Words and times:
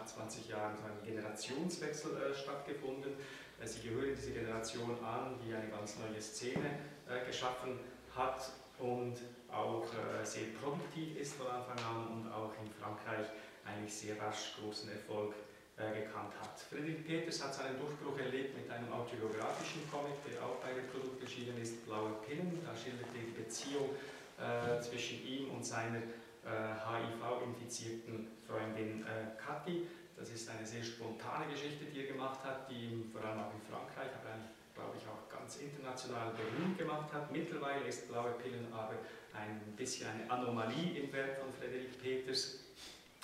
nach 0.00 0.06
20 0.06 0.48
Jahren 0.48 0.74
so 0.76 0.82
ein 0.84 1.02
Generationswechsel 1.06 2.12
äh, 2.16 2.34
stattgefunden. 2.34 3.12
Äh, 3.62 3.66
Sie 3.66 3.82
gehören 3.88 4.14
diese 4.16 4.32
Generation 4.32 4.96
an, 5.04 5.36
die 5.46 5.54
eine 5.54 5.68
ganz 5.68 5.96
neue 5.98 6.20
Szene 6.20 6.78
äh, 7.08 7.26
geschaffen 7.26 7.78
hat 8.14 8.50
und 8.78 9.18
auch 9.52 9.84
äh, 9.92 10.24
sehr 10.24 10.46
produktiv 10.62 11.16
ist 11.16 11.34
von 11.34 11.46
Anfang 11.48 11.78
an 11.84 12.06
und 12.26 12.32
auch 12.32 12.52
in 12.64 12.70
Frankreich 12.80 13.26
eigentlich 13.64 13.92
sehr 13.94 14.20
rasch 14.22 14.56
großen 14.58 14.90
Erfolg 14.90 15.34
äh, 15.76 15.82
gekannt 16.00 16.32
hat. 16.40 16.58
Friedrich 16.70 17.04
Peters 17.06 17.44
hat 17.44 17.54
seinen 17.54 17.78
Durchbruch 17.78 18.18
erlebt 18.18 18.56
mit 18.56 18.70
einem 18.70 18.90
autobiografischen 18.92 19.82
Comic, 19.90 20.16
der 20.32 20.42
auch 20.42 20.56
bei 20.64 20.72
dem 20.72 20.88
Produkt 20.88 21.22
erschienen 21.22 21.60
ist, 21.60 21.84
Blaue 21.86 22.12
Pillen. 22.26 22.58
Da 22.64 22.74
schildert 22.74 23.06
er 23.14 23.20
die 23.26 23.42
Beziehung 23.42 23.90
äh, 24.40 24.80
zwischen 24.80 25.22
ihm 25.26 25.50
und 25.50 25.64
seiner 25.66 26.00
HIV-infizierten 26.46 28.26
äh, 28.26 28.46
Freundin 28.46 29.02
äh, 29.06 29.36
Kathi. 29.36 29.86
Das 30.16 30.30
ist 30.30 30.48
eine 30.50 30.66
sehr 30.66 30.82
spontane 30.82 31.46
Geschichte, 31.50 31.84
die 31.86 32.00
er 32.02 32.12
gemacht 32.12 32.40
hat, 32.44 32.70
die 32.70 32.92
ihn 32.92 33.10
vor 33.12 33.24
allem 33.24 33.40
auch 33.40 33.54
in 33.54 33.62
Frankreich, 33.62 34.10
aber 34.20 34.34
eigentlich 34.34 34.52
glaube 34.74 34.96
ich, 34.96 35.04
auch 35.06 35.28
ganz 35.28 35.56
international 35.56 36.32
berühmt 36.32 36.78
gemacht 36.78 37.12
hat. 37.12 37.30
Mittlerweile 37.32 37.84
ist 37.86 38.08
Blaue 38.08 38.32
Pillen 38.32 38.72
aber 38.72 38.94
ein 39.34 39.60
bisschen 39.76 40.08
eine 40.08 40.30
Anomalie 40.30 41.00
im 41.04 41.12
Werk 41.12 41.38
von 41.38 41.48
Frederik 41.52 42.00
Peters. 42.02 42.60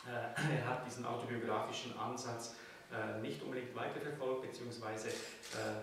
Äh, 0.07 0.57
er 0.59 0.67
hat 0.69 0.87
diesen 0.87 1.05
autobiografischen 1.05 1.99
Ansatz 1.99 2.57
äh, 2.93 3.21
nicht 3.21 3.43
unbedingt 3.43 3.75
weiterverfolgt, 3.75 4.43
beziehungsweise 4.43 5.09
äh, 5.09 5.83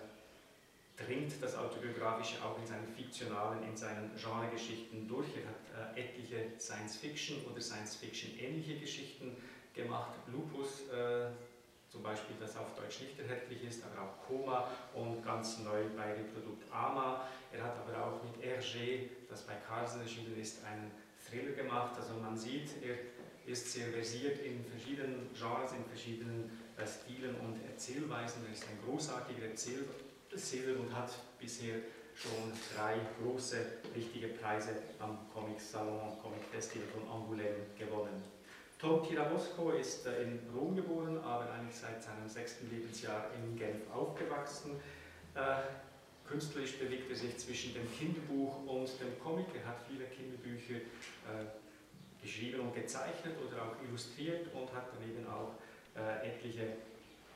dringt 0.98 1.34
das 1.42 1.58
Autobiografische 1.58 2.44
auch 2.44 2.58
in 2.60 2.68
seinen 2.68 2.88
fiktionalen, 2.88 3.64
in 3.64 3.76
seinen 3.76 4.12
Genregeschichten 4.16 5.08
durch. 5.08 5.28
Er 5.38 5.80
hat 5.80 5.98
äh, 5.98 6.02
etliche 6.02 6.50
Science-Fiction 6.60 7.44
oder 7.52 7.60
Science-Fiction-ähnliche 7.62 8.80
Geschichten 8.80 9.36
gemacht. 9.74 10.14
Lupus 10.32 10.82
äh, 10.90 11.30
zum 11.90 12.04
Beispiel, 12.04 12.36
das 12.40 12.58
auf 12.58 12.76
Deutsch 12.76 13.02
nicht 13.02 13.20
erhältlich 13.20 13.64
ist, 13.64 13.84
aber 13.84 14.04
auch 14.08 14.28
Koma 14.28 14.68
und 14.96 15.24
ganz 15.24 15.60
neu 15.60 15.84
bei 15.98 16.14
dem 16.14 16.28
Produkt 16.34 16.64
Ama. 16.72 17.28
Er 17.52 17.64
hat 17.64 17.76
aber 17.78 18.04
auch 18.06 18.20
mit 18.24 18.44
Hergé, 18.44 19.10
das 19.30 19.42
bei 19.44 19.54
Carlsen 19.68 20.02
erschienen 20.02 20.36
ist, 20.40 20.64
einen 20.66 20.92
Thriller 21.28 21.52
gemacht. 21.56 21.96
Also 21.96 22.14
man 22.16 22.36
sieht, 22.38 22.70
er 22.84 22.96
ist 23.46 23.72
sehr 23.74 23.88
versiert 23.90 24.40
in 24.44 24.64
verschiedenen 24.66 25.30
Genres, 25.38 25.72
in 25.74 25.86
verschiedenen 25.86 26.52
äh, 26.78 26.86
Stilen 26.86 27.36
und 27.42 27.58
Erzählweisen. 27.68 28.46
Er 28.48 28.54
ist 28.54 28.66
ein 28.70 28.78
großartiger 28.86 29.48
Erzähler 29.48 29.84
das 30.34 30.50
Silbermund 30.50 30.94
hat 30.96 31.14
bisher 31.40 31.76
schon 32.16 32.52
drei 32.76 32.96
große, 33.22 33.58
wichtige 33.94 34.30
Preise 34.30 34.70
am 35.00 35.18
Comic 35.34 35.60
Salon, 35.62 36.18
Comic 36.22 36.44
Festival 36.52 36.86
von 36.88 37.04
Angoulême 37.10 37.66
gewonnen. 37.78 38.22
Tom 38.80 39.02
Tirabosco 39.04 39.72
ist 39.72 40.06
äh, 40.08 40.24
in 40.24 40.40
Rom 40.56 40.76
geboren, 40.76 41.18
aber 41.24 41.50
eigentlich 41.54 41.76
seit 41.78 42.04
seinem 42.04 42.28
sechsten 42.28 42.70
Lebensjahr 42.70 43.28
in 43.36 43.56
Genf 43.58 43.90
aufgewachsen. 43.94 44.76
Äh, 45.36 46.28
künstlerisch 46.28 46.78
bewegt 46.78 47.10
er 47.10 47.16
sich 47.16 47.38
zwischen 47.38 47.74
dem 47.74 47.88
Kinderbuch 47.98 48.58
und 48.66 48.90
dem 49.00 49.18
Comic. 49.24 49.46
Er 49.56 49.68
hat 49.70 49.78
viele 49.90 50.06
Kinderbücher 50.06 50.76
äh, 50.76 52.22
geschrieben 52.22 52.60
und 52.62 52.76
gezeichnet 52.76 53.36
oder 53.48 53.62
auch 53.62 53.76
illustriert 53.88 54.54
und 54.54 54.72
hat 54.74 54.88
daneben 55.00 55.26
auch 55.28 55.54
etliche 56.24 56.66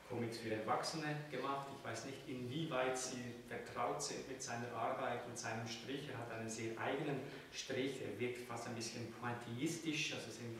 Comics 0.10 0.38
für 0.38 0.54
Erwachsene 0.56 1.16
gemacht. 1.32 1.68
Ich 1.78 1.84
weiß 1.90 2.06
nicht, 2.06 2.18
inwieweit 2.28 2.98
Sie 2.98 3.20
vertraut 3.48 4.02
sind 4.02 4.28
mit 4.30 4.42
seiner 4.42 4.72
Arbeit, 4.74 5.28
mit 5.28 5.38
seinem 5.38 5.68
Strich. 5.68 6.08
Er 6.10 6.18
hat 6.20 6.32
einen 6.32 6.50
sehr 6.50 6.78
eigenen 6.80 7.18
Strich. 7.52 8.02
Er 8.02 8.18
wirkt 8.20 8.40
fast 8.48 8.68
ein 8.68 8.76
bisschen 8.76 9.14
pointillistisch, 9.16 10.14
also 10.14 10.32
sind 10.32 10.56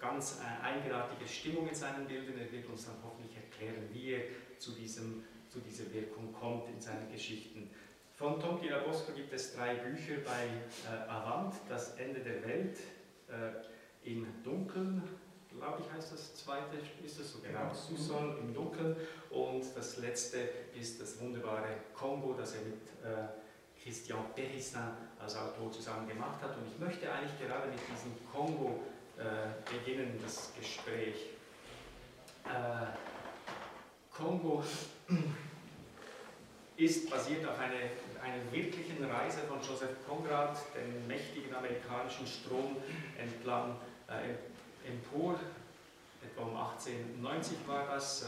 ganz 0.00 0.38
äh, 0.40 0.64
eigenartige 0.64 1.26
Stimmung 1.28 1.68
in 1.68 1.74
seinen 1.74 2.06
Bildern. 2.06 2.38
Er 2.38 2.52
wird 2.52 2.66
uns 2.68 2.86
dann 2.86 2.94
hoffentlich 3.02 3.34
erklären, 3.36 3.88
wie 3.92 4.12
er 4.12 4.20
zu, 4.58 4.72
diesem, 4.72 5.24
zu 5.48 5.58
dieser 5.60 5.92
Wirkung 5.92 6.32
kommt 6.32 6.68
in 6.68 6.80
seinen 6.80 7.10
Geschichten. 7.10 7.68
Von 8.14 8.40
Tom 8.40 8.60
Tirabosco 8.60 9.12
gibt 9.12 9.32
es 9.32 9.54
drei 9.54 9.74
Bücher 9.74 10.16
bei 10.24 10.92
äh, 10.96 11.10
Avant, 11.10 11.52
Das 11.68 11.96
Ende 11.96 12.20
der 12.20 12.42
Welt, 12.44 12.78
äh, 13.30 14.08
im 14.08 14.26
Dunkeln, 14.44 15.02
glaube 15.58 15.82
ich, 15.84 15.92
heißt 15.92 16.12
das 16.12 16.34
zweite, 16.36 16.76
ist 17.04 17.18
das 17.20 17.32
so 17.32 17.38
genau, 17.40 17.72
Susan 17.74 18.36
im 18.38 18.54
Dunkeln. 18.54 18.96
Und 19.30 19.64
das 19.76 19.96
letzte 19.98 20.38
ist 20.78 21.00
das 21.00 21.20
wunderbare 21.20 21.68
Kongo, 21.94 22.34
das 22.34 22.54
er 22.54 22.60
mit 22.62 22.74
äh, 23.04 23.24
Christian 23.82 24.24
Perissin 24.34 24.80
als 25.18 25.36
Autor 25.36 25.70
zusammen 25.72 26.08
gemacht 26.08 26.42
hat. 26.42 26.56
Und 26.56 26.66
ich 26.72 26.78
möchte 26.78 27.10
eigentlich 27.10 27.38
gerade 27.40 27.68
mit 27.68 27.78
diesem 27.92 28.12
Kongo 28.32 28.80
äh, 29.18 29.72
beginnen, 29.74 30.18
das 30.22 30.52
Gespräch. 30.58 31.30
Äh, 32.44 32.86
Kongo 34.14 34.62
ist 36.76 37.10
basiert 37.10 37.46
auf 37.46 37.58
einer, 37.58 37.74
einer 38.22 38.52
wirklichen 38.52 39.04
Reise 39.04 39.38
von 39.40 39.60
Joseph 39.60 39.96
Conrad, 40.08 40.58
dem 40.74 41.06
mächtigen 41.06 41.54
amerikanischen 41.54 42.26
Strom 42.26 42.76
entlang, 43.18 43.76
äh, 44.08 44.34
im 44.88 45.00
Pol, 45.02 45.34
etwa 46.22 46.42
um 46.42 46.56
1890 46.56 47.58
war 47.66 47.86
das. 47.86 48.22
Äh, 48.22 48.26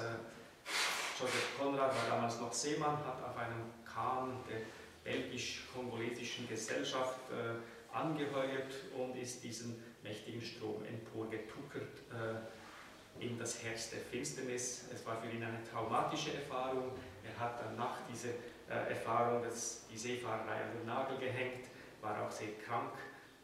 Joseph 1.20 1.58
Konrad 1.58 1.90
war 1.94 2.16
damals 2.16 2.38
noch 2.40 2.52
Seemann, 2.52 2.96
hat 3.04 3.22
auf 3.24 3.36
einem 3.36 3.72
Kahn 3.84 4.36
der 4.48 4.60
belgisch-kongolesischen 5.08 6.48
Gesellschaft 6.48 7.18
äh, 7.30 7.96
angeheuert 7.96 8.72
und 8.96 9.16
ist 9.16 9.42
diesen 9.42 9.82
mächtigen 10.04 10.40
Strom 10.40 10.84
emporgetuckert 10.84 12.02
äh, 12.12 13.24
in 13.24 13.36
das 13.38 13.62
Herz 13.64 13.90
der 13.90 14.00
Finsternis. 14.00 14.84
Es 14.94 15.04
war 15.06 15.16
für 15.20 15.28
ihn 15.30 15.42
eine 15.42 15.62
traumatische 15.64 16.34
Erfahrung. 16.34 16.92
Er 17.24 17.40
hat 17.40 17.60
danach 17.64 17.96
diese 18.12 18.28
äh, 18.68 18.90
Erfahrung, 18.90 19.42
dass 19.42 19.86
die 19.90 19.96
Seefahrerei 19.98 20.64
an 20.64 20.72
den 20.78 20.86
Nagel 20.86 21.18
gehängt, 21.18 21.66
war 22.00 22.22
auch 22.24 22.30
sehr 22.30 22.52
krank 22.64 22.92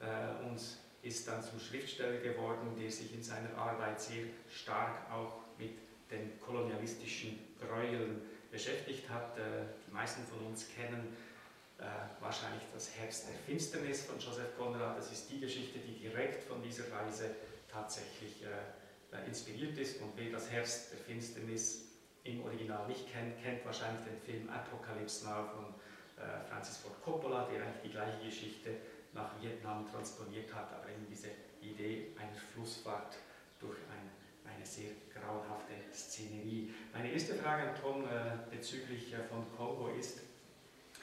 äh, 0.00 0.44
und 0.46 0.60
ist 1.04 1.28
dann 1.28 1.42
zum 1.42 1.60
Schriftsteller 1.60 2.18
geworden, 2.20 2.74
der 2.80 2.90
sich 2.90 3.12
in 3.14 3.22
seiner 3.22 3.54
Arbeit 3.56 4.00
sehr 4.00 4.24
stark 4.50 5.10
auch 5.12 5.42
mit 5.58 5.72
den 6.10 6.40
kolonialistischen 6.40 7.38
Gräueln 7.60 8.22
beschäftigt 8.50 9.08
hat. 9.10 9.36
Äh, 9.38 9.66
die 9.86 9.92
meisten 9.92 10.22
von 10.26 10.46
uns 10.46 10.64
kennen 10.74 11.14
äh, 11.78 11.84
wahrscheinlich 12.20 12.62
das 12.72 12.90
Herbst 12.96 13.26
der 13.28 13.34
Finsternis 13.46 14.06
von 14.06 14.18
Joseph 14.18 14.56
Conrad. 14.56 14.96
Das 14.96 15.12
ist 15.12 15.28
die 15.30 15.40
Geschichte, 15.40 15.78
die 15.78 15.98
direkt 16.00 16.42
von 16.44 16.62
dieser 16.62 16.90
Reise 16.90 17.30
tatsächlich 17.70 18.42
äh, 18.42 19.26
inspiriert 19.26 19.76
ist. 19.76 20.00
Und 20.00 20.12
wer 20.16 20.30
das 20.32 20.50
Herbst 20.50 20.92
der 20.92 21.00
Finsternis 21.00 21.82
im 22.24 22.42
Original 22.44 22.88
nicht 22.88 23.12
kennt, 23.12 23.42
kennt 23.42 23.62
wahrscheinlich 23.66 24.04
den 24.06 24.16
Film 24.24 24.48
Apocalypse 24.48 25.24
Now 25.26 25.44
von 25.54 25.74
Francis 26.48 26.78
Ford 26.78 26.94
Coppola, 27.02 27.46
der 27.52 27.64
eigentlich 27.64 27.82
die 27.82 27.90
gleiche 27.90 28.24
Geschichte 28.24 28.70
nach 29.14 29.30
Vietnam 29.40 29.86
transponiert 29.90 30.52
hat, 30.54 30.72
aber 30.74 30.90
eben 30.90 31.06
diese 31.08 31.28
Idee 31.62 32.08
einer 32.18 32.34
Flussfahrt 32.52 33.16
durch 33.60 33.78
ein, 33.92 34.50
eine 34.52 34.66
sehr 34.66 34.90
grauenhafte 35.14 35.72
Szenerie. 35.92 36.74
Meine 36.92 37.12
erste 37.12 37.36
Frage 37.36 37.70
an 37.70 37.74
Tom 37.80 38.04
äh, 38.04 38.36
bezüglich 38.54 39.14
äh, 39.14 39.22
von 39.24 39.44
Kongo 39.56 39.88
ist, 39.98 40.18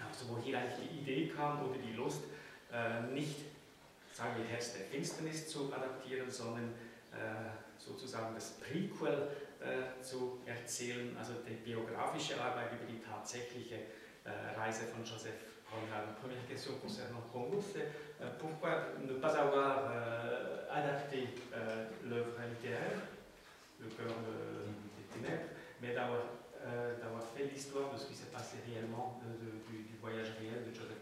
also 0.08 0.30
wo 0.36 0.42
hier 0.42 0.60
eigentlich 0.60 0.90
die 0.90 1.00
Idee 1.00 1.28
kam 1.34 1.64
oder 1.68 1.80
die 1.80 1.94
Lust, 1.94 2.22
äh, 2.72 3.02
nicht, 3.14 3.36
sagen 4.14 4.32
wir, 4.38 4.46
Herz 4.46 4.74
der 4.74 4.84
Finsternis 4.86 5.48
zu 5.48 5.72
adaptieren, 5.74 6.30
sondern 6.30 6.66
äh, 7.14 7.50
sozusagen 7.78 8.36
das 8.36 8.56
Prequel 8.60 9.28
äh, 9.62 10.02
zu 10.04 10.40
erzählen, 10.46 11.16
also 11.18 11.34
die 11.48 11.54
biografische 11.54 12.40
Arbeit 12.42 12.72
über 12.74 12.92
die 12.92 13.00
tatsächliche 13.00 13.76
äh, 14.26 14.30
Reise 14.58 14.84
von 14.86 15.04
Joseph 15.04 15.36
première 16.22 16.46
question 16.48 16.74
concernant 16.82 17.22
Congo, 17.32 17.60
c'est 17.62 17.88
euh, 18.22 18.30
pourquoi 18.40 18.88
ne 19.02 19.14
pas 19.14 19.30
avoir 19.36 19.88
euh, 19.90 20.66
adapté 20.72 21.28
euh, 21.54 21.88
l'œuvre 22.10 22.36
littéraire, 22.50 23.00
Le 23.80 23.88
cœur 23.88 24.12
des 24.98 25.20
ténèbres, 25.20 25.48
mais 25.82 25.94
d'avoir 25.94 27.24
fait 27.36 27.46
l'histoire 27.54 27.92
de 27.94 27.98
ce 27.98 28.08
qui 28.08 28.14
s'est 28.16 28.32
passé 28.32 28.58
réellement 28.72 29.20
du, 29.40 29.98
voyage 30.02 30.34
réel 30.42 30.66
de 30.70 30.74
Joseph 30.76 31.01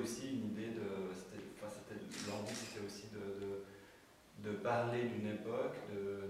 aussi 0.00 0.28
une 0.30 0.50
idée 0.56 0.70
de. 0.74 1.10
enfin, 1.10 1.68
c'était, 1.68 2.00
l'envie, 2.30 2.54
c'était 2.54 2.84
aussi 2.86 3.06
de, 3.12 4.48
de, 4.48 4.50
de 4.50 4.56
parler 4.58 5.04
d'une 5.04 5.28
époque, 5.32 5.76
de, 5.92 6.21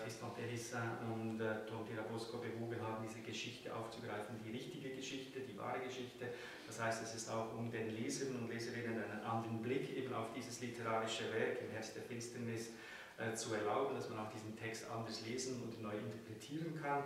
Christoph 0.00 0.34
Derissin 0.36 0.90
und 1.12 1.40
äh, 1.40 1.64
Tom 1.68 1.86
Tirabosco 1.86 2.38
bewogen 2.38 2.80
haben, 2.82 3.04
diese 3.06 3.20
Geschichte 3.22 3.74
aufzugreifen, 3.74 4.36
die 4.44 4.50
richtige 4.52 4.90
Geschichte, 4.90 5.40
die 5.40 5.56
wahre 5.58 5.80
Geschichte. 5.80 6.28
Das 6.66 6.80
heißt, 6.80 7.02
es 7.02 7.14
ist 7.14 7.30
auch 7.30 7.54
um 7.58 7.70
den 7.70 7.94
Lesern 7.96 8.36
und 8.36 8.48
Leserinnen 8.52 9.02
einen 9.02 9.20
anderen 9.22 9.60
Blick 9.62 9.96
eben 9.96 10.14
auf 10.14 10.32
dieses 10.34 10.60
literarische 10.60 11.32
Werk 11.32 11.60
im 11.62 11.70
Herz 11.70 11.92
der 11.94 12.02
Finsternis 12.02 12.70
äh, 13.18 13.34
zu 13.34 13.54
erlauben, 13.54 13.94
dass 13.94 14.08
man 14.08 14.20
auch 14.20 14.30
diesen 14.32 14.56
Text 14.58 14.84
anders 14.90 15.24
lesen 15.26 15.62
und 15.62 15.82
neu 15.82 15.96
interpretieren 15.96 16.78
kann. 16.80 17.02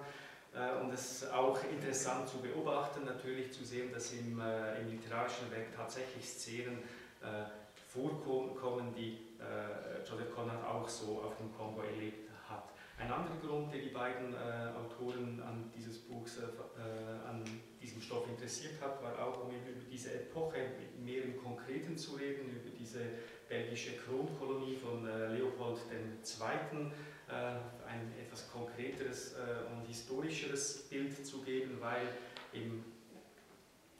Äh, 0.55 0.81
und 0.81 0.93
es 0.93 1.23
ist 1.23 1.33
auch 1.33 1.59
interessant 1.71 2.29
zu 2.29 2.38
beobachten, 2.38 3.05
natürlich 3.05 3.53
zu 3.53 3.65
sehen, 3.65 3.91
dass 3.93 4.12
im, 4.12 4.41
äh, 4.41 4.81
im 4.81 4.91
literarischen 4.91 5.50
Werk 5.50 5.75
tatsächlich 5.75 6.29
Szenen 6.29 6.79
äh, 7.23 7.44
vorkommen, 7.88 8.94
die 8.94 9.23
Joseph 10.09 10.35
Conrad 10.35 10.65
auch 10.67 10.88
so 10.88 11.23
auf 11.23 11.37
dem 11.37 11.55
Kongo 11.56 11.83
erlebt 11.83 12.25
ein 12.98 13.12
anderer 13.12 13.37
Grund, 13.46 13.72
der 13.72 13.81
die 13.82 13.90
beiden 13.90 14.32
äh, 14.34 14.70
Autoren 14.75 15.40
an, 15.43 15.70
dieses 15.76 15.98
Buchs, 15.98 16.38
äh, 16.38 17.28
an 17.28 17.43
diesem 17.81 18.00
Stoff 18.00 18.26
interessiert 18.28 18.81
hat, 18.81 19.02
war 19.02 19.19
auch, 19.26 19.44
um 19.44 19.50
über 19.50 19.70
diese 19.90 20.14
Epoche 20.14 20.56
mehr 21.04 21.22
im 21.25 21.37
Konkreten 21.43 21.96
zu 21.98 22.12
reden, 22.16 22.48
über 22.50 22.70
diese 22.78 23.00
belgische 23.50 23.93
Kronkolonie 23.98 24.76
von 24.76 25.06
äh, 25.06 25.34
Leopold 25.37 25.78
II., 25.93 26.93
äh, 27.28 27.32
ein 27.87 28.12
etwas 28.25 28.50
konkreteres 28.50 29.34
äh, 29.34 29.75
und 29.75 29.84
historischeres 29.87 30.88
Bild 30.88 31.26
zu 31.26 31.42
geben, 31.42 31.76
weil 31.81 32.06
im 32.52 32.82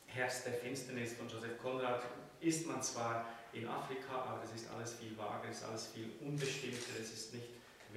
Herbst 0.07 0.47
der 0.47 0.55
Finsternis 0.55 1.13
von 1.13 1.29
Joseph 1.29 1.59
Conrad 1.63 2.03
ist 2.41 2.67
man 2.67 2.83
zwar 2.83 3.27
in 3.53 3.67
Afrika, 3.69 4.23
aber 4.23 4.43
es 4.45 4.55
ist 4.63 4.71
alles 4.75 4.95
viel 4.95 5.17
vager, 5.19 5.49
es 5.51 5.59
ist 5.59 5.65
alles 5.69 5.87
viel 5.89 6.11
unbestimmter, 6.23 6.93
es 7.01 7.13
ist 7.13 7.35
nicht 7.35 7.45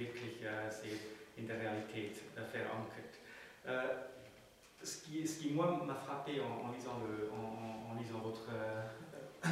wirklich 0.00 0.38
sehr 0.38 0.98
in 1.36 1.46
der 1.46 1.56
réalité 1.60 2.10
verankert. 2.50 3.14
Euh, 3.66 4.04
ce 4.82 5.02
qui, 5.02 5.26
ce 5.26 5.38
qui, 5.40 5.50
moi, 5.52 5.80
m'a 5.86 5.94
frappé 5.94 6.40
en, 6.40 6.72
lisant 6.72 6.98
le, 7.06 7.30
en, 7.30 7.94
lisant 8.00 8.18
votre, 8.20 8.50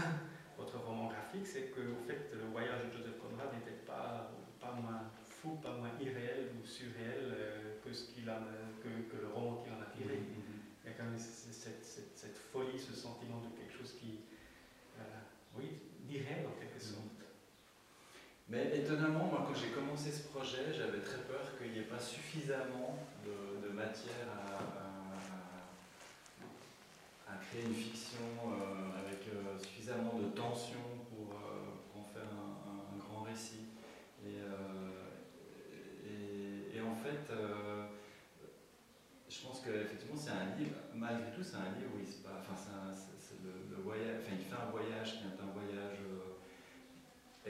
votre 0.58 0.78
roman 0.78 1.08
graphique, 1.08 1.46
c'est 1.46 1.70
que 1.70 1.80
au 1.80 1.96
fait, 2.06 2.30
le 2.34 2.46
voyage 2.50 2.82
de 2.86 2.92
Joseph 2.96 3.18
Conrad 3.20 3.52
n'était 3.54 3.82
pas, 3.86 4.30
pas 4.60 4.72
moins 4.72 5.02
fou, 5.22 5.56
pas 5.62 5.72
moins 5.76 5.90
irréel 6.00 6.48
ou 6.60 6.64
surréel 6.66 7.30
euh, 7.32 7.74
que, 7.84 7.92
ce 7.92 8.10
que, 8.12 8.18
le 8.22 9.28
roman 9.28 9.62
qui 9.62 9.70
en 9.70 9.80
a 9.80 9.86
tiré. 9.86 10.18
Il 10.84 10.90
y 10.90 10.92
a 10.92 10.96
quand 10.96 11.04
même 11.04 11.18
cette, 11.18 12.38
folie, 12.52 12.78
ce 12.78 12.94
sentiment 12.94 13.40
de 13.40 13.48
quelque 13.56 13.74
chose 13.78 13.94
qui, 14.00 14.20
euh, 14.98 15.02
oui, 15.58 15.78
d'irréel 16.06 16.46
en 16.46 16.58
quelque 16.58 16.80
sorte. 16.80 17.12
Mais 18.50 18.74
étonnamment, 18.78 19.24
moi, 19.26 19.44
quand 19.46 19.54
j'ai 19.54 19.68
commencé 19.68 20.10
ce 20.10 20.26
projet, 20.28 20.72
j'avais 20.74 21.00
très 21.00 21.18
peur 21.24 21.52
qu'il 21.58 21.70
n'y 21.70 21.78
ait 21.80 21.92
pas 21.92 21.98
suffisamment 22.00 22.98
de, 23.24 23.36
matière 23.78 24.26
à, 27.28 27.34
créer 27.50 27.62
une 27.64 27.74
fiction 27.74 28.24
euh, 28.50 29.06
avec 29.06 29.20
euh, 29.28 29.56
suffisamment 29.62 30.18
de 30.18 30.26
tension 30.34 30.84
pour, 31.08 31.32
euh, 31.38 31.96
en 31.98 32.02
faire 32.02 32.24
un, 32.26 32.96
grand 32.98 33.22
récit. 33.22 33.68
Et, 34.26 34.34
en 36.80 36.94
fait, 36.96 37.28
je 39.30 39.42
pense 39.46 39.60
qu'effectivement, 39.60 40.16
c'est 40.16 40.30
un 40.30 40.56
livre, 40.58 40.74
malgré 40.94 41.30
tout, 41.32 41.42
c'est 41.44 41.56
un 41.56 41.76
livre 41.78 41.92
où 41.96 42.00
il 42.00 42.08
se 42.08 42.22
passe, 42.22 42.44
enfin, 42.50 42.92
voyage, 43.84 44.16
enfin, 44.20 44.32
il 44.36 44.44
fait 44.44 44.60
un 44.60 44.70
voyage 44.72 45.12
qui 45.12 45.22
est 45.22 45.40
un 45.42 45.52
voyage 45.54 45.98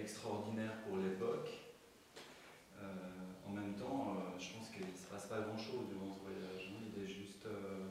extraordinaire 0.01 0.77
pour 0.87 0.97
l'époque. 0.99 1.51
Euh, 2.81 2.87
en 3.47 3.51
même 3.53 3.75
temps, 3.75 4.15
euh, 4.17 4.39
je 4.39 4.55
pense 4.55 4.71
qu'il 4.71 4.87
ne 4.87 4.93
se 4.95 5.09
passe 5.11 5.27
pas 5.27 5.41
grand-chose 5.43 5.89
durant 5.91 6.09
ce 6.15 6.21
voyage. 6.23 6.71
Hein. 6.71 6.79
Il 6.89 6.97
est 7.03 7.07
juste, 7.09 7.45
euh, 7.47 7.91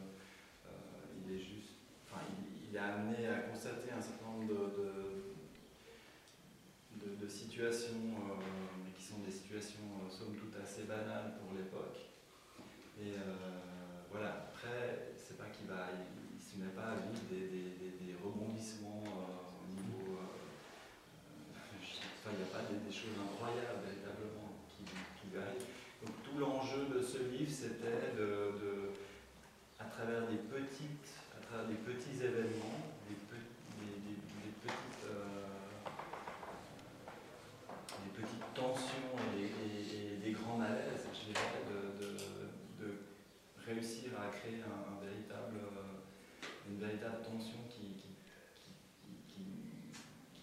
il 1.26 1.32
est 1.36 1.40
juste, 1.40 1.74
enfin, 2.08 2.22
il, 2.64 2.76
est 2.76 2.80
amené 2.80 3.28
à 3.28 3.40
constater 3.52 3.92
un 3.92 4.02
certain 4.02 4.28
nombre 4.28 4.48
de, 4.48 5.36
de, 7.16 7.28
situations, 7.28 8.00
mais 8.04 8.92
qui 8.96 9.04
sont 9.04 9.20
des 9.26 9.32
situations 9.32 9.82
somme 10.10 10.36
toute 10.36 10.56
assez 10.62 10.84
banales 10.84 11.34
pour 11.42 11.54
l'époque. 11.58 11.98
Et 13.02 13.14
voilà. 14.10 14.46
Après, 14.54 15.12
c'est 15.18 15.38
pas 15.38 15.46
qu'il 15.48 15.68
va, 15.68 15.90
il, 15.94 16.34
ne 16.36 16.40
se 16.42 16.58
met 16.64 16.72
pas 16.76 16.92
à 16.92 16.96
vivre 16.96 17.22
des 17.32 18.16
rebondissements 18.24 19.04
chose 22.98 23.14
incroyable 23.14 23.86
véritablement 23.86 24.58
qui, 24.68 24.82
qui 24.82 25.30
Donc 26.02 26.18
tout 26.26 26.38
l'enjeu 26.40 26.90
de 26.94 27.02
ce 27.02 27.20
livre, 27.30 27.52
c'était 27.52 28.18
de, 28.18 28.94
à 29.80 29.86
travers 29.86 30.26
des 30.28 30.38
petites, 30.42 31.14
à 31.38 31.42
travers 31.46 31.68
des 31.70 31.78
petits 31.78 32.18
événements, 32.26 32.98
des, 33.08 33.14
petites, 33.14 35.06
euh, 35.06 35.46
des 38.04 38.22
petites 38.22 38.54
tensions 38.56 39.14
et, 39.38 40.18
des 40.18 40.32
grands 40.32 40.58
malaises, 40.58 41.06
je 41.14 41.26
dirais, 41.32 41.62
de, 41.70 42.08
réussir 43.64 44.12
à 44.18 44.32
créer 44.32 44.64
un, 44.64 45.04
véritable, 45.06 45.58
euh, 45.58 46.72
une 46.72 46.80
véritable 46.80 47.22
tension 47.24 47.60
qui, 47.70 47.94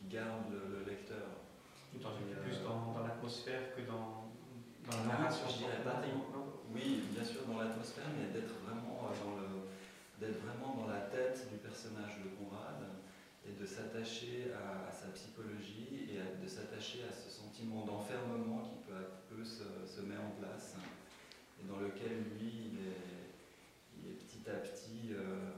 garde 0.08 0.46
le 0.52 0.88
lecteur 0.88 1.26
dans 2.04 2.12
une, 2.20 2.36
plus 2.44 2.60
euh, 2.60 2.68
dans, 2.68 2.92
dans 2.92 3.02
l'atmosphère 3.08 3.72
que 3.74 3.80
dans, 3.88 4.28
dans 4.84 4.96
la 5.08 5.24
narration. 5.24 5.48
oui, 6.70 7.00
bien 7.10 7.24
sûr 7.24 7.48
dans 7.48 7.58
l'atmosphère, 7.64 8.12
mais 8.12 8.28
d'être 8.28 8.60
vraiment 8.60 9.08
euh, 9.08 9.24
dans 9.24 9.44
d'être 10.20 10.38
vraiment 10.46 10.76
dans 10.78 10.86
la 10.86 11.00
tête 11.10 11.48
du 11.50 11.58
personnage 11.58 12.20
de 12.22 12.28
Conrad 12.38 12.84
et 13.48 13.52
de 13.60 13.66
s'attacher 13.66 14.52
à, 14.54 14.88
sa 14.92 15.08
psychologie 15.08 15.90
et 16.06 16.40
de 16.42 16.46
s'attacher 16.48 17.00
à 17.08 17.12
ce 17.12 17.28
sentiment 17.28 17.84
d'enfermement 17.84 18.62
qui 18.62 18.76
peut 18.86 18.94
peu 19.34 19.44
se, 19.44 19.64
met 20.06 20.16
en 20.16 20.30
place 20.40 20.76
et 21.60 21.66
dans 21.66 21.78
lequel 21.80 22.30
lui 22.38 22.70
il 24.00 24.06
est, 24.06 24.14
petit 24.16 24.48
à 24.48 24.54
petit 24.54 25.10
euh, 25.12 25.50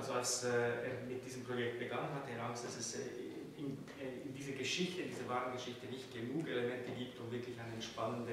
Also 0.00 0.14
als 0.14 0.44
äh, 0.44 0.56
er 0.56 1.06
mit 1.06 1.22
diesem 1.26 1.44
Projekt 1.44 1.78
begann, 1.78 2.04
hatte 2.14 2.32
er 2.34 2.46
Angst, 2.46 2.64
dass 2.64 2.74
es 2.78 2.94
äh, 2.96 3.00
in, 3.58 3.76
äh, 4.00 4.24
in 4.26 4.32
diese 4.34 4.52
Geschichte, 4.52 5.02
in 5.02 5.08
diese 5.10 5.28
wahren 5.28 5.52
Geschichte 5.52 5.84
nicht 5.88 6.10
genug 6.10 6.48
Elemente 6.48 6.90
gibt, 6.92 7.20
um 7.20 7.30
wirklich 7.30 7.54
eine 7.60 7.80
spannende 7.82 8.32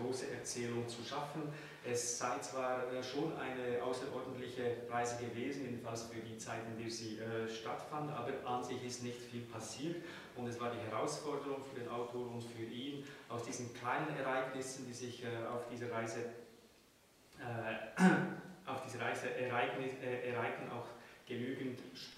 große 0.00 0.30
Erzählung 0.30 0.88
zu 0.88 1.02
schaffen. 1.06 1.42
Es 1.84 2.16
sei 2.16 2.38
zwar 2.38 2.84
schon 3.02 3.34
eine 3.36 3.82
außerordentliche 3.82 4.76
Reise 4.88 5.16
gewesen, 5.22 5.66
jedenfalls 5.66 6.04
für 6.04 6.20
die 6.20 6.38
Zeit, 6.38 6.60
in 6.74 6.80
der 6.82 6.90
sie 6.90 7.18
stattfand, 7.54 8.10
aber 8.12 8.30
an 8.48 8.64
sich 8.64 8.82
ist 8.82 9.02
nicht 9.02 9.18
viel 9.20 9.42
passiert 9.42 9.96
und 10.36 10.46
es 10.46 10.58
war 10.58 10.70
die 10.72 10.80
Herausforderung 10.90 11.62
für 11.70 11.80
den 11.80 11.88
Autor 11.90 12.30
und 12.32 12.42
für 12.44 12.62
ihn, 12.62 13.04
aus 13.28 13.42
diesen 13.44 13.74
kleinen 13.74 14.08
Ereignissen, 14.16 14.86
die 14.86 14.94
sich 14.94 15.22
auf 15.52 15.68
dieser 15.70 15.92
Reise 15.92 16.20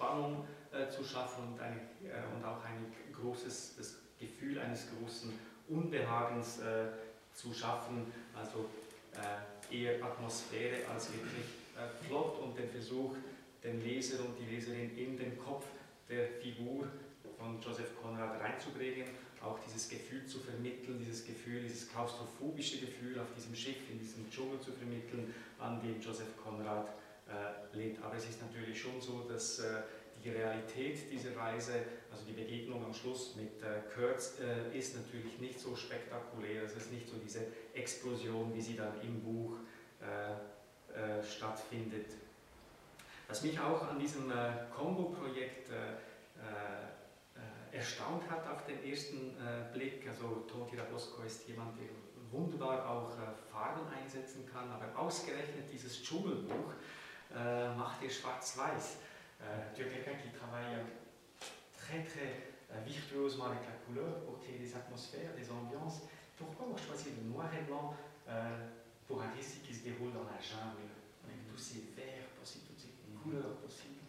Spannung 0.01 0.43
äh, 0.73 0.89
zu 0.89 1.03
schaffen 1.03 1.53
und, 1.53 1.59
eine, 1.59 1.75
äh, 1.75 2.35
und 2.35 2.43
auch 2.43 2.63
ein 2.63 2.91
großes, 3.13 3.75
das 3.77 3.95
Gefühl 4.19 4.57
eines 4.59 4.87
großen 4.97 5.31
Unbehagens 5.69 6.57
äh, 6.59 6.87
zu 7.33 7.53
schaffen, 7.53 8.11
also 8.35 8.65
äh, 9.13 9.77
eher 9.77 10.03
Atmosphäre 10.03 10.77
als 10.91 11.13
wirklich 11.13 11.45
äh, 11.77 12.07
Plot 12.07 12.39
und 12.43 12.57
den 12.57 12.67
Versuch, 12.69 13.13
den 13.63 13.79
Leser 13.83 14.21
und 14.25 14.33
die 14.39 14.51
Leserin 14.55 14.97
in 14.97 15.17
den 15.17 15.37
Kopf 15.37 15.65
der 16.09 16.29
Figur 16.41 16.87
von 17.37 17.61
Joseph 17.61 17.95
Conrad 18.01 18.41
reinzubringen, 18.41 19.05
auch 19.43 19.59
dieses 19.67 19.87
Gefühl 19.87 20.25
zu 20.25 20.39
vermitteln, 20.39 20.97
dieses 20.99 21.23
Gefühl, 21.27 21.61
dieses 21.61 21.89
klaustrophobische 21.91 22.79
Gefühl 22.79 23.19
auf 23.19 23.31
diesem 23.35 23.53
Schiff, 23.55 23.87
in 23.91 23.99
diesem 23.99 24.27
Dschungel 24.31 24.59
zu 24.61 24.71
vermitteln, 24.71 25.31
an 25.59 25.79
dem 25.79 26.01
Joseph 26.01 26.35
Conrad 26.43 26.87
äh, 27.31 27.77
lebt. 27.77 28.03
Aber 28.03 28.15
es 28.17 28.27
ist 28.27 28.41
natürlich 28.41 28.79
schon 28.81 28.99
so, 28.99 29.21
dass 29.27 29.59
äh, 29.59 29.83
die 30.23 30.31
Realität 30.31 31.09
dieser 31.09 31.35
Reise, 31.37 31.71
also 32.11 32.25
die 32.25 32.33
Begegnung 32.33 32.83
am 32.83 32.93
Schluss 32.93 33.35
mit 33.35 33.61
äh, 33.63 33.81
Kurtz, 33.95 34.37
ist 34.73 34.95
natürlich 34.95 35.39
nicht 35.39 35.59
so 35.59 35.75
spektakulär. 35.75 36.63
Es 36.63 36.75
ist 36.75 36.91
nicht 36.91 37.07
so 37.07 37.15
diese 37.17 37.41
Explosion, 37.73 38.53
wie 38.53 38.61
sie 38.61 38.75
dann 38.75 38.99
im 39.01 39.21
Buch 39.21 39.53
stattfindet. 41.23 42.07
Was 43.27 43.43
mich 43.43 43.59
auch 43.61 43.87
an 43.87 43.99
diesem 43.99 44.29
äh, 44.29 44.63
projekt 44.75 45.69
erstaunt 47.71 48.29
hat 48.29 48.47
auf 48.49 48.65
den 48.65 48.83
ersten 48.83 49.37
Blick, 49.73 50.05
also 50.07 50.43
Toti 50.51 50.75
Rabosko 50.75 51.21
ist 51.21 51.47
jemand, 51.47 51.77
der 51.79 51.85
wunderbar 52.31 52.89
auch 52.89 53.09
Farben 53.51 53.87
einsetzen 54.01 54.45
kann, 54.51 54.69
aber 54.71 54.91
ausgerechnet 54.99 55.71
dieses 55.71 56.03
Dschungelbuch, 56.03 56.73
euh, 57.35 57.73
schwarz-weiß. 58.09 58.97
Euh, 59.41 59.45
tu 59.75 59.83
es 59.83 59.89
quelqu'un 59.89 60.15
qui 60.21 60.29
travaille 60.29 60.85
très 61.75 62.03
très 62.03 62.53
euh, 62.71 62.79
virtuosement 62.85 63.45
avec 63.47 63.61
la 63.65 63.75
couleur 63.87 64.19
pour 64.25 64.39
créer 64.41 64.59
des 64.59 64.75
atmosphères, 64.75 65.31
des 65.35 65.49
ambiances. 65.51 66.01
Pourquoi 66.37 66.67
je 66.77 66.83
choisi 66.87 67.05
le 67.17 67.29
noir 67.31 67.47
et 67.53 67.63
blanc 67.63 67.95
euh, 68.29 68.67
pour 69.07 69.21
un 69.21 69.31
récit 69.35 69.59
qui 69.59 69.73
se 69.73 69.83
déroule 69.83 70.13
dans 70.13 70.25
la 70.29 70.39
jungle, 70.41 70.93
avec 71.25 71.37
mhm. 71.41 71.51
tous 71.53 71.57
ces 71.57 71.83
verts 71.95 72.29
possibles, 72.39 72.65
toutes 72.67 72.79
ces 72.81 72.93
couleurs 73.21 73.55
possibles 73.63 74.05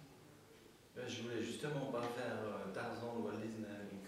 ben, 0.94 1.08
Je 1.08 1.22
voulais 1.22 1.42
justement 1.42 1.86
pas 1.90 2.02
faire 2.02 2.36
Tarzan 2.74 3.16
ou 3.18 3.24
Walt 3.26 3.38
Disney, 3.38 3.68
donc 3.90 4.00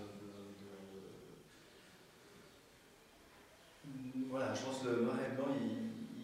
Voilà, 4.32 4.54
je 4.56 4.62
pense 4.64 4.80
que 4.82 4.88
le 4.88 5.02
noir 5.04 5.18
blanc, 5.36 5.52
il, 5.60 5.84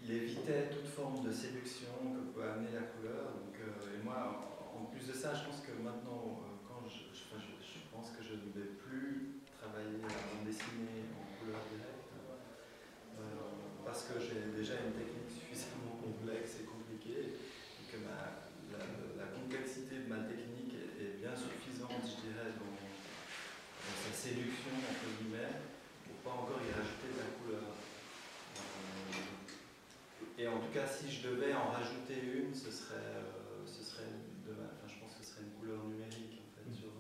évitait 0.10 0.70
toute 0.72 0.88
forme 0.88 1.22
de 1.28 1.32
séduction 1.32 1.92
que 2.16 2.32
pouvait 2.32 2.48
amener 2.50 2.72
la 2.74 2.88
couleur. 2.90 3.30
Euh, 3.54 3.96
et 3.96 4.02
moi, 4.02 4.48
en 4.74 4.86
plus 4.86 5.06
de 5.08 5.14
ça, 5.14 5.36
je 5.36 5.46
pense 5.46 5.60
que 5.62 5.74
maintenant, 5.84 6.42
euh, 6.42 6.58
quand 6.66 6.88
je, 6.90 7.12
pense 7.94 8.10
que 8.18 8.24
je 8.24 8.34
ne 8.40 8.50
vais 8.58 8.72
plus 8.82 9.44
travailler 9.62 10.00
à 10.02 10.40
en 10.42 10.46
dessiner 10.46 11.12
en 11.14 11.24
couleur 11.38 11.60
directe, 11.70 12.10
euh, 13.22 13.22
parce 13.86 14.06
que 14.06 14.18
j'ai 14.18 14.50
déjà 14.58 14.74
une 14.88 14.94
technique 14.94 15.19
séduction, 24.20 24.76
entre 24.76 25.08
guillemets, 25.16 25.64
pour 26.04 26.16
pas 26.28 26.36
encore 26.44 26.60
y 26.60 26.76
rajouter 26.76 27.08
de 27.16 27.24
la 27.24 27.32
couleur. 27.40 27.72
Euh, 27.80 30.36
et 30.44 30.44
en 30.44 30.60
tout 30.60 30.76
cas, 30.76 30.84
si 30.84 31.08
je 31.08 31.24
devais 31.32 31.56
en 31.56 31.72
rajouter 31.72 32.20
une, 32.20 32.52
ce 32.52 32.68
serait, 32.68 33.00
euh, 33.16 33.64
ce 33.64 33.80
serait 33.80 34.12
enfin, 34.44 34.84
je 34.92 35.00
pense 35.00 35.16
que 35.16 35.24
ce 35.24 35.40
serait 35.40 35.48
une 35.48 35.56
couleur 35.56 35.88
numérique 35.88 36.36
en 36.44 36.52
fait, 36.52 36.68
mm. 36.68 36.76
sur 36.76 36.92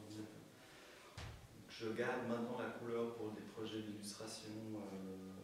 je 1.67 1.91
garde 1.91 2.23
maintenant 2.31 2.55
la 2.59 2.71
couleur 2.79 3.15
pour 3.19 3.31
des 3.35 3.43
projets 3.51 3.83
d'illustration, 3.83 4.55
euh, 4.79 5.43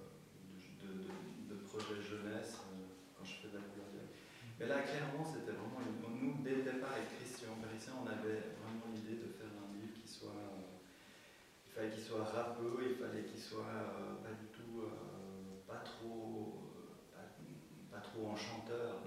de, 0.79 1.55
projets 1.67 1.99
jeunesse, 1.99 2.55
quand 2.55 3.25
je 3.27 3.35
fais 3.43 3.51
de 3.51 3.59
la 3.59 3.67
couleur. 3.67 3.91
Mm. 3.91 4.15
Mais 4.63 4.71
là, 4.71 4.79
clairement, 4.79 5.27
c'était 5.27 5.51
vraiment 5.59 5.83
Nous, 5.83 6.39
dès 6.39 6.63
le 6.63 6.63
départ, 6.63 6.95
avec 6.95 7.19
Christian 7.19 7.51
on 7.59 8.07
avait 8.07 8.54
qu'il 11.89 12.03
soit 12.03 12.23
rappeux, 12.23 12.77
il 12.89 12.95
fallait 12.95 13.23
qu'il 13.23 13.39
soit 13.39 13.65
euh, 13.69 14.23
pas 14.23 14.33
du 14.39 14.47
tout, 14.47 14.81
euh, 14.81 15.67
pas 15.67 15.79
trop, 15.83 16.63
euh, 17.15 17.21
pas, 17.91 17.99
trop 17.99 18.27
enchanteur. 18.29 19.04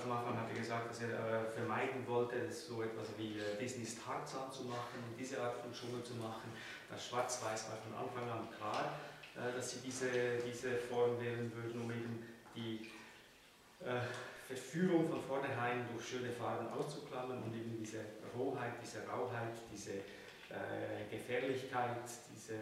damals 0.00 0.06
Machmann 0.06 0.40
hatte 0.40 0.54
gesagt, 0.54 0.90
dass 0.90 1.00
er 1.02 1.08
äh, 1.08 1.44
vermeiden 1.54 2.06
wollte, 2.06 2.50
so 2.50 2.82
etwas 2.82 3.08
wie 3.18 3.38
äh, 3.38 3.58
Disneys 3.60 3.96
Tarzan 4.02 4.50
zu 4.52 4.64
machen, 4.64 5.02
diese 5.18 5.40
Art 5.42 5.56
von 5.58 5.72
Dschungel 5.72 6.02
zu 6.02 6.14
machen. 6.14 6.52
Das 6.90 7.06
Schwarz-Weiß 7.08 7.66
war 7.70 7.76
von 7.76 7.94
Anfang 8.06 8.28
an 8.38 8.48
klar, 8.56 8.92
äh, 9.36 9.54
dass 9.54 9.70
sie 9.70 9.80
diese, 9.80 10.38
diese 10.46 10.76
Form 10.76 11.20
wählen 11.20 11.52
würden, 11.54 11.82
um 11.82 11.90
eben 11.90 12.22
die 12.56 12.90
Verführung 14.48 15.08
von 15.08 15.22
vornherein 15.22 15.86
durch 15.94 16.06
schöne 16.10 16.30
Farben 16.30 16.68
auszuklammern 16.68 17.42
und 17.44 17.54
eben 17.54 17.78
diese 17.80 18.04
Rohheit, 18.36 18.74
diese 18.82 19.02
Rauheit, 19.08 19.54
diese 19.72 19.92
Gefährlichkeit, 21.10 21.96
diese 22.34 22.56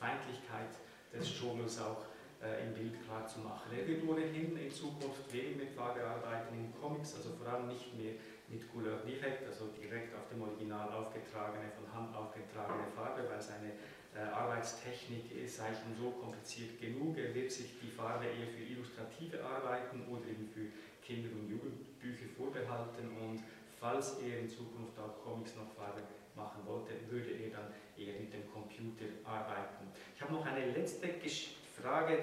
Feindlichkeit 0.00 0.70
des 1.12 1.30
Dschungels 1.30 1.78
auch 1.82 2.05
äh, 2.46 2.62
im 2.66 2.74
Bild 2.74 2.94
klar 3.02 3.26
zu 3.26 3.40
machen. 3.40 3.74
Er 3.74 3.82
wird 3.86 4.06
ohnehin 4.06 4.54
in 4.56 4.70
Zukunft 4.70 5.26
weniger 5.34 5.58
mit 5.66 5.70
Farbe 5.74 6.06
arbeiten 6.06 6.54
in 6.54 6.70
Comics, 6.80 7.14
also 7.16 7.30
vor 7.34 7.48
allem 7.52 7.66
nicht 7.66 7.90
mehr 7.98 8.14
mit 8.48 8.62
Couleur 8.70 9.02
direkt, 9.02 9.42
also 9.50 9.74
direkt 9.74 10.14
auf 10.14 10.28
dem 10.30 10.42
Original 10.46 10.86
aufgetragene, 10.94 11.66
von 11.74 11.90
Hand 11.90 12.14
aufgetragene 12.14 12.86
Farbe, 12.94 13.26
weil 13.28 13.42
seine 13.42 13.72
äh, 14.14 14.30
Arbeitstechnik 14.30 15.32
ist 15.34 15.56
sei 15.58 15.74
schon 15.74 15.98
so 15.98 16.10
kompliziert 16.22 16.78
genug. 16.80 17.18
Er 17.18 17.34
wird 17.34 17.50
sich 17.50 17.80
die 17.82 17.90
Farbe 17.90 18.26
eher 18.26 18.46
für 18.54 18.62
illustrative 18.62 19.42
Arbeiten 19.42 20.06
oder 20.06 20.30
eben 20.30 20.46
für 20.46 20.70
Kinder- 21.02 21.34
und 21.34 21.50
Jugendbücher 21.50 22.30
vorbehalten 22.38 23.10
und 23.26 23.42
falls 23.80 24.20
er 24.22 24.38
in 24.38 24.48
Zukunft 24.48 24.94
auch 25.02 25.18
Comics 25.24 25.56
noch 25.56 25.72
Farbe 25.74 26.02
machen 26.36 26.62
wollte, 26.64 26.94
würde 27.10 27.34
er 27.42 27.50
dann 27.50 27.68
eher 27.98 28.14
mit 28.20 28.30
dem 28.32 28.46
Computer 28.54 29.10
arbeiten. 29.24 29.90
Ich 30.14 30.22
habe 30.22 30.32
noch 30.32 30.46
eine 30.46 30.70
letzte 30.70 31.08
Geschichte 31.18 31.65
Frage 31.80 32.22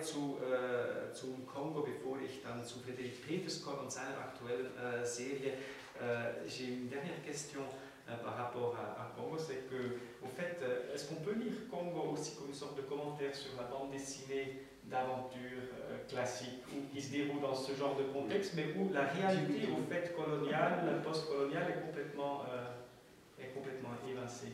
J'ai 6.48 6.65
une 6.65 6.88
dernière 6.88 7.22
question 7.24 7.62
par 8.24 8.36
rapport 8.36 8.75
à, 8.75 9.12
Congo, 9.15 9.38
c'est 9.38 9.69
que, 9.69 9.95
au 10.22 10.27
fait, 10.27 10.57
euh, 10.62 10.93
est-ce 10.93 11.07
qu'on 11.07 11.22
peut 11.22 11.33
lire 11.36 11.53
Congo 11.72 12.12
aussi 12.12 12.36
comme 12.36 12.50
une 12.50 12.53
sorte 12.53 12.75
de 12.75 12.81
commentaire 12.81 13.33
sur 13.33 13.51
la 13.55 13.63
bande 13.63 13.91
dessinée 13.91 14.62
d'aventure 14.83 15.62
euh, 15.79 15.98
classique, 16.10 16.62
ou 16.74 16.93
qui 16.93 17.01
se 17.01 17.12
déroule 17.13 17.39
dans 17.41 17.55
ce 17.55 17.74
genre 17.74 17.95
de 17.95 18.03
contexte, 18.12 18.53
mais 18.57 18.74
où 18.77 18.91
la 18.91 19.03
réalité, 19.05 19.72
au 19.72 19.77
fait, 19.89 20.13
coloniale, 20.13 21.01
post 21.01 21.27
colonial 21.29 21.63
est 21.69 21.81
complètement, 21.88 22.41
euh, 22.51 23.41
est 23.43 23.53
complètement 23.53 23.91
évincée 24.10 24.51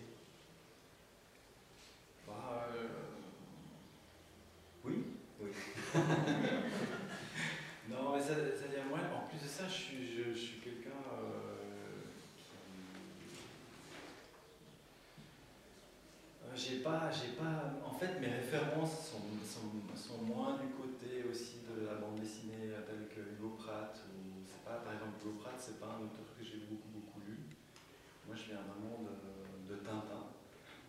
bah, 2.28 2.68
non, 7.90 8.14
mais 8.14 8.22
ça, 8.22 8.38
ça 8.38 8.68
moi. 8.88 9.00
En 9.10 9.26
plus 9.28 9.42
de 9.42 9.48
ça, 9.50 9.68
je 9.68 9.74
suis, 9.74 10.22
je, 10.24 10.34
suis 10.38 10.60
quelqu'un 10.62 10.90
euh, 10.94 11.66
qui. 12.38 12.44
Euh, 16.46 16.50
j'ai 16.54 16.84
pas, 16.84 17.10
j'ai 17.10 17.34
pas. 17.34 17.74
En 17.84 17.90
fait, 17.92 18.20
mes 18.22 18.28
références 18.38 19.10
sont, 19.10 19.18
sont, 19.44 19.74
moins 20.22 20.58
du 20.60 20.68
côté 20.78 21.26
aussi 21.28 21.64
de 21.66 21.88
la 21.88 21.96
bande 21.96 22.20
dessinée 22.20 22.70
avec 22.78 23.18
euh, 23.18 23.24
que 23.24 23.28
Hugo 23.34 23.56
Pratt. 23.58 23.98
Ou, 24.14 24.46
pas, 24.70 24.82
par 24.86 24.94
exemple, 24.94 25.18
Hugo 25.22 25.40
Pratt, 25.42 25.56
c'est 25.58 25.80
pas 25.80 25.98
un 26.00 26.02
auteur 26.06 26.30
que 26.38 26.44
j'ai 26.46 26.60
beaucoup, 26.70 26.90
beaucoup 26.94 27.18
lu. 27.28 27.48
Moi, 28.28 28.36
je 28.36 28.52
viens 28.54 28.62
vraiment 28.62 29.00
monde 29.00 29.10
de 29.68 29.76
Tintin, 29.78 30.26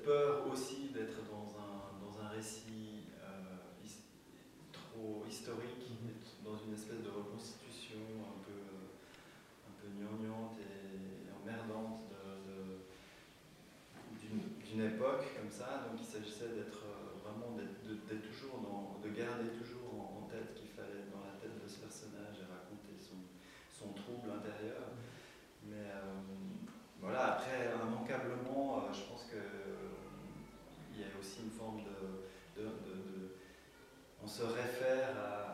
peur 0.05 0.45
aussi 0.52 0.88
d'être 0.93 1.23
dans 1.31 1.57
un, 1.59 2.28
récit 2.28 3.05
euh, 3.23 3.88
trop 4.73 5.25
historique, 5.28 5.88
mhm. 5.97 6.45
dans 6.45 6.59
une 6.64 6.75
espèce 6.75 6.99
de 7.02 7.09
reconstitution 7.11 8.05
un 8.21 8.40
peu, 8.45 8.61
un 9.64 9.73
peu 9.81 9.88
gnangnante 9.99 10.59
et, 10.61 11.33
emmerdante 11.40 12.11
d'une 14.21 14.85
époque 14.85 15.25
comme 15.40 15.51
ça. 15.51 15.87
Donc 15.88 16.01
il 16.03 16.07
s'agissait 16.07 16.53
d'être 16.55 16.78
garder 19.18 19.50
toujours 19.50 19.92
en, 19.98 20.28
tête 20.31 20.54
qu'il 20.54 20.68
fallait, 20.70 21.11
dans 21.11 21.26
la 21.26 21.35
tête 21.42 21.59
de 21.61 21.66
ce 21.68 21.78
personnage, 21.81 22.38
et 22.38 22.46
raconter 22.46 22.94
son, 22.96 23.18
trouble 23.94 24.31
intérieur. 24.31 24.94
Mais 25.66 25.90
euh, 25.90 26.22
voilà, 27.00 27.35
après, 27.35 27.74
immanquablement, 27.74 28.85
euh, 28.87 28.94
je 28.94 29.02
pense 29.11 29.24
que 29.26 29.35
euh, 29.35 30.94
il 30.94 31.00
y 31.00 31.04
a 31.04 31.09
aussi 31.18 31.42
une 31.50 31.50
forme 31.50 31.83
de 31.83 32.66
on 34.20 34.26
se 34.26 34.42
réfère 34.42 35.16
à 35.16 35.47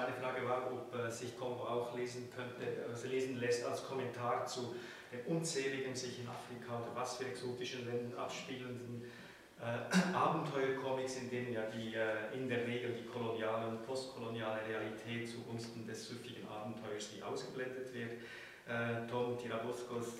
meine 0.00 0.12
Frage 0.14 0.46
war, 0.48 0.72
ob 0.72 0.94
äh, 0.94 1.10
sich 1.10 1.36
Kongo 1.36 1.64
auch 1.64 1.96
lesen 1.96 2.28
könnte, 2.34 2.86
also 2.88 3.06
lesen 3.08 3.38
lässt 3.38 3.64
als 3.66 3.84
Kommentar 3.86 4.46
zu 4.46 4.74
den 5.12 5.36
unzähligen 5.38 5.92
sich 5.94 6.20
in 6.20 6.28
Afrika 6.28 6.78
oder 6.80 6.94
was 6.94 7.16
für 7.16 7.24
exotischen 7.26 7.84
Ländern 7.86 8.16
abspielenden 8.18 9.04
äh, 9.60 10.16
Abenteuercomics, 10.16 11.16
in 11.16 11.28
denen 11.30 11.52
ja 11.52 11.62
die, 11.64 11.94
äh, 11.96 12.32
in 12.32 12.48
der 12.48 12.64
Regel 12.66 12.92
die 12.94 13.04
koloniale 13.06 13.66
und 13.68 13.82
postkoloniale 13.84 14.60
Realität 14.68 15.28
zugunsten 15.28 15.84
des 15.86 16.06
süffigen 16.08 16.48
Abenteuers, 16.48 17.10
die 17.14 17.20
ausgeblendet 17.24 17.92
wird. 17.92 18.12
Äh, 18.66 19.06
Tom 19.10 19.36
Tiraboscos 19.36 20.14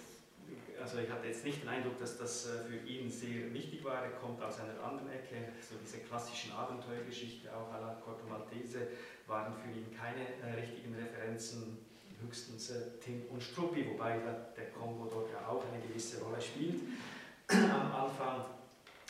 also 0.80 0.98
ich 0.98 1.10
hatte 1.10 1.26
jetzt 1.26 1.44
nicht 1.44 1.62
den 1.62 1.68
Eindruck, 1.68 1.98
dass 1.98 2.16
das 2.18 2.46
äh, 2.46 2.50
für 2.68 2.76
ihn 2.88 3.10
sehr 3.10 3.52
wichtig 3.52 3.84
war. 3.84 4.02
Er 4.02 4.10
kommt 4.12 4.42
aus 4.42 4.58
einer 4.60 4.82
anderen 4.82 5.10
Ecke, 5.12 5.52
so 5.68 5.76
diese 5.82 5.98
klassischen 5.98 6.52
Abenteuergeschichte, 6.52 7.48
auch 7.54 7.70
à 7.72 7.80
la 7.80 7.94
Corto 8.04 8.26
Maltese, 8.26 8.88
waren 9.26 9.52
für 9.54 9.70
ihn 9.70 9.86
keine 9.96 10.24
äh, 10.40 10.58
richtigen 10.60 10.94
Referenzen, 10.94 11.78
höchstens 12.26 12.70
äh, 12.70 12.80
Tim 13.04 13.22
und 13.30 13.42
Struppi, 13.42 13.88
wobei 13.90 14.18
der 14.56 14.70
Kombo 14.70 15.06
dort 15.06 15.30
ja 15.32 15.46
auch 15.46 15.62
eine 15.72 15.82
gewisse 15.86 16.22
Rolle 16.22 16.40
spielt 16.40 16.80
am 17.48 17.94
Anfang. 18.06 18.44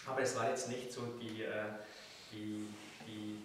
Aber 0.06 0.22
es 0.22 0.36
war 0.36 0.48
jetzt 0.48 0.68
nicht 0.68 0.92
so 0.92 1.02
die, 1.20 1.42
äh, 1.44 1.76
die, 2.32 2.64
die 3.06 3.36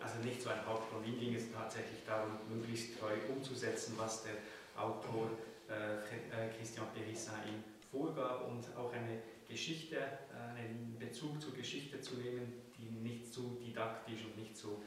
also 0.00 0.18
nicht 0.22 0.40
so 0.40 0.50
ein 0.50 0.64
Hauptgrund. 0.66 1.06
Ihm 1.06 1.18
ging 1.18 1.34
es 1.34 1.50
tatsächlich 1.52 2.00
darum, 2.06 2.30
möglichst 2.54 2.98
treu 2.98 3.12
umzusetzen, 3.34 3.94
was 3.96 4.22
der 4.22 4.34
Autor 4.80 5.30
äh, 5.68 5.96
äh, 5.98 6.50
Christian 6.58 6.86
Perissin 6.94 7.32
ihm 7.48 7.64
vorgab 7.90 8.46
und 8.50 8.64
auch 8.76 8.92
eine 8.92 9.18
Geschichte, 9.48 9.96
äh, 9.96 10.58
einen 10.60 10.94
Bezug 10.98 11.40
zur 11.40 11.54
Geschichte 11.54 12.00
zu 12.02 12.16
nehmen, 12.16 12.52
die 12.76 12.90
nicht 12.90 13.32
zu 13.32 13.56
didaktisch 13.64 14.24
und 14.26 14.36
nicht 14.38 14.56
zu 14.56 14.82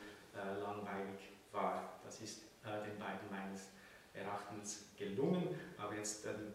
langweilig 0.63 1.31
war. 1.51 1.99
Das 2.03 2.21
ist 2.21 2.43
den 2.63 2.99
beiden 2.99 3.27
meines 3.31 3.71
Erachtens 4.13 4.85
gelungen. 4.95 5.47
Aber 5.79 5.95
jetzt 5.95 6.27
ähm, 6.27 6.53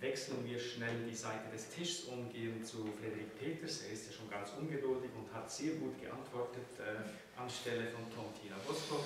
wechseln 0.00 0.38
wir 0.48 0.58
schnell 0.58 1.04
die 1.08 1.14
Seite 1.14 1.44
des 1.52 1.68
Tisches 1.68 2.04
und 2.04 2.32
gehen 2.32 2.62
zu 2.64 2.88
Frederik 3.00 3.38
Peters. 3.38 3.82
Er 3.82 3.92
ist 3.92 4.06
ja 4.10 4.12
schon 4.12 4.30
ganz 4.30 4.50
ungeduldig 4.58 5.10
und 5.16 5.32
hat 5.34 5.50
sehr 5.50 5.74
gut 5.74 6.00
geantwortet 6.00 6.64
äh, 6.78 7.38
anstelle 7.40 7.86
von 7.90 8.02
Tontina 8.12 8.56
Bosco. 8.66 8.96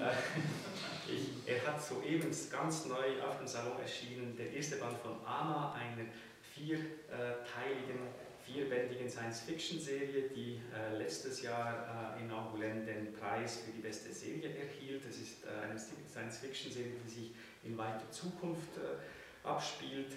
Äh, 0.00 1.14
ich, 1.14 1.28
er 1.46 1.64
hat 1.66 1.84
soeben 1.84 2.30
ganz 2.50 2.86
neu 2.86 3.22
auf 3.24 3.38
dem 3.38 3.46
Salon 3.46 3.78
erschienen, 3.80 4.34
der 4.36 4.50
erste 4.52 4.76
Band 4.76 4.98
von 4.98 5.12
Ama, 5.24 5.74
einer 5.74 6.06
vierteiligen, 6.54 8.02
vierbändigen 8.44 9.08
Science-Fiction-Serie, 9.08 10.28
die 10.34 10.60
äh, 10.74 10.96
letztes 10.98 11.40
Jahr 11.42 12.16
äh, 12.18 12.20
in 12.20 12.28
Angoulême 12.28 12.84
den 12.84 13.12
Preis 13.12 13.58
für 13.64 13.70
die 13.70 13.80
beste 13.80 14.12
Serie 14.12 14.50
erhielt. 14.56 15.06
Das 15.06 15.16
ist 15.18 15.44
äh, 15.44 15.70
eine 15.70 15.78
Science-Fiction-Serie, 15.78 16.94
die 17.06 17.10
sich 17.10 17.30
in 17.62 17.78
weiter 17.78 18.10
Zukunft 18.10 18.76
äh, 18.78 18.98
abspielt, 19.44 20.12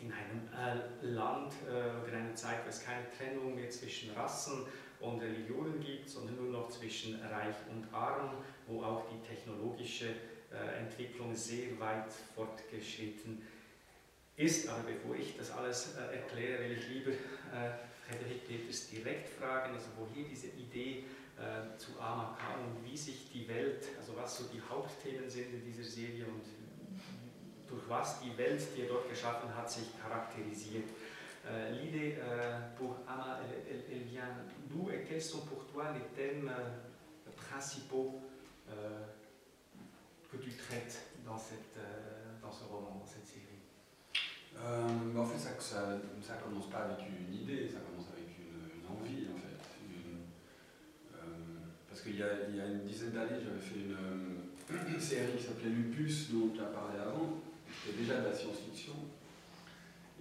in 0.00 0.12
einem 0.12 0.80
äh, 1.02 1.06
Land 1.06 1.52
äh, 1.66 2.02
oder 2.04 2.08
in 2.08 2.14
einer 2.26 2.34
Zeit, 2.36 2.64
wo 2.64 2.68
es 2.68 2.80
keine 2.84 3.04
Trennung 3.10 3.54
mehr 3.56 3.68
zwischen 3.70 4.12
Rassen 4.14 4.64
und 5.00 5.20
Religionen 5.20 5.80
gibt, 5.80 6.08
sondern 6.08 6.36
nur 6.36 6.52
noch 6.60 6.68
zwischen 6.68 7.20
Reich 7.20 7.56
und 7.70 7.92
Arm, 7.92 8.30
wo 8.68 8.82
auch 8.82 9.04
die 9.10 9.26
technologische 9.28 10.08
äh, 10.52 10.78
Entwicklung 10.78 11.34
sehr 11.34 11.78
weit 11.80 12.12
fortgeschritten 12.36 13.42
ist. 14.36 14.68
Aber 14.68 14.84
bevor 14.84 15.16
ich 15.16 15.36
das 15.36 15.50
alles 15.50 15.96
äh, 15.96 16.16
erkläre, 16.18 16.62
will 16.64 16.78
ich 16.78 16.88
lieber 16.88 17.10
äh, 17.10 17.74
Frederik 18.08 18.46
Peters 18.46 18.88
direkt 18.88 19.28
fragen, 19.40 19.74
also 19.74 19.88
woher 19.98 20.28
diese 20.28 20.46
Idee 20.48 21.04
äh, 21.38 21.76
zu 21.76 21.90
Ama 22.00 22.38
kam 22.40 22.60
und 22.66 22.84
wie 22.88 22.96
sich 22.96 23.30
die 23.32 23.48
Welt, 23.48 23.84
also 23.98 24.14
was 24.16 24.38
so 24.38 24.44
die 24.44 24.60
Hauptthemen 24.60 25.28
sind 25.28 25.52
in 25.52 25.64
dieser 25.64 25.82
Serie 25.84 26.24
und 26.26 26.42
durch 27.68 27.88
was 27.88 28.20
die 28.20 28.36
Welt, 28.36 28.62
die 28.76 28.82
er 28.82 28.88
dort 28.88 29.08
geschaffen 29.08 29.54
hat, 29.54 29.70
sich 29.70 29.84
äh, 29.84 31.72
L'idée 31.72 32.16
äh, 32.18 32.18
pour 32.76 32.96
Anna, 33.06 33.40
elle, 33.68 34.02
vient 34.04 34.28
d'où 34.70 34.90
et 34.90 35.02
quels 35.04 35.22
sont 35.28 35.46
pour 35.46 35.66
toi 35.72 35.92
les 35.92 36.04
thèmes 36.16 36.48
euh, 36.48 37.30
principaux 37.48 38.20
euh, 38.68 39.00
que 40.30 40.36
tu 40.38 40.50
traites 40.56 40.98
dans, 41.24 41.38
cette, 41.38 41.76
euh, 41.78 42.34
dans 42.42 42.52
ce 42.52 42.64
roman, 42.64 43.00
dans 43.00 43.06
cette 43.06 43.26
série 43.26 43.44
En 44.60 45.24
fait, 45.24 45.38
ça, 45.38 45.96
ne 45.96 46.42
commence 46.42 46.68
pas 46.68 46.80
avec 46.84 47.06
une 47.06 47.34
idée, 47.34 47.68
ça 47.68 47.78
commence 47.80 48.08
avec 48.12 48.28
une, 48.38 48.86
envie 48.94 49.26
en 49.32 49.36
fait. 49.36 49.44
parce 51.88 52.02
qu'il 52.02 52.16
y, 52.18 52.22
a 52.22 52.66
une 52.66 52.84
dizaine 52.86 53.10
d'années, 53.12 53.38
j'avais 53.42 53.58
fait 53.60 53.76
une, 53.76 54.86
une 54.94 55.00
série 55.00 55.36
qui 55.36 55.42
s'appelait 55.44 55.70
Lupus, 55.70 56.30
dont 56.30 56.48
tu 56.54 56.60
as 56.60 56.64
parlé 56.66 56.98
avant 56.98 57.38
qui 57.68 57.76
était 57.90 57.98
déjà 58.00 58.20
de 58.20 58.26
la 58.26 58.32
science-fiction 58.34 58.94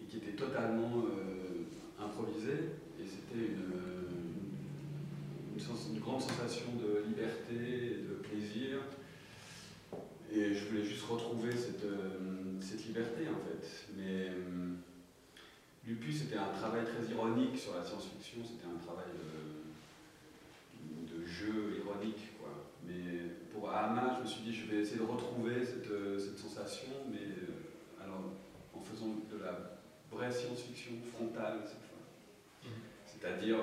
et 0.01 0.05
qui 0.05 0.17
était 0.17 0.31
totalement 0.36 0.91
euh, 1.07 1.67
improvisée. 2.03 2.71
Et 2.99 3.03
c'était 3.05 3.45
une, 3.53 3.71
euh, 3.75 4.07
une, 5.89 5.99
grande 5.99 6.21
sensation 6.21 6.63
de 6.79 7.03
liberté, 7.07 7.99
de 8.07 8.13
plaisir. 8.23 8.79
Et 10.31 10.53
je 10.55 10.65
voulais 10.67 10.83
juste 10.83 11.03
retrouver 11.03 11.55
cette, 11.55 11.83
euh, 11.86 12.57
cette 12.62 12.83
liberté 12.86 13.23
en 13.29 13.39
fait. 13.47 13.67
Mais 13.97 14.31
Lupus 15.88 16.21
c'était 16.23 16.38
un 16.38 16.49
travail 16.60 16.81
très 16.83 17.03
ironique 17.13 17.57
sur 17.57 17.75
la 17.75 17.83
science-fiction, 17.83 18.39
c'était 18.43 18.67
un 18.67 18.77
travail 18.83 19.07
de 20.83 21.25
jeu 21.25 21.79
ironique. 21.83 22.36
Quoi. 22.39 22.49
Mais 22.86 23.33
pour 23.53 23.69
Ama 23.69 24.15
je 24.17 24.23
me 24.23 24.27
suis 24.27 24.41
dit, 24.41 24.53
je 24.53 24.67
vais 24.69 24.79
essayer 24.81 24.97
de 24.99 25.03
retrouver 25.05 25.63
cette, 25.63 25.88
cette 26.19 26.38
sensation, 26.38 26.89
mais 27.10 27.37
faisant 28.91 29.13
de 29.30 29.38
la 29.38 29.54
vraie 30.12 30.32
science-fiction 30.32 30.93
frontale 31.15 31.60
cette 31.65 31.84
fois. 31.89 32.04
Mhm. 32.63 32.71
C'est-à-dire, 33.06 33.58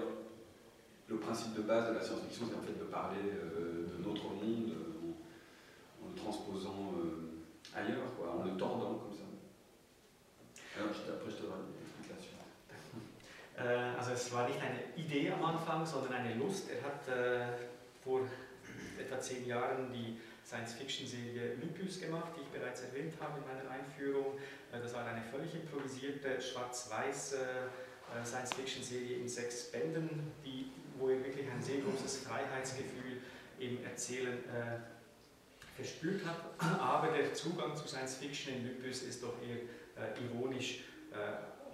le 1.09 1.17
principe 1.17 1.55
de 1.55 1.63
base 1.63 1.89
de 1.91 1.95
la 1.95 2.03
science-fiction, 2.03 2.47
c'est 2.51 2.57
en 2.59 2.63
fait 2.63 2.79
de 2.79 2.85
parler 2.85 3.21
euh, 3.33 3.87
de 3.87 4.05
notre 4.09 4.25
monde 4.31 4.69
euh, 4.71 6.05
en, 6.05 6.09
le 6.11 6.15
transposant 6.17 6.93
euh, 7.01 7.77
ailleurs, 7.79 8.15
quoi, 8.17 8.37
en 8.39 8.45
le 8.45 8.57
tordant 8.57 8.95
comme 8.95 9.13
ça. 9.13 9.25
Alors, 10.77 10.91
après, 10.91 11.31
je 11.31 11.37
te 11.37 11.43
donnerai 11.43 11.59
une 11.73 11.83
explication. 11.83 12.37
Eh, 13.57 13.97
also 14.01 14.11
es 14.11 14.33
war 14.33 14.49
nicht 14.49 14.61
eine 14.61 14.81
Idee 14.97 15.31
am 15.31 15.45
Anfang, 15.45 15.87
sondern 15.87 16.13
eine 16.15 16.35
Lust. 16.35 16.69
Er 16.69 16.83
hat 16.83 17.07
vor 18.03 18.23
etwa 18.99 19.21
zehn 19.21 19.47
Jahren 19.47 19.93
die 19.93 20.19
Science-Fiction-Serie 20.55 21.57
Lupus 21.61 22.01
gemacht, 22.01 22.31
die 22.37 22.43
ich 22.43 22.47
bereits 22.49 22.83
erwähnt 22.83 23.15
habe 23.21 23.39
in 23.41 23.47
meiner 23.47 23.69
Einführung. 23.71 24.39
Äh, 24.73 24.81
das 24.81 24.95
war 24.95 25.05
eine 25.07 25.23
völlig 25.31 25.55
improvisierte, 25.55 26.41
schwarz-weiße 26.41 27.37
äh, 27.41 28.25
Science-Fiction-Serie 28.25 29.17
in 29.19 29.29
sechs 29.29 29.65
Bänden, 29.73 30.31
die, 30.45 30.71
wo 30.99 31.11
ihr 31.11 31.23
wirklich 31.25 31.49
ein 31.51 31.61
sehr 31.63 31.81
großes 31.81 32.19
Freiheitsgefühl 32.25 33.21
im 33.59 33.83
Erzählen 33.85 34.39
äh, 34.45 34.79
verspürt 35.77 36.23
habt. 36.25 36.63
Aber 36.65 37.09
der 37.17 37.35
Zugang 37.35 37.75
zu 37.77 37.89
Science-Fiction 37.89 38.55
in 38.55 38.69
Lupus 38.69 39.03
ist 39.03 39.23
doch 39.25 39.35
eher 39.43 39.57
äh, 39.57 40.25
ironisch 40.25 40.85
äh, 41.13 41.17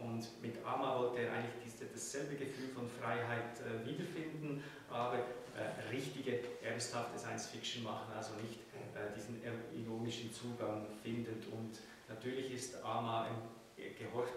und 0.02 0.26
mit 0.42 0.54
Ama 0.64 0.98
wollte 0.98 1.20
er 1.20 1.32
eigentlich 1.34 1.52
diese, 1.64 1.84
dasselbe 1.84 2.34
Gefühl 2.36 2.68
von 2.74 2.88
Freiheit 3.00 3.60
äh, 3.68 3.86
wiederfinden, 3.86 4.62
aber 4.88 5.18
äh, 5.18 5.90
richtige, 5.94 6.40
ernsthafte 6.62 7.18
Science-Fiction 7.18 7.82
machen, 7.84 8.10
also 8.16 8.30
nicht 8.42 8.60
äh, 8.96 9.14
diesen 9.14 9.42
äh, 9.44 9.50
ironischen 9.76 10.32
Zugang 10.32 10.86
findet. 11.02 11.44
Und 11.52 11.80
natürlich 12.08 12.50
ist 12.52 12.82
Ama 12.82 13.24
ein, 13.26 13.34
äh, 13.76 13.90
gehorcht 13.90 14.32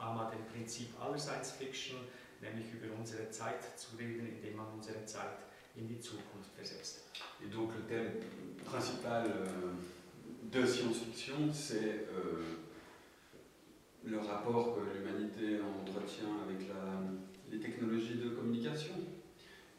Ama 0.00 0.30
dem 0.30 0.42
Prinzip 0.50 0.88
aller 1.00 1.18
Science-Fiction, 1.18 1.96
nämlich 2.40 2.72
über 2.72 2.86
unsere 2.98 3.30
Zeit 3.30 3.78
zu 3.78 3.96
reden, 3.96 4.26
indem 4.26 4.56
man 4.56 4.66
unsere 4.74 5.04
Zeit 5.04 5.36
in 5.76 5.86
die 5.86 6.00
Zukunft 6.00 6.50
versetzt. 6.56 7.02
Et 7.44 7.52
donc 7.52 7.72
le 7.76 7.82
thème 7.92 8.22
principal 8.64 9.26
euh, 9.26 9.50
de 10.50 10.64
science-fiction, 10.66 11.52
c'est 11.52 12.06
euh, 12.08 12.63
le 14.06 14.18
rapport 14.18 14.76
que 14.76 14.80
l'humanité 14.94 15.60
entretient 15.80 16.44
avec 16.46 16.68
la, 16.68 17.00
les 17.50 17.58
technologies 17.58 18.16
de 18.16 18.30
communication 18.30 18.94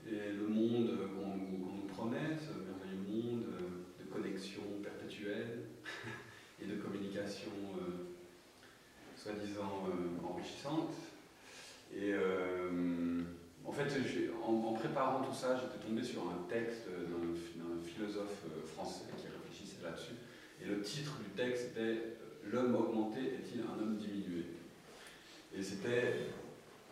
et 0.10 0.32
le 0.34 0.48
monde 0.48 0.90
euh, 0.90 1.08
qu'on 1.14 1.78
nous 1.78 1.88
promet, 1.88 2.36
ce 2.38 2.52
merveilleux 2.58 3.06
monde 3.32 3.44
euh, 3.54 4.04
de 4.04 4.08
connexion 4.12 4.62
perpétuelle 4.84 5.62
et 6.62 6.66
de 6.66 6.76
communication 6.82 7.52
euh, 7.78 8.06
soi-disant 9.16 9.86
enrichissante. 10.24 10.94
Et 11.96 12.14
en 13.64 13.72
fait, 13.72 13.88
en, 14.44 14.52
en, 14.52 14.74
préparant 14.74 15.24
tout 15.24 15.34
ça, 15.34 15.56
j'étais 15.58 15.86
tombé 15.88 16.04
sur 16.04 16.22
un 16.24 16.46
texte 16.50 16.88
d'un 16.88 17.80
philosophe 17.86 18.44
français 18.74 19.06
qui 19.18 19.28
réfléchissait 19.28 19.82
là-dessus. 19.84 20.16
Et 20.62 20.66
le 20.68 20.82
titre 20.82 21.20
du 21.24 21.30
texte 21.42 21.72
était 21.72 22.02
l'homme 22.52 22.76
augmenté 22.76 23.36
est-il 23.42 23.62
un 23.62 23.80
homme 23.82 23.98
diminué 23.98 24.46
Et 25.56 25.62
c'était 25.62 26.30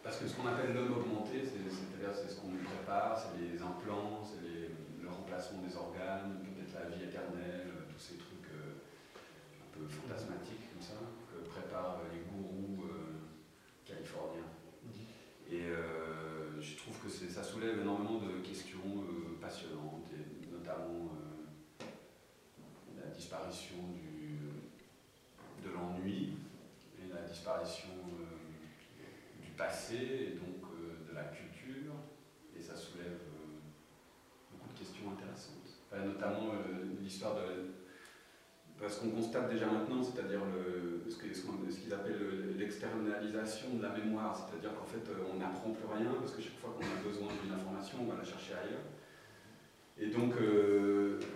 parce 0.04 0.18
que 0.20 0.28
ce 0.28 0.36
qu'on 0.36 0.48
appelle 0.48 0.74
l'homme 0.74 0.94
augmenté, 0.98 1.42
c'est-à-dire 1.44 2.14
c'est 2.14 2.30
ce 2.30 2.42
qu'on 2.42 2.52
lui 2.52 2.64
prépare, 2.64 3.18
c'est 3.18 3.40
les 3.40 3.62
implants, 3.62 4.22
c'est 4.24 4.72
le 5.02 5.10
remplacement 5.10 5.62
des 5.62 5.76
organes, 5.76 6.44
peut-être 6.44 6.74
la 6.74 6.90
vie 6.96 7.04
éternelle, 7.06 7.68
euh, 7.70 7.92
tous 7.94 8.00
ces 8.00 8.16
trucs 8.18 8.52
euh, 8.56 8.82
un 9.62 9.70
peu 9.72 9.86
fantasmatiques 9.88 10.74
comme 10.74 10.82
ça, 10.82 10.98
que 11.32 11.48
préparent 11.48 12.02
les 12.12 12.20
gourous 12.28 12.84
euh, 12.84 13.86
californiens. 13.86 14.50
Mhm. 14.84 15.54
Et 15.54 15.64
je 16.62 16.78
trouve 16.78 16.98
que 17.04 17.10
ça 17.10 17.44
soulève 17.44 17.80
énormément 17.82 18.20
de 18.20 18.40
questions 18.46 19.06
passionnantes, 19.42 20.08
et 20.16 20.52
notamment 20.52 21.12
la 22.98 23.08
disparition 23.12 23.76
du 23.94 24.13
Euh, 27.46 28.24
du 29.42 29.52
passé 29.58 29.96
et 29.96 30.32
donc 30.40 30.64
euh, 30.72 31.10
de 31.10 31.14
la 31.14 31.24
culture, 31.26 31.92
et 32.58 32.62
ça 32.62 32.74
soulève 32.74 33.20
euh, 33.36 33.60
beaucoup 34.52 34.72
de 34.72 34.80
questions 34.80 35.04
intéressantes, 35.12 35.84
notamment 36.06 36.54
l'histoire 37.02 37.36
de 37.36 37.76
parce 38.80 38.98
qu'on 39.00 39.10
constate 39.12 39.50
déjà 39.50 39.68
maintenant, 39.68 40.02
c'est-à-dire 40.02 40.40
le, 40.46 41.04
ce 41.10 41.18
qu'ils 41.22 41.36
ce 41.36 41.80
qu'ils 41.82 41.94
appellent 41.94 42.56
l'externalisation 42.58 43.72
de 43.76 43.82
la 43.84 43.90
mémoire, 43.90 44.36
c'est-à-dire 44.36 44.72
qu'en 44.80 44.86
fait 44.86 45.04
on 45.34 45.38
n'apprend 45.38 45.72
plus 45.72 45.88
rien, 45.94 46.14
parce 46.20 46.32
que 46.32 46.42
chaque 46.42 46.58
fois 46.60 46.78
qu'on 46.80 46.86
a 46.86 47.04
besoin 47.10 47.28
d'une 47.44 47.52
information, 47.54 47.98
on 48.02 48.06
va 48.12 48.20
la 48.20 48.24
chercher 48.24 48.54
ailleurs. 48.54 48.88
Et 49.98 50.08
donc, 50.08 50.34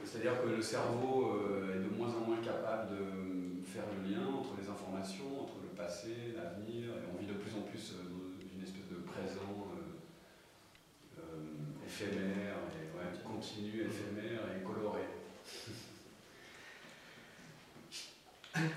c'est-à-dire 0.04 0.42
que 0.42 0.50
le 0.50 0.62
cerveau 0.62 1.32
est 1.74 1.80
de 1.84 1.96
moins 1.98 2.10
en 2.10 2.28
moins 2.28 2.42
capable 2.42 2.92
de, 2.96 3.37
le 3.86 4.10
lien 4.10 4.26
entre 4.34 4.56
les 4.60 4.70
informations, 4.70 5.42
entre 5.44 5.62
le 5.62 5.70
passé, 5.70 6.34
l'avenir, 6.36 6.90
et 6.98 7.04
on 7.14 7.20
vit 7.20 7.28
de 7.28 7.34
plus 7.34 7.54
en 7.56 7.62
plus 7.62 7.94
euh, 7.94 8.40
d'une 8.44 8.64
espèce 8.64 8.88
de 8.90 8.96
présent 9.04 9.54
euh, 9.76 11.20
euh, 11.20 11.86
éphémère, 11.86 12.56
et, 12.82 12.88
continu, 13.24 13.82
éphémère 13.86 14.42
et 14.58 14.64
coloré. 14.64 15.02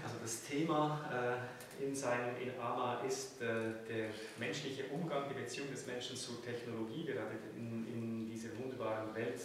Also 0.05 0.19
das 0.21 0.43
Thema 0.43 0.99
äh, 1.11 1.85
in 1.89 1.95
seinem 1.95 2.35
Ama 2.61 3.01
ist 3.07 3.41
äh, 3.41 3.73
der 3.89 4.11
menschliche 4.39 4.85
Umgang, 4.93 5.27
die 5.31 5.35
Beziehung 5.41 5.71
des 5.71 5.87
Menschen 5.87 6.17
zur 6.17 6.45
Technologie, 6.45 7.07
gerade 7.07 7.35
in, 7.57 7.87
in 7.87 8.27
dieser 8.29 8.51
wunderbaren 8.59 9.15
Welt 9.15 9.41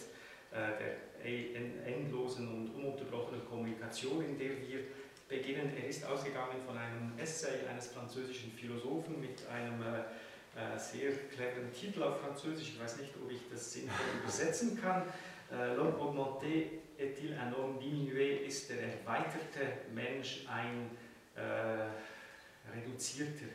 äh, 0.51 1.21
der 1.23 1.85
endlosen 1.87 2.49
und 2.49 2.75
ununterbrochenen 2.75 3.45
Kommunikation, 3.47 4.25
in 4.25 4.37
der 4.37 4.61
wir 4.67 4.83
beginnen. 5.27 5.73
Er 5.77 5.87
ist 5.87 6.05
ausgegangen 6.05 6.59
von 6.65 6.77
einem 6.77 7.11
Essay 7.17 7.67
eines 7.69 7.87
französischen 7.87 8.51
Philosophen 8.51 9.19
mit 9.19 9.47
einem 9.47 9.81
äh, 9.81 9.85
äh, 9.95 10.77
sehr 10.77 11.11
cleveren 11.33 11.71
Titel 11.73 12.03
auf 12.03 12.21
Französisch. 12.21 12.73
Ich 12.75 12.79
weiß 12.79 12.97
nicht, 12.99 13.11
ob 13.23 13.31
ich 13.31 13.39
das 13.51 13.73
sinnvoll 13.73 14.05
übersetzen 14.21 14.79
kann. 14.79 15.03
Äh, 15.51 15.75
L'homme 15.77 15.97
augmenté 15.97 16.67
est-il 16.97 17.33
un 17.33 17.51
homme 17.57 17.79
diminué? 17.79 18.37
Ist 18.45 18.69
der 18.69 18.83
erweiterte 18.99 19.89
Mensch 19.93 20.45
ein 20.47 20.91
äh, 21.35 21.89
reduzierter 22.77 23.49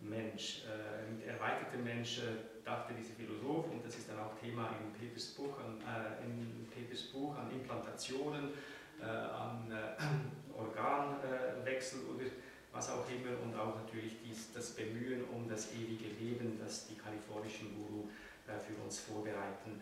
Mensch? 0.00 0.62
Äh, 0.66 1.10
mit 1.12 1.26
erweitertem 1.26 1.82
Mensch 1.84 2.18
äh, 2.20 2.64
dachte 2.64 2.94
dieser 2.94 3.14
Philosoph, 3.14 3.68
und 3.70 3.84
das 3.84 3.96
ist 3.96 4.08
dann 4.08 4.18
auch 4.20 4.34
Thema 4.40 4.74
in 4.82 4.92
Peters 4.98 5.26
Buch 5.34 5.56
an, 5.58 5.80
äh, 5.82 6.24
in 6.24 6.66
Peters 6.72 7.02
Buch 7.08 7.36
an 7.36 7.50
Implantationen 7.52 8.50
äh, 9.00 9.04
an 9.04 9.70
äh, 9.70 10.58
Organwechsel 10.58 12.00
äh, 12.00 12.12
oder 12.12 12.24
was 12.72 12.90
auch 12.90 13.04
immer 13.10 13.38
und 13.42 13.54
auch 13.58 13.76
natürlich 13.84 14.16
dies, 14.24 14.52
das 14.54 14.70
Bemühen 14.70 15.24
um 15.34 15.46
das 15.48 15.68
ewige 15.72 16.08
Leben, 16.18 16.58
das 16.62 16.86
die 16.86 16.94
kalifornischen 16.94 17.74
Guru 17.76 18.04
für 18.46 18.84
uns 18.84 19.00
vorbereiten. 19.00 19.80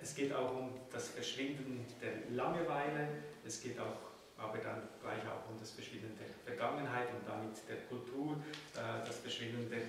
es 0.00 0.14
geht 0.14 0.32
auch 0.32 0.54
um 0.56 0.70
das 0.92 1.08
Verschwinden 1.08 1.84
der 2.00 2.12
Langeweile, 2.36 3.08
es 3.44 3.60
geht 3.62 3.78
auch 3.80 3.98
aber 4.38 4.56
dann 4.58 4.82
gleich 5.02 5.18
auch 5.28 5.50
um 5.52 5.58
das 5.58 5.72
Verschwinden 5.72 6.16
der 6.18 6.28
Vergangenheit 6.46 7.08
und 7.10 7.26
damit 7.28 7.50
der 7.68 7.76
Kultur, 7.90 8.36
das 9.04 9.18
Verschwinden 9.18 9.68
der 9.68 9.82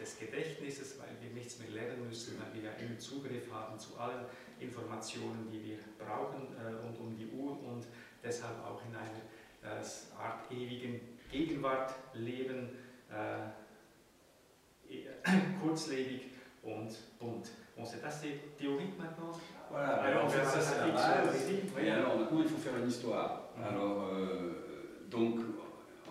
des 0.00 0.18
Gedächtnisses, 0.18 0.98
weil 0.98 1.08
wir 1.20 1.30
nichts 1.30 1.58
mehr 1.58 1.68
lernen 1.70 2.06
müssen, 2.08 2.38
weil 2.40 2.54
wir 2.62 2.70
ja 2.70 2.76
immer 2.78 2.98
Zugriff 2.98 3.50
haben 3.52 3.78
zu 3.78 3.98
allen 3.98 4.24
Informationen, 4.60 5.48
die 5.52 5.62
wir 5.64 5.78
brauchen 5.98 6.54
äh, 6.56 6.72
rund 6.82 6.98
um 7.00 7.14
die 7.16 7.26
Uhr 7.28 7.52
und 7.52 7.86
deshalb 8.22 8.56
auch 8.64 8.80
in 8.88 8.94
einer 8.96 9.78
äh, 9.78 10.22
Art 10.22 10.50
ewigen 10.50 11.00
Gegenwart 11.30 11.94
leben, 12.14 12.68
äh, 13.12 14.92
e-, 14.94 15.06
kurzlebig 15.62 16.30
und 16.62 16.90
bunt. 17.18 17.48
Bon, 17.76 17.84
c'est 17.86 18.04
assez 18.04 18.38
théorique 18.58 18.98
maintenant. 18.98 19.32
Voilà, 19.70 19.94
alors, 20.02 20.30
ah, 20.30 20.34
alors 20.38 20.46
ça 20.50 20.60
c'est 20.60 20.78
la 20.78 20.88
base. 20.88 21.48
Et 21.82 21.90
alors 21.90 22.18
maintenant 22.18 22.40
il 22.42 22.48
faut 22.48 22.58
faire 22.58 22.76
une 22.76 22.86
histoire. 22.88 23.48
Mm 23.56 23.62
Alors 23.64 24.08
euh, 24.12 25.04
donc 25.10 25.40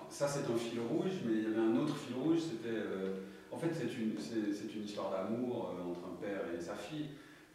ça 0.10 0.28
c'est 0.28 0.50
un 0.52 0.58
fil 0.58 0.80
rouge, 0.80 1.22
mais 1.24 1.34
il 1.34 1.44
y 1.44 1.46
avait 1.46 1.60
un 1.62 1.76
autre 1.78 1.96
fil 1.96 2.16
rouge, 2.16 2.40
c'était 2.50 2.68
euh, 2.68 3.16
En 3.52 3.58
fait, 3.60 3.70
c'est 3.74 3.94
une, 3.98 4.16
c'est, 4.18 4.74
une 4.74 4.86
histoire 4.86 5.12
d'amour 5.12 5.76
euh, 5.78 5.90
entre 5.92 6.00
un 6.14 6.16
père 6.22 6.42
et 6.58 6.62
sa 6.62 6.74
fille. 6.76 7.10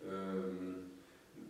Euh, 0.07 0.83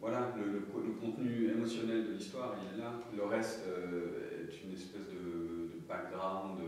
voilà, 0.01 0.33
le, 0.37 0.61
contenu 1.01 1.51
émotionnel 1.51 2.07
de 2.07 2.13
l'histoire, 2.13 2.55
il 2.63 2.79
est 2.79 2.83
là. 2.83 2.93
Le 3.17 3.25
reste 3.25 3.65
euh, 3.67 4.47
est 4.49 4.65
une 4.65 4.73
espèce 4.75 5.07
de, 5.11 5.45
background 5.89 6.59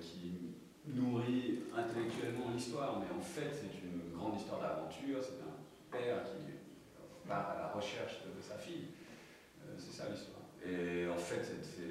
qui 0.00 0.46
nourrit 0.86 1.58
intellectuellement 1.76 2.44
l'histoire, 2.54 3.00
mais 3.00 3.10
en 3.14 3.20
fait, 3.20 3.50
c'est 3.50 3.82
une 3.82 4.16
grande 4.16 4.36
histoire 4.36 4.60
d'aventure. 4.60 5.18
C'est 5.20 5.42
un 5.42 5.90
père 5.90 6.22
qui 6.22 6.48
part 7.28 7.50
à 7.50 7.58
la 7.60 7.68
recherche 7.72 8.20
de, 8.24 8.36
de 8.38 8.40
sa 8.40 8.54
fille. 8.56 8.86
c'est 9.76 9.92
ça 9.92 10.04
l'histoire. 10.08 10.42
Et 10.64 11.08
en 11.08 11.16
fait, 11.18 11.42
c'est 11.60 11.82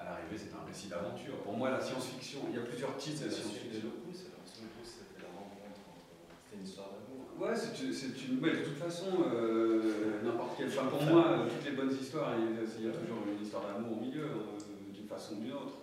à 0.00 0.04
l'arrivée, 0.04 0.38
c'est 0.38 0.54
un 0.54 0.62
récit 0.66 0.88
d'aventure. 0.88 1.42
Pour 1.42 1.56
moi, 1.56 1.70
la 1.70 1.80
science-fiction, 1.80 2.40
il 2.50 2.54
y 2.54 2.58
a 2.58 2.62
plusieurs 2.64 2.96
titres 2.96 3.24
de 3.26 3.30
science-fiction. 3.30 3.90
c'était 4.10 5.22
la 5.26 5.30
rencontre 5.34 5.82
c'était 5.82 6.58
une 6.58 6.62
histoire 6.64 6.90
d'amour. 6.94 7.34
Ouais, 7.38 7.54
c'est 7.54 7.74
une. 7.82 8.40
de 8.40 8.62
toute 8.64 8.78
façon, 8.78 9.08
euh, 9.26 10.20
n'importe 10.24 10.56
quelle. 10.56 10.68
Enfin, 10.68 10.86
pour 10.86 11.02
moi, 11.02 11.46
toutes 11.48 11.68
les 11.68 11.76
bonnes 11.76 11.90
histoires, 11.92 12.32
il 12.38 12.54
y 12.54 12.88
a 12.88 12.92
toujours 12.92 13.18
une 13.32 13.42
histoire 13.44 13.64
d'amour 13.72 13.98
au 13.98 14.00
milieu, 14.00 14.22
euh, 14.24 14.92
d'une 14.94 15.06
façon 15.08 15.36
ou 15.36 15.40
d'une 15.40 15.52
autre. 15.52 15.74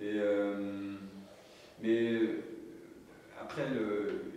Et, 0.00 0.16
euh, 0.18 0.94
mais 1.80 2.18
après, 3.40 3.70
le, 3.70 4.32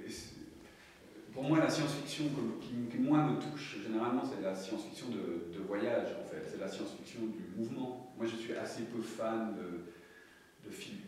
pour 1.34 1.44
moi, 1.44 1.60
la 1.60 1.70
science-fiction 1.70 2.26
qui, 2.62 2.98
moins 2.98 3.26
me 3.30 3.40
touche 3.40 3.78
généralement, 3.86 4.22
c'est 4.24 4.42
la 4.42 4.56
science-fiction 4.56 5.08
de 5.10 5.60
voyage 5.68 6.08
de 6.56 6.62
la 6.62 6.68
science-fiction 6.72 7.22
du 7.28 7.44
mouvement. 7.58 8.12
Moi, 8.18 8.26
je 8.28 8.36
suis 8.38 8.54
assez 8.54 8.84
peu 8.84 9.02
fan 9.02 9.56
de, 9.56 10.68
de 10.70 10.74
Philippe 10.74 11.08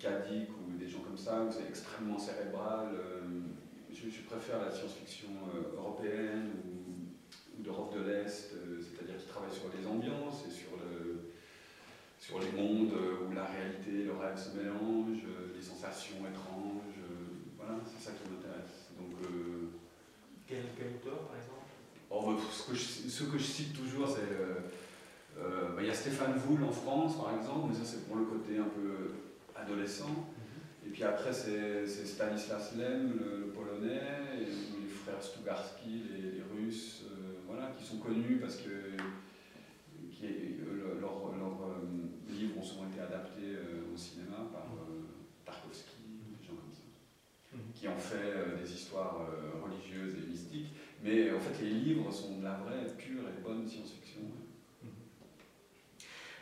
ou 0.67 0.77
des 0.77 0.88
gens 0.88 0.99
comme 0.99 1.17
ça, 1.17 1.41
où 1.43 1.51
c'est 1.51 1.67
extrêmement 1.69 2.17
cérébral. 2.19 2.88
Euh, 2.93 3.21
je, 3.89 4.19
préfère 4.29 4.62
la 4.62 4.69
science-fiction 4.71 5.29
euh, 5.55 5.77
européenne 5.77 6.51
ou, 6.67 7.63
d'Europe 7.63 7.95
de 7.97 8.01
l'Est, 8.03 8.51
euh, 8.55 8.79
c'est-à-dire 8.81 9.17
qui 9.17 9.25
travaille 9.27 9.51
sur 9.51 9.69
les 9.79 9.88
ambiances 9.88 10.43
et 10.47 10.51
sur, 10.51 10.71
le, 10.77 11.31
sur 12.19 12.39
les 12.39 12.51
mondes 12.51 12.91
où 12.93 13.33
la 13.33 13.45
réalité 13.45 14.01
et 14.01 14.03
le 14.03 14.13
rêve 14.13 14.38
se 14.38 14.55
mélangent, 14.57 15.25
les 15.55 15.62
sensations 15.63 16.17
étranges. 16.29 16.99
Voilà, 17.57 17.75
c'est 17.86 18.03
ça 18.03 18.12
qui 18.12 18.29
m'intéresse. 18.29 18.91
Donc, 18.99 19.25
quel, 20.45 20.60
auteur, 20.60 21.19
par 21.27 21.36
exemple 21.38 21.62
oh, 22.12 22.33
bah, 22.36 22.41
ce, 22.51 22.69
que 22.71 22.75
je, 22.77 22.83
ce, 23.10 23.23
que 23.23 23.38
je, 23.38 23.43
cite 23.43 23.73
toujours, 23.73 24.07
c'est 24.07 24.21
euh, 25.43 25.67
bah, 25.76 25.82
il 25.82 25.88
y 25.88 25.91
a 25.91 25.93
Stéphane 25.93 26.34
Voul 26.36 26.63
en 26.63 26.71
France, 26.71 27.17
par 27.17 27.36
exemple, 27.36 27.67
mais 27.69 27.76
ça 27.76 27.84
c'est 27.86 28.06
pour 28.08 28.15
le 28.17 28.23
côté 28.26 28.58
un 28.60 28.65
peu 28.69 29.12
adolescent. 29.56 30.10
Mhm. 30.10 30.88
Et 30.88 30.89
puis 30.91 31.04
après, 31.04 31.34
c'est 31.34 31.86
Stanislas 31.86 32.76
Lem, 32.78 33.13
le, 33.19 33.47
polonais, 33.54 34.00
les 34.39 34.47
frères 34.88 35.21
Stugarski, 35.21 36.04
les, 36.13 36.41
Russes, 36.65 37.04
euh, 37.12 37.36
voilà, 37.47 37.67
qui 37.78 37.86
sont 37.86 37.97
connus 38.00 38.38
parce 38.41 38.56
que 38.56 38.69
euh, 38.69 38.97
leurs 41.00 41.32
livres 42.30 42.58
ont 42.58 42.63
souvent 42.63 42.88
été 42.88 43.00
adaptés 43.02 43.56
au 43.93 43.97
cinéma 43.97 44.38
par 44.52 44.63
Tarkovsky, 45.45 46.00
mhm. 46.04 46.34
des 46.39 46.45
gens 46.45 46.56
comme 46.56 46.73
ça, 46.73 46.82
mhm. 47.54 47.60
qui 47.76 47.88
ont 47.88 47.97
fait 48.00 48.58
des 48.63 48.71
histoires 48.73 49.28
religieuses 49.63 50.15
et 50.15 50.26
mystiques. 50.30 50.71
Mais 51.04 51.32
en 51.32 51.39
fait, 51.39 51.63
les 51.63 51.69
livres 51.69 52.12
sont 52.12 52.39
de 52.39 52.43
la 52.43 52.54
vraie 52.56 52.88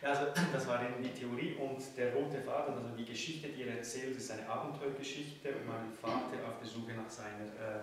Also 0.05 0.27
das 0.53 0.67
war 0.67 0.81
eben 0.83 1.01
die 1.01 1.09
Theorie 1.09 1.55
und 1.55 1.81
der 1.97 2.13
rote 2.13 2.39
Faden, 2.39 2.75
also 2.75 2.89
die 2.95 3.05
Geschichte, 3.05 3.49
die 3.49 3.63
er 3.63 3.77
erzählt, 3.77 4.15
ist 4.15 4.29
eine 4.31 4.47
Abenteuergeschichte 4.47 5.49
über 5.49 5.73
einen 5.79 5.91
Vater 5.91 6.37
auf 6.47 6.59
der 6.59 6.67
Suche 6.67 6.91
nach 6.93 7.09
seiner 7.09 7.43
äh, 7.57 7.77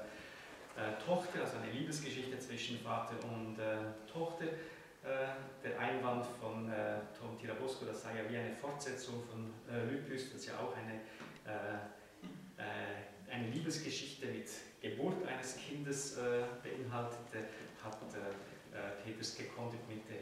äh, 0.79 0.99
Tochter, 1.05 1.41
also 1.43 1.57
eine 1.61 1.73
Liebesgeschichte 1.73 2.39
zwischen 2.39 2.79
Vater 2.79 3.17
und 3.25 3.59
äh, 3.59 3.79
Tochter. 4.11 4.45
Äh, 4.45 5.65
der 5.65 5.81
Einwand 5.81 6.25
von 6.41 6.71
äh, 6.71 6.99
Tom 7.19 7.37
Tirabosco, 7.37 7.85
das 7.87 8.03
sei 8.03 8.17
ja 8.19 8.31
wie 8.31 8.37
eine 8.37 8.53
Fortsetzung 8.55 9.25
von 9.29 9.51
äh, 9.69 9.83
Lupus, 9.91 10.31
das 10.31 10.43
ist 10.43 10.47
ja 10.47 10.55
auch 10.61 10.77
eine, 10.77 11.01
äh, 11.45 13.33
eine 13.33 13.49
Liebesgeschichte 13.49 14.27
mit 14.27 14.49
Geburt 14.81 15.27
eines 15.27 15.57
Kindes 15.57 16.17
beinhaltete, 16.63 17.39
hat 17.83 17.95
äh, 18.15 19.03
Peters 19.05 19.37
gekonnt 19.37 19.75
mit 19.89 20.09
der 20.09 20.19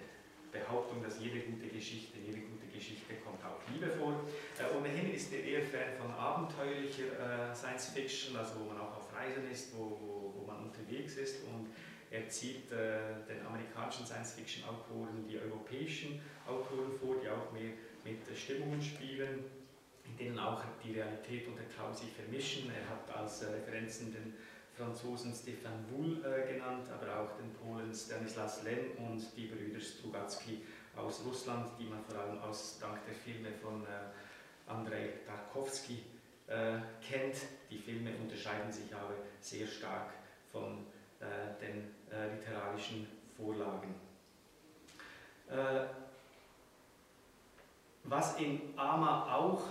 Behauptung, 0.53 1.03
dass 1.03 1.19
jede 1.21 1.41
gute 1.41 1.69
Geschichte, 1.69 2.19
jede 2.27 2.41
gute 2.41 2.67
Geschichte 2.67 3.15
kommt 3.25 3.43
auch 3.45 3.61
Liebe 3.73 3.87
vor. 3.91 4.21
Äh, 4.59 4.77
ohnehin 4.77 5.13
ist 5.15 5.33
er 5.33 5.43
eher 5.45 5.63
Fan 5.63 5.95
von 6.01 6.11
abenteuerlicher 6.11 7.51
äh, 7.51 7.55
Science 7.55 7.87
Fiction, 7.91 8.37
also 8.37 8.61
wo 8.61 8.65
man 8.65 8.81
auch 8.81 8.97
auf 8.97 9.13
Reisen 9.15 9.49
ist, 9.51 9.77
wo, 9.77 9.99
wo, 10.01 10.35
wo 10.37 10.47
man 10.47 10.65
unterwegs 10.65 11.17
ist 11.17 11.45
und 11.45 11.71
er 12.11 12.29
zieht 12.29 12.71
äh, 12.73 12.99
den 13.29 13.47
amerikanischen 13.47 14.07
Science 14.07 14.33
Fiction 14.33 14.65
Autoren 14.65 15.25
die 15.29 15.39
europäischen 15.39 16.21
Autoren 16.47 16.93
vor, 17.01 17.17
die 17.23 17.29
auch 17.29 17.53
mehr 17.53 17.73
mit 18.05 18.19
Stimmungen 18.37 18.83
spielen, 18.83 19.45
in 20.05 20.17
denen 20.17 20.39
auch 20.39 20.61
die 20.83 20.93
Realität 20.93 21.47
und 21.47 21.57
der 21.57 21.69
Traum 21.69 21.95
sich 21.95 22.09
vermischen. 22.13 22.69
Er 22.71 22.89
hat 22.89 23.17
als 23.23 23.43
äh, 23.43 23.47
Referenzen 23.53 24.13
den 24.13 24.35
Franzosen 24.81 25.35
Stefan 25.35 25.85
Bull 25.91 26.25
äh, 26.25 26.55
genannt, 26.55 26.87
aber 26.91 27.21
auch 27.21 27.37
den 27.37 27.53
Polen 27.55 27.93
Stanislas 27.95 28.63
Lem 28.63 28.91
und 28.99 29.25
die 29.37 29.47
Brüder 29.47 29.79
Strugatsky 29.79 30.63
aus 30.97 31.21
Russland, 31.27 31.69
die 31.79 31.85
man 31.85 32.03
vor 32.09 32.19
allem 32.19 32.39
aus 32.41 32.79
dank 32.81 33.05
der 33.05 33.15
Filme 33.15 33.53
von 33.63 33.85
äh, 33.85 33.89
Andrei 34.71 35.11
Tarkovsky 35.27 36.03
äh, 36.47 36.79
kennt. 37.07 37.37
Die 37.71 37.77
Filme 37.77 38.17
unterscheiden 38.17 38.73
sich 38.73 38.93
aber 38.95 39.13
sehr 39.41 39.67
stark 39.67 40.15
von 40.51 40.87
äh, 41.21 41.27
den 41.61 41.91
äh, 42.11 42.35
literarischen 42.37 43.07
Vorlagen. 43.37 43.95
Äh, 45.51 45.85
was 48.05 48.39
in 48.39 48.63
AMA 48.79 49.35
auch 49.35 49.63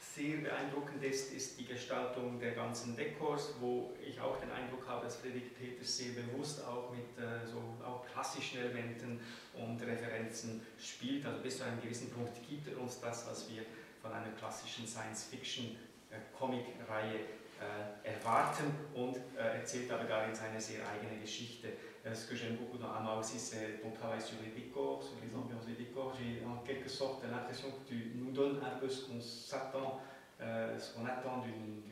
sehr 0.00 0.38
beeindruckend 0.38 1.04
ist, 1.04 1.32
ist 1.34 1.60
die 1.60 1.66
Gestaltung 1.66 2.40
der 2.40 2.52
ganzen 2.52 2.96
Dekors, 2.96 3.54
wo 3.60 3.92
ich 4.02 4.18
auch 4.20 4.40
den 4.40 4.50
Eindruck 4.50 4.88
habe, 4.88 5.04
dass 5.04 5.16
Friedrich 5.16 5.54
Peters 5.58 5.94
sehr 5.98 6.12
bewusst 6.12 6.64
auch 6.64 6.90
mit 6.90 7.04
äh, 7.22 7.44
so 7.46 7.58
auch 7.86 8.06
klassischen 8.10 8.60
Elementen 8.60 9.20
und 9.54 9.80
Referenzen 9.82 10.64
spielt. 10.78 11.26
Also 11.26 11.42
bis 11.42 11.58
zu 11.58 11.64
einem 11.64 11.82
gewissen 11.82 12.10
Punkt 12.10 12.32
gibt 12.48 12.66
er 12.68 12.80
uns 12.80 12.98
das, 13.00 13.26
was 13.28 13.50
wir 13.50 13.62
von 14.00 14.10
einer 14.10 14.30
klassischen 14.32 14.86
Science-Fiction-Comic-Reihe 14.86 17.16
äh, 17.16 18.06
erwarten 18.08 18.72
und 18.94 19.18
äh, 19.38 19.58
erzählt 19.58 19.90
aber 19.92 20.04
gar 20.04 20.26
in 20.26 20.34
seine 20.34 20.58
sehr 20.60 20.80
eigene 20.88 21.18
Geschichte. 21.20 21.68
Euh, 22.06 22.14
ce 22.14 22.26
que 22.26 22.34
j'aime 22.34 22.56
beaucoup 22.56 22.78
dans 22.78 22.90
AMA 22.92 23.18
aussi, 23.18 23.38
c'est 23.38 23.80
ton 23.82 23.90
travail 23.90 24.20
sur 24.20 24.36
les 24.42 24.50
décors, 24.58 25.02
sur 25.02 25.16
les 25.22 25.34
ambiances 25.36 25.66
des 25.66 25.74
décors. 25.74 26.14
J'ai 26.18 26.42
en 26.46 26.56
quelque 26.64 26.88
sorte 26.88 27.22
l'impression 27.30 27.68
que 27.70 27.88
tu 27.88 28.12
nous 28.16 28.30
donnes 28.30 28.58
un 28.64 28.78
peu 28.78 28.88
ce 28.88 29.06
qu'on 29.06 29.20
s'attend, 29.20 30.00
euh, 30.40 30.78
ce 30.78 30.94
qu'on 30.96 31.04
attend 31.04 31.38
d'une 31.40 31.82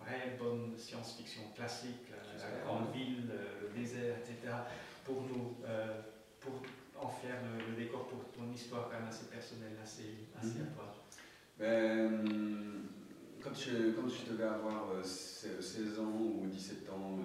vraie 0.00 0.36
bonne 0.38 0.76
science-fiction 0.78 1.42
classique, 1.54 2.08
la, 2.40 2.60
grande 2.64 2.90
ville, 2.92 3.28
euh, 3.30 3.68
le, 3.68 3.78
désert, 3.78 4.16
etc., 4.16 4.54
pour 5.04 5.22
nous, 5.22 5.56
pour 6.40 6.54
en 7.00 7.08
faire 7.08 7.36
le, 7.68 7.74
décor 7.76 8.06
pour 8.08 8.24
ton 8.32 8.50
histoire 8.52 8.88
quand 8.90 8.98
même 8.98 9.08
assez 9.08 9.26
personnelle, 9.26 9.76
assez, 9.82 10.26
assez 10.40 10.58
mhm. 10.58 10.62
à 10.72 10.74
toi. 10.74 10.94
Ben, 11.58 12.24
quand, 13.42 13.54
je, 13.54 13.90
comme 13.92 14.08
je 14.08 14.32
devais 14.32 14.44
avoir 14.44 15.04
16 15.04 16.00
ans 16.00 16.04
ou 16.04 16.46
17 16.48 16.88
ans, 16.90 17.18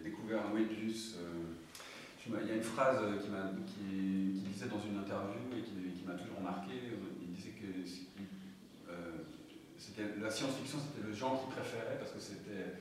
découvert 0.00 0.46
un 0.46 0.52
Euh, 0.52 2.38
il 2.44 2.48
y 2.48 2.52
a 2.52 2.54
une 2.54 2.62
phrase 2.62 3.00
euh, 3.02 3.50
qui, 3.66 4.40
disait 4.48 4.68
dans 4.68 4.80
une 4.80 4.98
interview 5.00 5.42
et 5.52 5.60
qui, 5.62 6.04
m'a 6.06 6.14
toujours 6.14 6.40
marqué. 6.40 6.72
Euh, 6.94 7.20
il 7.20 7.32
disait 7.34 7.50
que 7.58 7.82
euh, 8.88 10.22
la 10.22 10.30
science-fiction, 10.30 10.78
c'était 10.80 11.06
le 11.06 11.12
genre 11.12 11.42
qu'il 11.44 11.52
préférait 11.56 11.98
parce 11.98 12.12
que 12.12 12.20
c'était 12.20 12.78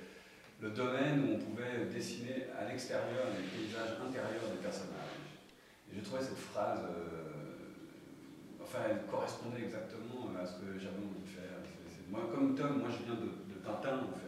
le 0.61 0.69
domaine 0.71 1.23
où 1.25 1.33
on 1.35 1.39
pouvait 1.39 1.85
dessiner 1.91 2.45
à 2.57 2.69
l'extérieur 2.69 3.27
les 3.35 3.45
paysages 3.49 3.97
intérieurs 3.99 4.45
des 4.55 4.61
personnages. 4.61 5.17
Et 5.89 5.95
j'ai 5.95 6.01
trouvé 6.03 6.21
cette 6.21 6.37
phrase, 6.37 6.81
enfin, 8.61 8.79
elle 8.89 9.01
correspondait 9.09 9.63
exactement 9.63 10.29
à 10.39 10.45
ce 10.45 10.61
que 10.61 10.77
j'avais 10.77 11.01
envie 11.01 11.25
de 11.25 11.27
faire. 11.27 11.57
moi, 12.09 12.29
comme 12.31 12.55
Tom, 12.55 12.77
moi 12.79 12.89
je 12.89 13.03
viens 13.03 13.19
de, 13.19 13.31
Tintin 13.65 13.97
en 14.05 14.13
fait. 14.13 14.27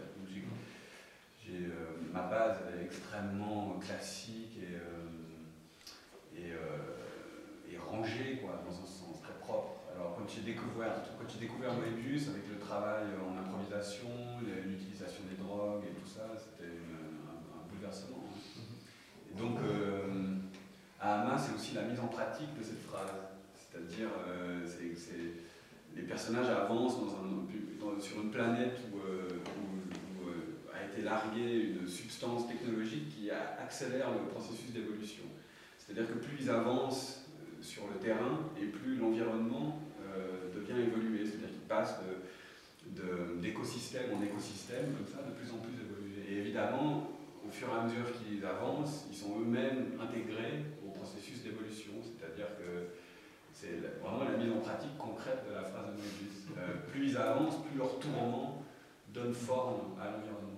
J'ai 1.46 1.66
ma 2.14 2.22
base 2.30 2.60
est 2.70 2.86
extrêmement 2.86 3.80
classique 3.82 4.54
et, 4.62 4.76
euh, 4.76 6.40
euh, 6.40 7.70
et, 7.70 7.76
rangée, 7.78 8.40
dans 8.46 8.72
un 8.72 8.86
sens 8.86 9.20
très 9.24 9.34
propre. 9.42 9.82
Alors 9.96 10.16
quand 10.16 10.26
j'ai 10.30 10.42
découvert, 10.54 10.94
quand 11.18 11.40
découvert 11.40 11.74
Moebius 11.74 12.30
avec 12.30 12.46
le 12.54 12.60
travail 12.60 13.06
en 13.18 13.36
improvisation, 13.42 14.08
l'utilisation 14.46 15.24
des 15.30 15.42
drogues 15.44 15.84
et 15.90 15.94
tout 16.00 16.08
ça, 16.08 16.30
c'était 16.38 16.70
un, 16.70 17.70
bouleversement. 17.72 18.30
Hein. 18.30 19.34
Mhm. 19.34 19.42
donc 19.42 19.58
euh, 19.64 20.38
à 21.02 21.22
Hamas, 21.24 21.48
c'est 21.50 21.56
aussi 21.56 21.74
la 21.74 21.82
mise 21.84 22.00
en 22.00 22.08
pratique 22.08 22.56
de 22.58 22.64
cette 22.64 22.84
phrase. 22.84 23.10
C'est-à-dire, 23.56 24.10
euh, 24.30 24.64
les 25.96 26.04
personnages 26.04 26.50
avancent 26.50 26.98
sur 28.08 28.22
une 28.22 28.30
planète 28.32 28.78
où 28.94 29.00
larguer 31.02 31.76
une 31.82 31.88
substance 31.88 32.48
technologique 32.48 33.10
qui 33.10 33.32
accélère 33.32 34.10
le 34.12 34.30
processus 34.30 34.72
d'évolution. 34.72 35.24
C'est-à-dire 35.78 36.08
que 36.08 36.18
plus 36.20 36.38
ils 36.42 36.50
avancent 36.50 37.26
euh, 37.40 37.64
sur 37.64 37.84
le 37.92 38.00
terrain 38.00 38.50
et 38.62 38.66
plus 38.66 38.96
l'environnement 38.98 39.80
euh, 40.14 40.54
devient 40.56 40.82
évolué, 40.82 41.26
c'est-à-dire 41.26 41.50
qu'ils 41.50 41.68
passent 41.68 42.00
d'écosystème 43.42 44.12
en 44.18 44.22
écosystème, 44.22 44.94
comme 44.98 45.08
ça, 45.08 45.22
de 45.28 45.34
plus 45.34 45.52
en 45.52 45.58
plus 45.58 45.74
évolué. 45.74 46.30
Et 46.30 46.40
évidemment, 46.40 47.10
au 47.46 47.50
fur 47.52 47.68
et 47.70 47.80
à 47.80 47.84
mesure 47.84 48.06
qu'ils 48.22 48.46
avancent, 48.46 49.06
ils 49.10 49.16
sont 49.18 49.40
eux-mêmes 49.42 49.98
intégrés 50.02 50.64
au 50.86 50.92
processus 50.92 51.42
d'évolution, 51.44 51.92
c'est-à-dire 52.04 52.48
que 52.58 52.88
c'est 53.52 53.82
vraiment 54.02 54.24
la 54.30 54.38
mise 54.38 54.52
en 54.52 54.60
pratique 54.60 54.98
concrète 54.98 55.44
de 55.50 55.54
la 55.56 55.64
phrase 55.64 55.88
de 55.88 55.92
Moïse 55.92 56.44
euh, 56.58 56.90
plus 56.92 57.12
ils 57.12 57.18
avancent, 57.18 57.64
plus 57.66 57.78
leur 57.78 58.00
tourment 58.00 58.64
donne 59.14 59.34
forme 59.34 59.94
à 60.02 60.06
l'environnement. 60.06 60.53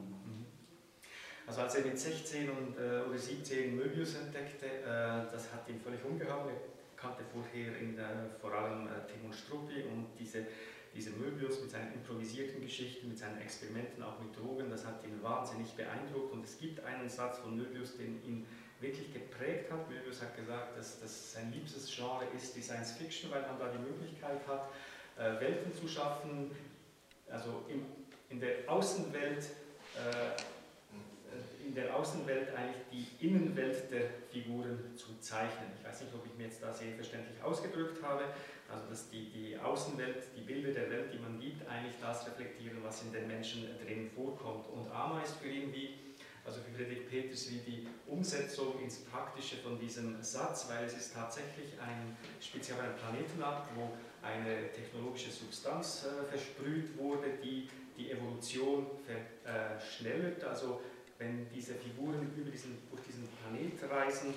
Also 1.47 1.61
als 1.61 1.75
er 1.75 1.85
mit 1.85 1.99
16 1.99 2.49
und, 2.49 2.75
äh, 2.77 3.03
oder 3.07 3.17
17 3.17 3.75
Möbius 3.75 4.15
entdeckte, 4.15 4.65
äh, 4.65 5.31
das 5.31 5.51
hat 5.53 5.67
ihn 5.69 5.79
völlig 5.79 6.03
umgehauen. 6.03 6.49
Er 6.49 6.99
kannte 7.01 7.23
vorher 7.31 7.77
in 7.77 7.95
der, 7.95 8.31
vor 8.41 8.51
allem 8.53 8.87
äh, 8.87 8.91
Timon 9.05 9.31
Struppi 9.31 9.83
und 9.83 10.07
diese, 10.17 10.43
diese 10.95 11.11
Möbius 11.11 11.61
mit 11.61 11.69
seinen 11.69 11.93
improvisierten 11.93 12.61
Geschichten, 12.61 13.09
mit 13.09 13.19
seinen 13.19 13.37
Experimenten, 13.39 14.01
auch 14.01 14.19
mit 14.19 14.35
Drogen, 14.37 14.71
das 14.71 14.87
hat 14.87 15.03
ihn 15.03 15.21
wahnsinnig 15.21 15.69
beeindruckt. 15.73 16.33
Und 16.33 16.43
es 16.45 16.57
gibt 16.57 16.83
einen 16.83 17.07
Satz 17.07 17.37
von 17.37 17.55
Möbius, 17.55 17.95
den 17.97 18.23
ihn 18.25 18.47
wirklich 18.79 19.13
geprägt 19.13 19.71
hat. 19.71 19.87
Möbius 19.87 20.23
hat 20.23 20.35
gesagt, 20.35 20.75
dass, 20.79 20.99
dass 20.99 21.33
sein 21.33 21.51
liebstes 21.53 21.95
Genre 21.95 22.25
ist 22.35 22.55
die 22.55 22.61
Science 22.63 22.93
Fiction, 22.93 23.29
weil 23.29 23.43
man 23.43 23.59
da 23.59 23.67
die 23.71 23.77
Möglichkeit 23.77 24.41
hat, 24.47 24.69
äh, 25.19 25.39
Welten 25.39 25.71
zu 25.75 25.87
schaffen, 25.87 26.49
also 27.29 27.63
im, 27.69 27.85
in 28.29 28.39
der 28.39 28.55
Außenwelt 28.67 29.43
äh, 29.43 30.41
in 31.65 31.73
der 31.73 31.95
Außenwelt 31.95 32.49
eigentlich 32.55 32.77
die 33.19 33.25
Innenwelt 33.27 33.89
der 33.91 34.07
Figuren 34.31 34.79
zu 34.95 35.17
zeichnen. 35.19 35.71
Ich 35.79 35.85
weiß 35.85 36.01
nicht, 36.01 36.13
ob 36.13 36.25
ich 36.25 36.37
mir 36.37 36.45
jetzt 36.45 36.61
da 36.61 36.71
sehr 36.71 36.93
verständlich 36.93 37.41
ausgedrückt 37.41 38.01
habe, 38.03 38.23
also 38.71 38.83
dass 38.89 39.09
die, 39.09 39.29
die 39.31 39.57
Außenwelt, 39.57 40.17
die 40.35 40.41
Bilder 40.41 40.71
der 40.79 40.89
Welt, 40.89 41.13
die 41.13 41.17
man 41.19 41.39
gibt, 41.39 41.67
eigentlich 41.67 41.95
das 42.01 42.27
reflektieren, 42.27 42.77
was 42.83 43.01
in 43.03 43.11
den 43.13 43.27
Menschen 43.27 43.65
drin 43.83 44.09
vorkommt. 44.15 44.67
Und 44.67 44.91
Ama 44.91 45.21
ist 45.21 45.35
für 45.37 45.47
ihn 45.49 45.73
wie, 45.73 45.91
also 46.45 46.59
für 46.61 46.71
Friedrich 46.77 47.09
Peters, 47.09 47.49
wie 47.49 47.59
die 47.59 47.87
Umsetzung 48.07 48.79
ins 48.83 48.99
Praktische 49.05 49.57
von 49.57 49.79
diesem 49.79 50.21
Satz, 50.21 50.67
weil 50.69 50.85
es 50.85 50.93
ist 50.95 51.13
tatsächlich 51.13 51.79
ein 51.81 52.15
spezieller 52.41 52.93
Planetenakt, 53.01 53.69
wo 53.75 53.91
eine 54.25 54.71
technologische 54.71 55.31
Substanz 55.31 56.05
äh, 56.07 56.25
versprüht 56.25 56.95
wurde, 56.97 57.29
die 57.43 57.67
die 57.97 58.11
Evolution 58.11 58.85
verschnellert, 59.77 60.43
äh, 60.43 60.47
also 60.47 60.81
wenn 61.17 61.47
diese 61.49 61.75
Figuren 61.75 62.31
über 62.35 62.49
diesen, 62.51 62.77
durch 62.89 63.03
diesen 63.03 63.27
Planet 63.29 63.81
reisen, 63.89 64.33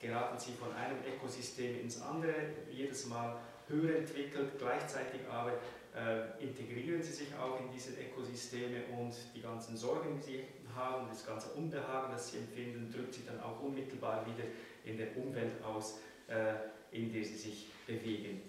geraten 0.00 0.38
sie 0.38 0.52
von 0.52 0.72
einem 0.74 0.96
Ökosystem 1.14 1.80
ins 1.80 2.00
andere, 2.00 2.32
jedes 2.70 3.06
Mal 3.06 3.36
höher 3.68 3.96
entwickelt, 3.98 4.52
gleichzeitig 4.58 5.20
aber 5.30 5.52
äh, 5.94 6.42
integrieren 6.42 7.02
sie 7.02 7.12
sich 7.12 7.34
auch 7.34 7.60
in 7.60 7.70
diese 7.70 7.92
Ökosysteme 8.00 8.84
und 8.98 9.12
die 9.34 9.40
ganzen 9.42 9.76
Sorgen, 9.76 10.18
die 10.20 10.22
sie 10.22 10.44
haben, 10.74 11.08
das 11.08 11.24
ganze 11.26 11.48
Unbehagen, 11.50 12.12
das 12.12 12.30
sie 12.30 12.38
empfinden, 12.38 12.92
drückt 12.92 13.14
sich 13.14 13.26
dann 13.26 13.40
auch 13.40 13.60
unmittelbar 13.62 14.24
wieder 14.26 14.44
in 14.84 14.98
der 14.98 15.16
Umwelt 15.16 15.62
aus, 15.64 15.98
äh, 16.28 16.54
in 16.96 17.10
der 17.12 17.24
sie 17.24 17.36
sich 17.36 17.68
bewegen. 17.86 18.42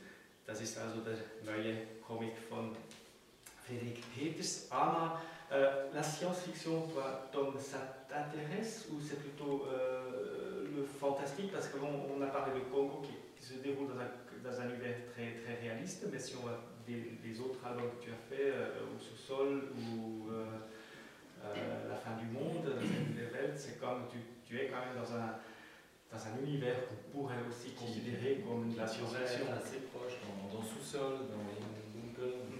Das 0.45 0.61
ist 0.61 0.77
also 0.77 1.01
der 1.01 1.17
neue 1.45 1.83
Comic 2.05 2.37
von 2.49 2.75
fétiche 4.41 4.67
euh, 5.49 5.85
la 5.93 6.03
science-fiction, 6.03 6.87
toi, 6.93 7.21
Tom, 7.31 7.53
ça 7.57 7.77
t'intéresse 8.09 8.85
ou 8.91 8.99
c'est 8.99 9.15
plutôt 9.17 9.65
euh, 9.71 10.67
le 10.75 10.83
fantastique 10.83 11.53
Parce 11.53 11.67
que 11.69 11.77
on 11.79 12.21
a 12.21 12.25
parlé 12.27 12.53
de 12.59 12.65
Congo 12.65 13.01
qui, 13.01 13.13
se 13.41 13.53
déroule 13.53 13.87
dans 13.87 14.01
un, 14.51 14.65
univers 14.69 14.95
très, 15.15 15.39
très 15.39 15.53
réaliste, 15.61 16.03
mais 16.11 16.19
si 16.19 16.35
on 16.35 16.41
voit 16.41 16.59
des, 16.85 17.39
autres 17.39 17.65
albums 17.65 17.87
que 17.99 18.03
tu 18.03 18.09
as 18.11 18.19
fait, 18.27 18.47
euh, 18.51 18.83
au 18.91 18.99
sous-sol 18.99 19.71
ou 19.77 20.29
euh, 20.33 20.43
La 21.87 21.95
fin 21.95 22.17
du 22.17 22.25
monde, 22.25 22.67
c'est 23.55 23.79
comme 23.79 24.03
tu, 24.45 24.59
es 24.59 24.67
quand 24.67 24.79
même 24.83 24.99
dans 25.01 25.15
un, 25.15 25.39
dans 26.11 26.25
un 26.27 26.39
univers 26.45 26.75
qu'on 26.89 27.09
pourrait 27.17 27.39
aussi 27.47 27.71
considérer 27.71 28.43
comme 28.45 28.73
de 28.73 28.77
la 28.77 28.85
science-fiction. 28.87 29.45
assez 29.55 29.77
proche, 29.95 30.19
dans, 30.27 30.53
dans 30.53 30.61
sous-sol, 30.61 31.23
dans 31.31 32.56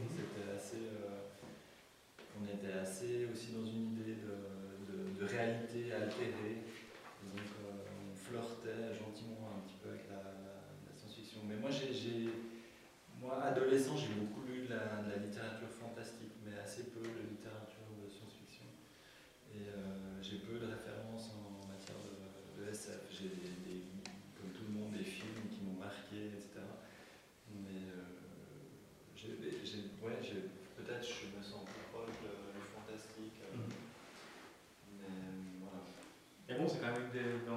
on 2.47 2.55
était 2.55 2.73
assez 2.79 3.27
aussi 3.31 3.51
dans 3.51 3.65
une 3.65 3.91
idée 3.93 4.15
de, 4.23 5.25
réalité 5.27 5.91
altérée. 5.91 6.63
Donc 7.27 7.43
euh, 7.65 8.05
on 8.05 8.13
flirtait 8.15 8.93
gentiment 8.95 9.57
un 9.57 9.60
petit 9.67 9.75
peu 9.83 9.89
avec 9.89 10.05
la, 10.10 10.93
science-fiction. 10.95 11.41
Mais 11.47 11.55
moi, 11.57 11.69
j'ai, 11.71 12.29
moi 13.19 13.41
adolescent, 13.43 13.97
j'ai 13.97 14.13
beaucoup 14.13 14.45
lu 14.47 14.63
de 14.67 14.69
la 14.73 15.01
littérature 15.19 15.66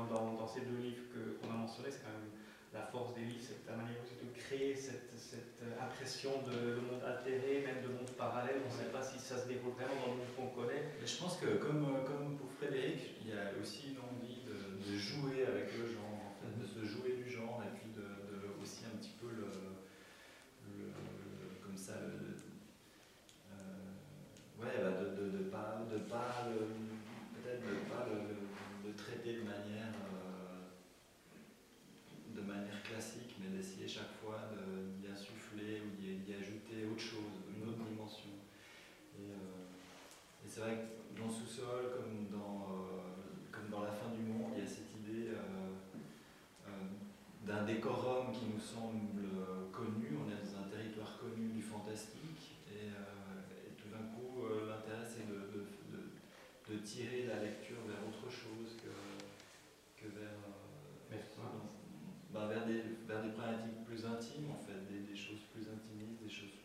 dans, 0.08 0.46
ces 0.46 0.60
deux 0.62 0.76
livres 0.78 1.02
qu'on 1.42 1.50
a 1.50 1.56
mentionnés, 1.56 1.90
c'est 1.90 2.02
quand 2.02 2.12
même 2.16 2.32
la 2.72 2.82
force 2.86 3.14
des 3.14 3.22
livres, 3.22 3.42
c'est 3.42 3.66
la 3.68 3.76
manière 3.76 3.98
de 4.00 4.28
créer 4.38 4.74
cette, 4.76 5.10
cette 5.16 5.60
euh, 5.62 5.82
impression 5.84 6.30
de, 6.46 6.78
monde 6.86 7.02
altéré, 7.04 7.66
même 7.66 7.82
de 7.82 7.88
monde 7.92 8.10
parallèle, 8.16 8.62
on 8.64 8.72
ne 8.72 8.78
sait 8.84 8.90
pas 8.90 9.02
si 9.02 9.18
ça 9.18 9.36
se 9.38 9.48
déroule 9.48 9.72
vraiment 9.74 9.98
dans 10.06 10.12
le 10.14 10.18
monde 10.22 10.32
qu'on 10.38 10.50
connaît. 10.54 10.94
Mais 11.00 11.06
je 11.06 11.18
pense 11.18 11.36
que 11.38 11.58
comme, 11.58 11.82
euh, 11.84 12.04
comme 12.06 12.38
pour 12.38 12.50
Frédéric, 12.52 13.18
il 13.22 13.30
y 13.30 13.32
a 13.32 13.50
aussi 13.60 13.90
une 13.94 14.00
envie 14.06 14.40
de, 14.46 14.78
de 14.78 14.96
jouer 14.96 15.46
avec 15.48 15.76
le 15.76 15.86
genre, 15.88 16.38
de 16.46 16.62
mhm. 16.62 16.66
se 16.68 16.84
jouer 16.86 17.18
du 17.18 17.28
genre, 17.28 17.60
et 17.66 17.74
puis 17.74 17.90
de, 17.90 18.06
aussi 18.62 18.84
un 18.86 18.96
petit 18.98 19.16
peu 19.20 19.26
le, 19.26 19.50
comme 21.64 21.76
ça, 21.76 21.92
euh, 21.92 22.30
ouais, 24.60 24.78
bah 24.78 25.00
de, 25.00 25.38
pas, 25.50 25.82
de 25.90 25.98
pas 25.98 26.46
peut-être 27.34 27.62
de 27.62 27.90
pas 27.90 28.06
le 28.08 28.92
traiter 28.94 29.34
de 29.38 29.42
manière 29.42 29.89
dans 41.20 41.28
sous-sol, 41.30 41.92
comme 41.96 42.28
dans, 42.32 42.66
euh, 42.72 43.20
comme 43.52 43.68
dans 43.70 43.84
la 43.84 43.92
fin 43.92 44.08
du 44.16 44.22
monde, 44.24 44.52
il 44.56 44.64
y 44.64 44.66
a 44.66 44.70
cette 44.70 44.92
idée 44.96 45.36
euh, 45.36 46.66
euh, 46.66 46.86
d'un 47.46 47.62
décorum 47.64 48.32
qui 48.32 48.46
nous 48.52 48.60
semble 48.60 49.20
connu, 49.72 50.12
on 50.16 50.28
est 50.28 50.40
dans 50.44 50.64
un 50.64 50.68
territoire 50.68 51.18
connu 51.20 51.48
du 51.52 51.62
fantastique, 51.62 52.60
et, 52.72 52.88
tout 53.80 53.88
d'un 53.88 54.04
coup, 54.16 54.44
l'intérêt 54.48 55.04
c'est 55.04 55.28
de, 55.28 55.48
tirer 56.82 57.26
la 57.26 57.42
lecture 57.42 57.76
vers 57.86 58.00
autre 58.08 58.30
chose 58.32 58.76
que, 58.80 60.08
vers... 60.08 60.38
Ben, 62.32 62.46
vers, 62.46 62.64
des, 62.64 62.82
vers, 63.08 63.24
des, 63.24 63.30
problématiques 63.30 63.84
plus 63.84 64.06
intimes, 64.06 64.52
en 64.54 64.62
fait, 64.62 64.86
des, 64.86 65.00
des 65.02 65.16
choses 65.16 65.42
plus 65.52 65.62
intimistes, 65.66 66.22
des 66.22 66.30
choses 66.30 66.59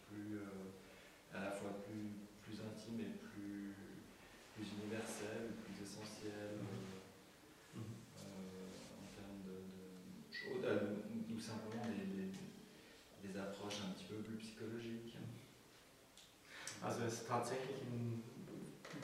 tatsächlich 17.46 17.78
in 17.94 18.24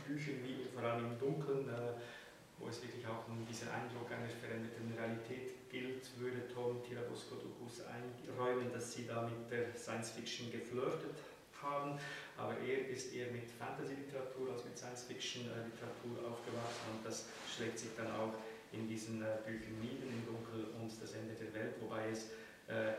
Büchern 0.07 0.41
wie 0.41 0.65
vor 0.73 0.81
allem 0.81 1.13
im 1.13 1.19
Dunkeln, 1.19 1.69
äh, 1.69 1.93
wo 2.57 2.65
es 2.67 2.81
wirklich 2.81 3.05
auch 3.05 3.27
um 3.29 3.45
diesen 3.45 3.69
Eindruck 3.69 4.09
einer 4.09 4.25
veränderten 4.25 4.89
Realität 4.97 5.69
gilt, 5.69 6.01
würde 6.17 6.41
Tom 6.49 6.81
Tirabosco 6.81 7.35
Ducus 7.37 7.85
einräumen, 7.85 8.73
dass 8.73 8.93
sie 8.93 9.05
da 9.05 9.29
mit 9.29 9.45
der 9.51 9.75
Science 9.77 10.11
Fiction 10.17 10.51
geflirtet 10.51 11.21
haben, 11.61 11.99
aber 12.35 12.57
er 12.65 12.89
ist 12.89 13.13
eher 13.13 13.29
mit 13.31 13.45
Fantasy-Literatur 13.59 14.51
als 14.53 14.65
mit 14.65 14.75
Science-Fiction-Literatur 14.79 16.17
aufgewachsen 16.31 16.85
und 16.97 17.05
das 17.05 17.25
schlägt 17.55 17.77
sich 17.77 17.89
dann 17.95 18.07
auch 18.09 18.33
in 18.73 18.87
diesen 18.87 19.21
äh, 19.21 19.27
Büchern 19.45 19.77
nieder, 19.77 20.09
im 20.09 20.25
Dunkel 20.25 20.73
und 20.81 20.89
das 20.99 21.13
Ende 21.13 21.35
der 21.37 21.53
Welt, 21.53 21.75
wobei 21.79 22.09
es 22.09 22.31
äh, 22.67 22.93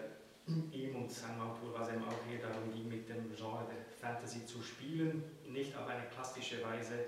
ihm 0.47 0.97
und 0.97 1.11
seinem 1.11 1.41
Autor 1.41 1.73
war 1.75 1.89
es 1.89 1.95
eben 1.95 2.05
auch 2.05 2.15
hier 2.29 2.41
darum, 2.41 2.71
die 2.75 2.83
mit 2.83 3.09
dem 3.09 3.33
Genre 3.37 3.65
der 3.67 3.85
Fantasy 3.97 4.45
zu 4.45 4.61
spielen, 4.63 5.23
nicht 5.49 5.77
auf 5.77 5.87
eine 5.87 6.07
klassische 6.09 6.63
Weise 6.65 6.99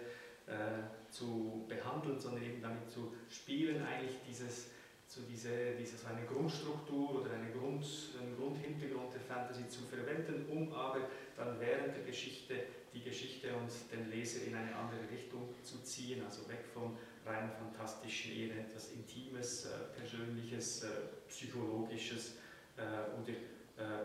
äh, 0.47 1.11
zu 1.11 1.64
behandeln, 1.68 2.18
sondern 2.18 2.45
eben 2.45 2.62
damit 2.62 2.89
zu 2.91 3.12
spielen, 3.28 3.82
eigentlich 3.85 4.16
dieses, 4.28 4.68
zu 5.09 5.20
diese, 5.28 5.74
diese 5.78 5.97
so 5.97 6.07
eine 6.07 6.24
Grundstruktur 6.26 7.22
oder 7.22 7.32
eine 7.32 7.51
Grund, 7.51 7.85
einen 8.22 8.37
Grundhintergrund 8.37 9.12
der 9.14 9.20
Fantasy 9.20 9.66
zu 9.68 9.82
verwenden, 9.82 10.47
um 10.49 10.72
aber 10.72 11.01
dann 11.37 11.59
während 11.61 11.95
der 11.97 12.05
Geschichte 12.05 12.55
die 12.93 13.03
Geschichte 13.03 13.49
und 13.57 13.72
den 13.93 14.09
Leser 14.09 14.47
in 14.47 14.55
eine 14.55 14.72
andere 14.76 15.11
Richtung 15.11 15.53
zu 15.64 15.78
ziehen, 15.82 16.22
also 16.24 16.49
weg 16.49 16.64
vom 16.72 16.97
rein 17.26 17.51
fantastischen, 17.51 18.32
eher 18.37 18.61
etwas 18.61 18.93
Intimes, 18.93 19.64
äh, 19.66 19.99
Persönliches, 19.99 20.85
äh, 20.85 20.89
Psychologisches 21.28 22.37
oder 22.76 23.28
äh, 23.28 23.32
äh, 23.32 24.04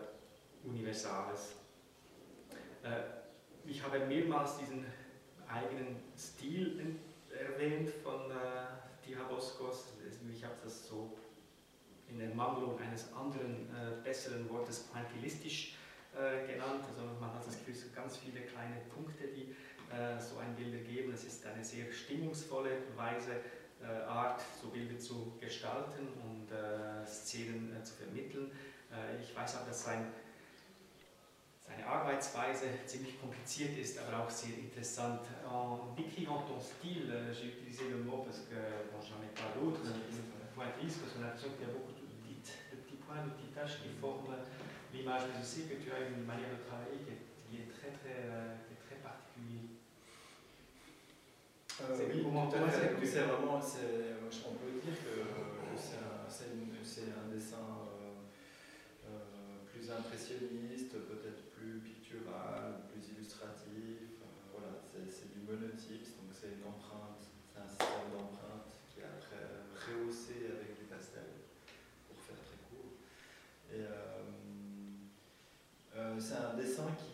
Universales. 0.69 1.55
Äh, 2.83 3.01
ich 3.69 3.81
habe 3.83 3.99
mehrmals 4.05 4.57
diesen 4.57 4.85
eigenen 5.47 5.97
Stil 6.17 6.95
erwähnt 7.29 7.89
von 8.03 8.31
Diaboskos. 9.05 9.93
Ich 10.31 10.43
habe 10.43 10.53
das 10.63 10.87
so 10.87 11.17
in 12.07 12.19
Ermangelung 12.21 12.79
eines 12.79 13.11
anderen, 13.13 13.69
besseren 14.03 14.49
Wortes 14.49 14.87
quantilistisch 14.91 15.75
genannt. 16.47 16.83
Also 16.87 17.01
man 17.19 17.33
hat 17.33 17.45
das 17.45 17.57
Gefühl, 17.59 17.75
so 17.75 17.87
ganz 17.93 18.17
viele 18.17 18.41
kleine 18.41 18.77
Punkte, 18.93 19.27
die 19.35 19.53
so 20.19 20.39
ein 20.39 20.55
Bild 20.55 20.73
ergeben. 20.73 21.11
Es 21.13 21.23
ist 21.25 21.45
eine 21.45 21.63
sehr 21.63 21.91
stimmungsvolle 21.91 22.71
Weise, 22.95 23.41
äh, 23.81 23.85
Art, 24.03 24.41
so 24.61 24.67
Bilder 24.67 24.99
zu 24.99 25.31
gestalten 25.39 26.09
und 26.21 26.51
äh, 26.51 27.05
Szenen 27.07 27.73
äh, 27.73 27.81
zu 27.81 27.95
vermitteln. 27.95 28.51
Äh, 28.91 29.23
ich 29.23 29.33
weiß 29.33 29.55
auch, 29.55 29.65
dass 29.65 29.85
sein, 29.85 30.11
seine 31.65 31.87
Arbeitsweise 31.87 32.65
ziemlich 32.87 33.17
kompliziert 33.21 33.77
ist, 33.77 33.97
aber 33.97 34.25
auch 34.25 34.29
sehr 34.29 34.57
interessant. 34.57 35.21
En 35.47 35.95
décrivant 35.95 36.43
ton 36.45 36.59
style, 36.59 37.07
j'ai 37.31 37.55
utilisé 37.55 37.87
le 37.89 38.03
mot 38.03 38.19
parce 38.27 38.43
que 38.51 38.59
bon, 38.91 38.99
j'en 38.99 39.23
ai 39.23 39.31
pas 39.31 39.47
d'autre, 39.55 39.79
d'autres, 39.79 40.51
pointilliste, 40.55 40.99
parce 40.99 41.13
qu'on 41.15 41.23
a 41.23 41.31
l'impression 41.31 41.53
qu'il 41.55 41.63
y 41.65 41.69
a 41.71 41.71
beaucoup 41.71 41.95
de, 41.95 42.03
petites, 42.03 42.51
de 42.75 42.77
petits 42.83 42.99
points, 42.99 43.23
de 43.23 43.31
petites 43.31 43.55
tâches 43.55 43.79
qui 43.79 43.95
forment 44.01 44.35
l'image, 44.91 45.21
mais 45.31 45.39
je 45.39 45.45
sais 45.45 45.61
que 45.71 45.79
tu 45.79 45.87
as 45.95 46.03
une 46.11 46.27
manière 46.27 46.51
de 46.51 46.67
travailler 46.67 46.99
qui 46.99 47.15
est, 47.15 47.23
qui 47.47 47.63
est 47.63 47.67
très 47.79 47.95
très 47.95 48.27
Euh, 51.87 52.11
oui, 52.13 52.19
pour 52.21 52.33
moi, 52.33 52.49
c'est 52.51 52.59
vraiment, 52.59 52.75
on 53.57 53.61
peut 53.61 53.67
dire 54.83 54.95
que, 54.99 55.13
euh, 55.15 55.23
c'est 55.79 55.97
un, 56.03 56.27
un, 56.27 56.31
dessin 57.31 57.67
euh, 59.05 59.09
plus 59.71 59.89
impressionniste, 59.89 60.91
peut-être 60.91 61.51
plus 61.55 61.79
pictural, 61.79 62.83
plus 62.91 63.03
illustratif. 63.15 64.11
voilà, 64.51 64.71
c'est 65.09 65.31
du 65.33 65.39
monotype, 65.39 66.03
donc 66.19 66.29
c'est 66.35 66.51
une 66.59 66.67
empreinte, 66.67 67.23
c'est 67.47 67.59
un 67.63 67.67
système 67.69 68.11
d'empreinte 68.11 68.67
qui 68.91 68.99
est 68.99 69.05
après 69.05 69.47
rehaussé 69.71 70.51
avec 70.59 70.75
du 70.77 70.83
pastel, 70.83 71.47
pour 72.11 72.19
faire 72.21 72.41
très 72.43 72.59
court. 72.67 72.97
Et 73.71 73.87
c'est 76.19 76.35
un 76.43 76.53
dessin 76.57 76.91
qui 76.99 77.08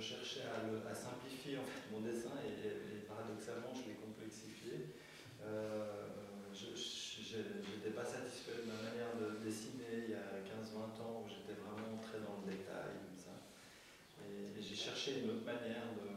cherchais 0.00 0.42
à, 0.46 0.94
simplifier 0.94 1.58
mon 1.90 2.00
dessin 2.00 2.30
et, 2.46 3.02
paradoxalement 3.06 3.74
je 3.74 3.88
l'ai 3.90 3.96
complexifié. 3.96 4.94
Euh, 5.42 6.06
je 6.54 7.36
n'étais 7.36 7.90
pas 7.94 8.04
satisfait 8.04 8.62
de 8.62 8.66
ma 8.70 8.78
manière 8.78 9.14
de 9.18 9.42
dessiner 9.44 10.06
il 10.06 10.10
y 10.10 10.14
a 10.14 10.38
15-20 10.46 10.96
ans 11.02 11.24
où 11.26 11.26
j'étais 11.28 11.58
vraiment 11.58 11.98
très 12.02 12.18
dans 12.22 12.38
le 12.46 12.50
détail. 12.50 13.10
et 14.22 14.62
j'ai 14.62 14.74
cherché 14.76 15.20
une 15.22 15.30
autre 15.30 15.44
manière 15.44 15.92
de, 15.98 16.07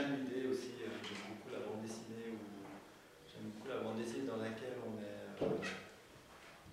j'aime 0.00 0.16
l'idée 0.24 0.46
aussi, 0.48 0.80
euh, 0.84 0.96
j'aime 1.04 1.28
beaucoup 1.34 1.52
la 1.52 1.60
bande 1.68 1.82
dessinée, 1.84 2.40
j'aime 3.28 3.52
beaucoup 3.52 3.68
la 3.68 3.82
bande 3.84 3.98
dessinée 4.00 4.24
dans 4.26 4.38
laquelle 4.40 4.80
on 4.80 4.96
est, 4.96 5.28
euh, 5.42 5.56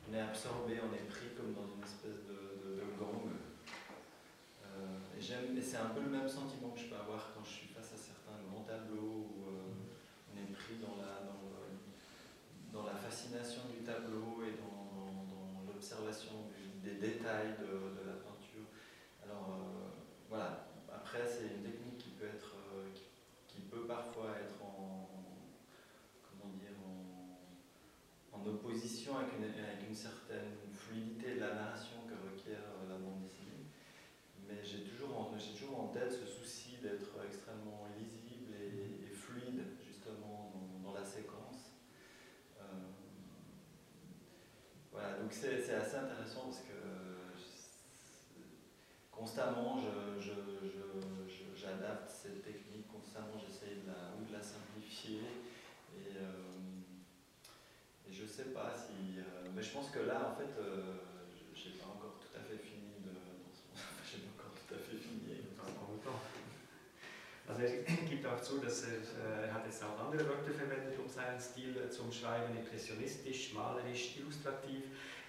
on 0.07 0.13
est 0.15 0.19
absorbé, 0.23 0.79
on 0.79 0.93
est 0.95 1.03
pris 1.11 1.35
comme 1.35 1.51
dans 1.51 1.67
une 1.75 1.83
espèce 1.83 2.23
de, 2.23 2.79
gang. 2.97 3.29
Euh, 3.29 5.13
et 5.15 5.19
j'aime, 5.21 5.59
c'est 5.61 5.75
un 5.77 5.91
peu 5.93 6.01
le 6.01 6.09
même 6.09 6.27
sentiment 6.29 6.69
que 6.71 6.79
je 6.79 6.85
peux 6.87 6.95
avoir 6.95 7.29
quand 7.35 7.43
je 7.43 7.53
suis 7.61 7.67
face 7.67 7.91
à 7.93 7.97
certains 7.99 8.39
grands 8.49 8.63
tableaux 8.63 9.27
où 9.29 9.45
on 9.51 10.31
est 10.33 10.47
pris 10.53 10.79
dans 10.81 10.95
la, 10.97 11.27
dans, 12.73 12.85
la 12.87 12.95
fascination 12.95 13.67
du 13.75 13.83
tableau 13.85 14.39
et 14.47 14.55
dans, 14.55 15.67
l'observation 15.67 16.47
des 16.81 16.95
détails 16.95 17.59
de, 17.59 17.91
de, 18.01 18.01
la 18.07 18.17
peinture. 18.23 18.65
Alors 19.23 19.59
voilà, 20.29 20.65
après 20.89 21.25
c'est 21.27 21.56
parfois 23.87 24.35
être 24.43 24.61
en, 24.61 25.07
comment 26.29 26.53
dire, 26.53 26.75
en, 28.33 28.45
opposition 28.45 29.17
avec 29.17 29.29
une, 29.39 29.47
certaine 29.95 30.55
fluidité 30.75 31.35
de 31.35 31.39
la 31.39 31.55
narration 31.55 32.03
que 32.07 32.13
requiert 32.29 32.59
euh, 32.59 32.89
la 32.89 32.97
bande 32.97 33.19
dessinée. 33.23 33.65
Mais 34.47 34.63
j'ai 34.63 34.83
toujours, 34.83 35.17
en, 35.19 35.31
toujours 35.57 35.79
en 35.79 35.87
tête 35.87 36.11
ce 36.11 36.25
souci 36.27 36.77
d'être 36.83 37.17
extrêmement 37.25 37.87
lisible 37.97 38.53
et, 38.53 39.09
fluide, 39.09 39.63
justement, 39.85 40.53
dans, 40.83 40.93
la 40.93 41.03
séquence. 41.03 41.71
Euh, 42.59 42.63
voilà, 44.91 45.13
donc 45.19 45.33
c'est 45.33 45.55
assez 45.73 45.95
intéressant 45.95 46.41
parce 46.45 46.59
que 46.59 46.73
euh, 46.73 47.15
constamment, 49.11 49.76
dazu, 68.47 68.63
dass 68.63 68.83
er, 68.87 68.93
äh, 69.43 69.47
er 69.47 69.53
hat 69.53 69.65
jetzt 69.67 69.83
auch 69.83 70.05
andere 70.07 70.23
Wörter 70.29 70.53
verwendet, 70.55 70.95
um 70.99 71.09
seinen 71.11 71.35
Stil 71.39 71.75
äh, 71.75 71.89
zum 71.91 72.09
Schreiben, 72.11 72.55
impressionistisch, 72.57 73.51
malerisch, 73.53 74.15
illustrativ. 74.23 74.85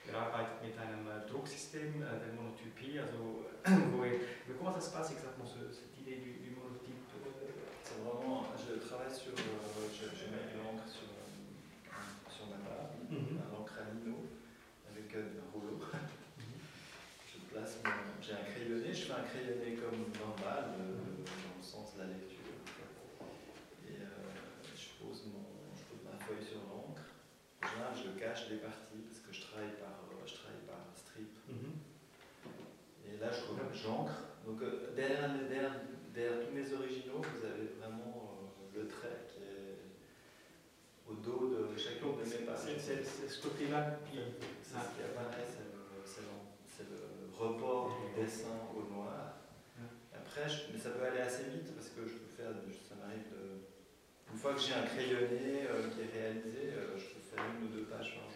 Er 0.07 0.19
arbeitet 0.31 0.63
mit 0.63 0.75
einem 0.79 1.03
äh, 1.11 1.27
Drucksystem 1.31 1.99
der 2.01 2.31
Monotypie, 2.35 2.99
also 3.03 3.45
wo 3.93 4.05
er... 4.07 4.23
Mais 4.49 4.57
comment 4.57 4.73
ça 4.73 4.81
se 4.87 4.91
passe 4.95 5.13
exactement, 5.13 5.47
cette 5.51 5.95
idée 5.99 6.17
du, 6.23 6.39
du 6.47 6.51
monotype 6.55 6.95
C'est 7.83 7.99
vraiment... 8.07 8.47
Je 8.57 8.79
travaille 8.81 9.11
sur... 9.13 9.35
Euh, 9.35 9.91
je, 9.93 10.05
je 10.15 10.27
mets 10.31 10.55
de 10.55 10.57
l'encre 10.63 10.87
sur, 10.87 11.11
euh, 11.11 11.99
sur 12.31 12.47
ma 12.55 12.59
table, 12.63 13.11
mm 13.11 13.19
-hmm. 13.19 13.43
un 13.43 13.51
encre 13.59 13.79
à 13.83 13.85
lino, 13.93 14.31
avec 14.89 15.11
un 15.19 15.27
euh, 15.43 15.51
rouleau. 15.53 15.79
Mhm. 15.83 16.61
je 17.27 17.37
place 17.51 17.73
mon... 17.83 17.99
J'ai 18.23 18.35
un 18.41 18.47
crayonné, 18.51 18.91
je 18.95 19.03
fais 19.09 19.19
un 19.23 19.27
crayonné 19.31 19.71
comme 19.81 20.01
normal, 20.23 20.88
je 28.51 28.57
parce 28.65 29.21
que 29.21 29.29
je 29.33 29.41
travaille 29.45 29.75
par, 29.81 30.09
euh, 30.09 30.25
je 30.25 30.35
travaille 30.41 30.65
par 30.67 30.81
strip. 30.97 31.29
Mhm. 31.49 31.73
Et 33.07 33.19
là, 33.21 33.29
je 33.33 33.45
j'encre. 33.79 34.25
Donc 34.47 34.63
euh, 34.63 34.95
derrière, 34.97 35.29
derrière, 35.49 36.41
tous 36.41 36.55
mes 36.55 36.65
originaux, 36.73 37.21
vous 37.21 37.45
avez 37.45 37.69
vraiment 37.79 38.49
euh, 38.75 38.79
le 38.81 38.89
trait 38.89 39.25
qui 39.29 39.43
est 39.43 39.77
au 41.09 41.15
dos 41.21 41.55
de 41.69 41.77
chacun 41.77 42.13
de 42.17 42.25
mes 42.25 42.47
pages. 42.49 42.73
C'est 42.79 43.05
ce 43.05 43.43
côté-là 43.43 44.01
qui... 44.09 44.17
qui 44.19 44.79
apparaît, 45.05 45.45
c'est 45.47 45.67
le, 45.67 45.69
report 47.39 47.95
du 48.01 48.21
mhm. 48.21 48.25
dessin 48.25 48.59
au 48.75 48.91
noir. 48.93 49.39
Après, 50.17 50.47
mais 50.73 50.79
ça 50.79 50.91
peut 50.91 51.05
aller 51.05 51.21
assez 51.21 51.45
vite 51.55 51.73
parce 51.75 51.91
que 51.91 52.03
je 52.07 52.15
peux 52.19 52.33
faire, 52.37 52.51
ça 52.89 52.95
m'arrive 52.97 53.29
de 53.31 53.63
une 54.31 54.37
fois 54.39 54.53
que 54.55 54.61
j'ai 54.61 54.75
un 54.75 54.83
crayonné 54.85 55.33
qui 55.95 55.99
est 56.03 56.13
réalisé, 56.13 56.69
je 56.75 57.15
peux 57.15 57.23
faire 57.33 57.43
une 57.57 57.65
ou 57.65 57.69
deux 57.71 57.85
pages 57.87 58.15
par 58.19 58.27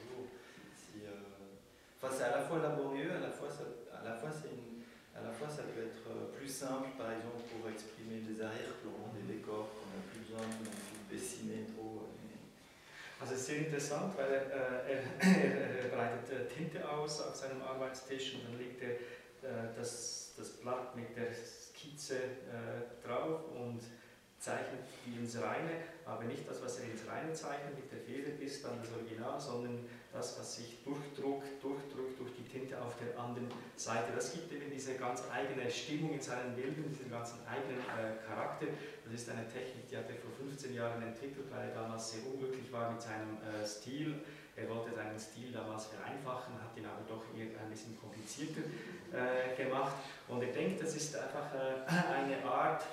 Enfin, 2.04 2.14
c'est 2.18 2.24
à 2.24 2.30
la 2.36 2.40
fois 2.42 2.58
laborieux, 2.58 3.12
à 3.16 3.20
la 3.20 3.30
fois, 3.30 3.46
ça, 3.48 3.62
à 3.94 4.02
la 4.02 4.16
fois 4.16 4.28
c'est 4.34 4.50
une, 4.50 4.82
à 5.14 5.22
la 5.24 5.30
fois 5.30 5.48
ça 5.48 5.62
peut 5.62 5.80
être 5.86 6.02
euh, 6.10 6.34
plus 6.36 6.48
simple, 6.48 6.88
par 6.98 7.12
exemple, 7.12 7.46
pour 7.54 7.70
exprimer 7.70 8.18
des 8.26 8.42
arrière-plans, 8.42 9.14
des 9.14 9.22
décors 9.34 9.68
qu'on 9.70 9.86
n'a 9.94 10.02
plus 10.10 10.18
besoin 10.26 10.42
de 10.50 11.14
dessiner 11.14 11.64
trop. 11.72 12.02
Euh, 12.02 12.08
also 13.22 13.34
es 13.34 13.38
ist 13.38 13.46
sehr 13.46 13.60
interessant, 13.60 14.10
weil 14.18 14.32
er, 14.32 14.84
äh, 14.84 15.00
er 15.22 15.88
breitet 15.94 16.28
äh, 16.32 16.48
Tinte 16.50 16.80
aus 16.82 17.20
auf 17.20 17.36
seinem 17.36 17.62
Arbeitstisch 17.62 18.34
und 18.34 18.48
dann 18.50 18.58
legt 18.58 18.82
er 18.82 18.90
äh, 19.46 19.68
das, 19.76 20.34
das 20.36 20.58
Blatt 20.60 20.96
mit 20.96 21.14
der 21.16 21.32
Skizze 21.32 22.16
äh, 22.18 23.06
drauf 23.06 23.42
und 23.54 23.78
zeichnet 24.40 24.82
die 25.06 25.20
ins 25.20 25.40
Reine, 25.40 25.84
aber 26.04 26.24
nicht 26.24 26.48
das, 26.50 26.60
was 26.60 26.78
er 26.80 26.86
ins 26.90 27.06
Reine 27.06 27.32
zeichnet 27.32 27.76
mit 27.78 27.92
der 27.92 28.00
Feder 28.00 28.36
ist, 28.42 28.64
dann 28.64 28.80
das 28.82 28.90
Original, 28.90 29.38
sondern 29.40 29.84
das, 30.12 30.38
was 30.38 30.56
sich 30.56 30.78
durchdruckt, 30.84 31.62
durchdrückt 31.62 32.20
durch 32.20 32.32
die 32.34 32.44
Tinte 32.44 32.80
auf 32.80 32.94
der 33.00 33.18
anderen 33.18 33.48
Seite. 33.76 34.12
Das 34.14 34.32
gibt 34.32 34.52
eben 34.52 34.70
diese 34.70 34.94
ganz 34.94 35.22
eigene 35.32 35.70
Stimmung 35.70 36.12
in 36.14 36.20
seinen 36.20 36.54
Bildern, 36.54 36.84
diesen 36.90 37.10
ganzen 37.10 37.38
eigenen 37.46 37.80
äh, 37.80 38.22
Charakter. 38.26 38.66
Das 39.04 39.14
ist 39.14 39.30
eine 39.30 39.48
Technik, 39.48 39.88
die 39.88 39.96
hat 39.96 40.08
er 40.10 40.16
vor 40.16 40.30
15 40.38 40.74
Jahren 40.74 41.02
entwickelt, 41.02 41.46
weil 41.50 41.70
er 41.70 41.74
damals 41.74 42.12
sehr 42.12 42.26
unglücklich 42.30 42.70
war 42.70 42.92
mit 42.92 43.00
seinem 43.00 43.38
äh, 43.40 43.66
Stil. 43.66 44.20
Er 44.54 44.68
wollte 44.68 44.94
seinen 44.94 45.18
Stil 45.18 45.50
damals 45.50 45.86
vereinfachen, 45.86 46.54
hat 46.62 46.76
ihn 46.76 46.84
aber 46.84 47.02
doch 47.08 47.24
eher 47.34 47.46
ein 47.62 47.70
bisschen 47.70 47.98
komplizierter 47.98 48.60
äh, 49.16 49.56
gemacht. 49.56 49.94
Und 50.28 50.42
er 50.42 50.52
denkt, 50.52 50.82
das 50.82 50.94
ist 50.94 51.16
einfach 51.16 51.54
äh, 51.54 51.88
eine 51.90 52.44
Art, 52.44 52.84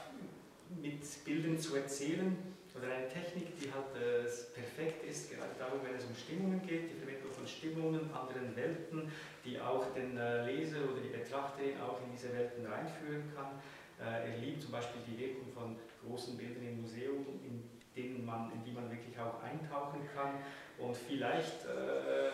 mit 0.81 1.01
Bildern 1.25 1.59
zu 1.59 1.75
erzählen, 1.75 2.37
oder 2.75 2.93
eine 2.93 3.07
Technik, 3.09 3.57
die 3.59 3.71
halt 3.71 3.89
äh, 3.95 4.29
perfekt 4.53 5.03
ist, 5.05 5.31
gerade 5.31 5.51
darum, 5.57 5.79
wenn 5.83 5.95
es 5.95 6.05
um 6.05 6.15
Stimmungen 6.15 6.61
geht, 6.65 6.91
die 6.91 6.95
Vermittlung 6.99 7.31
von 7.33 7.47
Stimmungen, 7.47 8.01
anderen 8.13 8.55
Welten, 8.55 9.11
die 9.45 9.59
auch 9.59 9.85
den 9.93 10.17
äh, 10.17 10.45
Leser 10.51 10.83
oder 10.91 11.01
die 11.01 11.09
Betrachterin 11.09 11.79
auch 11.81 11.99
in 12.05 12.11
diese 12.11 12.31
Welten 12.33 12.65
reinführen 12.65 13.23
kann. 13.35 13.59
Äh, 13.99 14.31
er 14.31 14.37
liebt 14.37 14.61
zum 14.61 14.71
Beispiel 14.71 15.01
die 15.07 15.17
Wirkung 15.17 15.51
von 15.53 15.75
großen 16.05 16.37
Bildern 16.37 16.63
im 16.63 16.81
Museum, 16.81 17.25
in, 17.43 17.63
denen 17.95 18.23
man, 18.25 18.51
in 18.53 18.63
die 18.63 18.71
man 18.71 18.89
wirklich 18.91 19.17
auch 19.19 19.41
eintauchen 19.41 20.01
kann. 20.15 20.35
Und 20.77 20.95
vielleicht, 20.95 21.65
äh, 21.65 22.29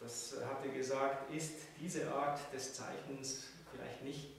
das 0.00 0.36
hat 0.46 0.64
er 0.64 0.72
gesagt, 0.72 1.34
ist 1.34 1.62
diese 1.80 2.12
Art 2.14 2.38
des 2.52 2.74
Zeichens 2.74 3.48
vielleicht 3.72 4.04
nicht, 4.04 4.30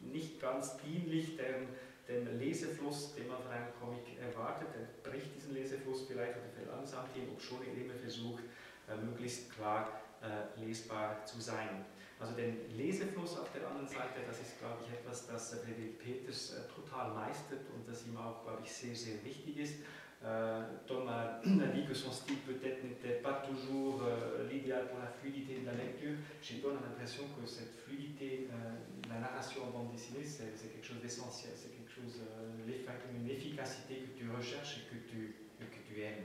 nicht 0.00 0.40
ganz 0.40 0.76
dienlich, 0.78 1.36
denn 1.36 1.66
dem 2.08 2.38
Lesefluss, 2.38 3.14
den 3.14 3.28
man 3.28 3.38
von 3.42 3.50
einem 3.50 3.66
Comic 3.80 4.18
erwartet. 4.20 4.68
Er 4.74 5.10
bricht 5.10 5.34
diesen 5.34 5.54
Lesefluss 5.54 6.06
vielleicht 6.06 6.36
oder 6.36 6.48
verlangsamt 6.64 7.14
ihn, 7.16 7.28
obschon 7.30 7.60
er 7.66 7.74
immer 7.84 7.94
versucht, 7.94 8.42
äh, 8.88 8.96
möglichst 8.96 9.52
klar 9.52 10.00
äh, 10.22 10.64
lesbar 10.64 11.24
zu 11.26 11.40
sein. 11.40 11.84
Also 12.18 12.34
den 12.34 12.56
Lesefluss 12.76 13.36
auf 13.38 13.50
der 13.52 13.66
anderen 13.66 13.88
Seite, 13.88 14.20
das 14.26 14.40
ist, 14.40 14.58
glaube 14.58 14.78
ich, 14.86 14.92
etwas, 14.92 15.26
das 15.26 15.50
David 15.50 15.98
Peters 15.98 16.54
total 16.74 17.10
äh, 17.10 17.14
meistert 17.14 17.60
und 17.74 17.86
das 17.88 18.06
ihm 18.06 18.16
auch, 18.16 18.44
glaube 18.44 18.62
ich, 18.62 18.72
sehr, 18.72 18.94
sehr 18.94 19.22
wichtig 19.24 19.58
ist. 19.58 19.74
Euh, 20.24 20.62
Tom 20.86 21.06
a, 21.08 21.40
dit 21.44 21.84
que 21.86 21.92
son 21.94 22.10
style 22.10 22.38
peut-être 22.38 22.82
n'était 22.84 23.20
pas 23.20 23.42
toujours 23.48 24.02
euh, 24.02 24.48
l'idéal 24.50 24.88
pour 24.88 24.98
la 24.98 25.06
fluidité 25.08 25.60
de 25.60 25.66
la 25.66 25.74
lecture. 25.74 26.16
Chez 26.40 26.54
toi, 26.56 26.72
l'impression 26.72 27.24
que 27.38 27.46
cette 27.46 27.74
fluidité, 27.84 28.48
euh, 28.50 29.10
la 29.12 29.20
narration 29.20 29.62
en 29.66 29.70
bande 29.70 29.92
dessinée, 29.92 30.24
c'est 30.24 30.46
quelque 30.72 30.86
chose 30.86 31.00
d'essentiel, 31.02 31.52
c'est 31.54 31.70
quelque 31.76 31.90
chose, 31.92 32.20
une 33.14 33.30
efficacité 33.30 33.94
que 34.14 34.18
tu 34.18 34.30
recherches 34.30 34.78
et 34.78 34.94
que 34.94 35.00
tu, 35.10 35.36
que 35.60 35.64
tu 35.94 36.00
aimes. 36.02 36.24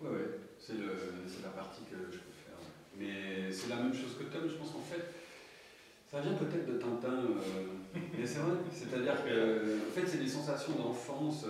Oui, 0.00 0.08
oui, 0.12 0.24
c'est 0.58 1.42
la 1.42 1.50
partie 1.50 1.82
que 1.82 1.96
je 2.10 2.18
préfère. 2.18 2.58
Mais 2.98 3.50
c'est 3.52 3.68
la 3.68 3.76
même 3.76 3.94
chose 3.94 4.16
que 4.18 4.24
Tom, 4.24 4.48
je 4.48 4.54
pense 4.54 4.70
qu'en 4.72 4.80
fait, 4.80 5.02
ça 6.10 6.20
vient 6.20 6.32
peut-être 6.34 6.66
de 6.66 6.78
Tintin, 6.78 7.22
mais 8.16 8.26
c'est 8.26 8.38
vrai. 8.40 8.56
C'est-à-dire 8.72 9.22
que, 9.24 9.78
en 9.88 9.92
fait, 9.92 10.06
c'est 10.06 10.18
des 10.18 10.28
sensations 10.28 10.74
d'enfance 10.76 11.44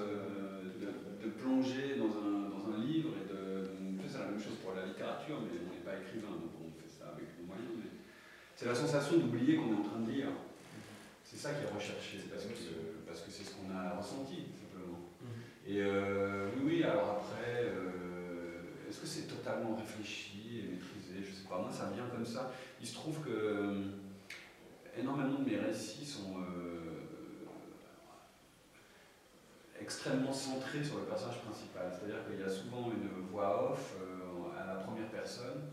de 1.29 1.35
plonger 1.41 1.97
dans 1.97 2.13
un, 2.25 2.81
livre 2.85 3.11
et 3.21 3.27
de. 3.29 3.69
c'est 4.09 4.19
la 4.19 4.31
même 4.33 4.41
chose 4.41 4.55
pour 4.65 4.73
la 4.75 4.87
littérature, 4.87 5.37
mais 5.45 5.59
on 5.61 5.69
n'est 5.75 5.85
pas 5.85 6.01
écrivain, 6.01 6.33
donc 6.41 6.53
on 6.57 6.71
fait 6.81 6.89
ça 6.89 7.13
avec 7.13 7.27
nos 7.39 7.45
moyens. 7.47 7.69
Mais... 7.77 7.91
C'est 8.57 8.67
la 8.67 8.75
sensation 8.75 9.19
d'oublier 9.19 9.57
qu'on 9.57 9.75
est 9.75 9.79
en 9.79 9.83
train 9.85 10.01
de 10.01 10.11
lire. 10.11 10.31
C'est 11.25 11.37
ça 11.37 11.53
qui 11.53 11.67
est 11.69 11.73
recherché, 11.75 12.25
parce 12.33 12.45
que 12.47 12.55
parce 13.07 13.21
que 13.21 13.31
c'est 13.31 13.45
ce 13.45 13.53
qu'on 13.61 13.69
a 13.77 13.97
ressenti, 14.01 14.49
simplement. 14.57 15.05
Mhm. 15.21 15.39
Et 15.69 15.83
euh, 15.85 16.49
oui, 16.57 16.63
oui, 16.67 16.83
alors 16.85 17.21
après, 17.21 17.65
euh, 17.77 18.89
est-ce 18.89 19.01
que 19.01 19.07
c'est 19.07 19.27
totalement 19.29 19.77
réfléchi 19.77 20.63
et 20.63 20.63
maîtrisé 20.73 21.19
Je 21.21 21.33
sais 21.37 21.49
pas, 21.49 21.59
moi 21.61 21.71
ça 21.71 21.91
vient 21.95 22.07
comme 22.15 22.25
ça. 22.27 22.53
Il 22.81 22.87
se 22.87 22.95
trouve 22.95 23.21
que 23.25 23.31
euh, 23.31 23.83
énormément 24.99 25.39
de 25.41 25.45
mes 25.51 25.57
récits 25.59 26.07
sont 26.07 26.39
extrêmement 29.89 30.35
centré 30.35 30.85
sur 30.85 30.99
le 30.99 31.05
personnage 31.05 31.41
principal. 31.49 31.89
C'est-à-dire 31.89 32.21
qu'il 32.29 32.39
y 32.39 32.45
a 32.45 32.49
souvent 32.53 32.93
une 32.93 33.09
voix 33.25 33.73
off 33.73 33.97
euh, 34.05 34.53
à 34.55 34.67
la 34.67 34.75
première 34.85 35.09
personne 35.09 35.73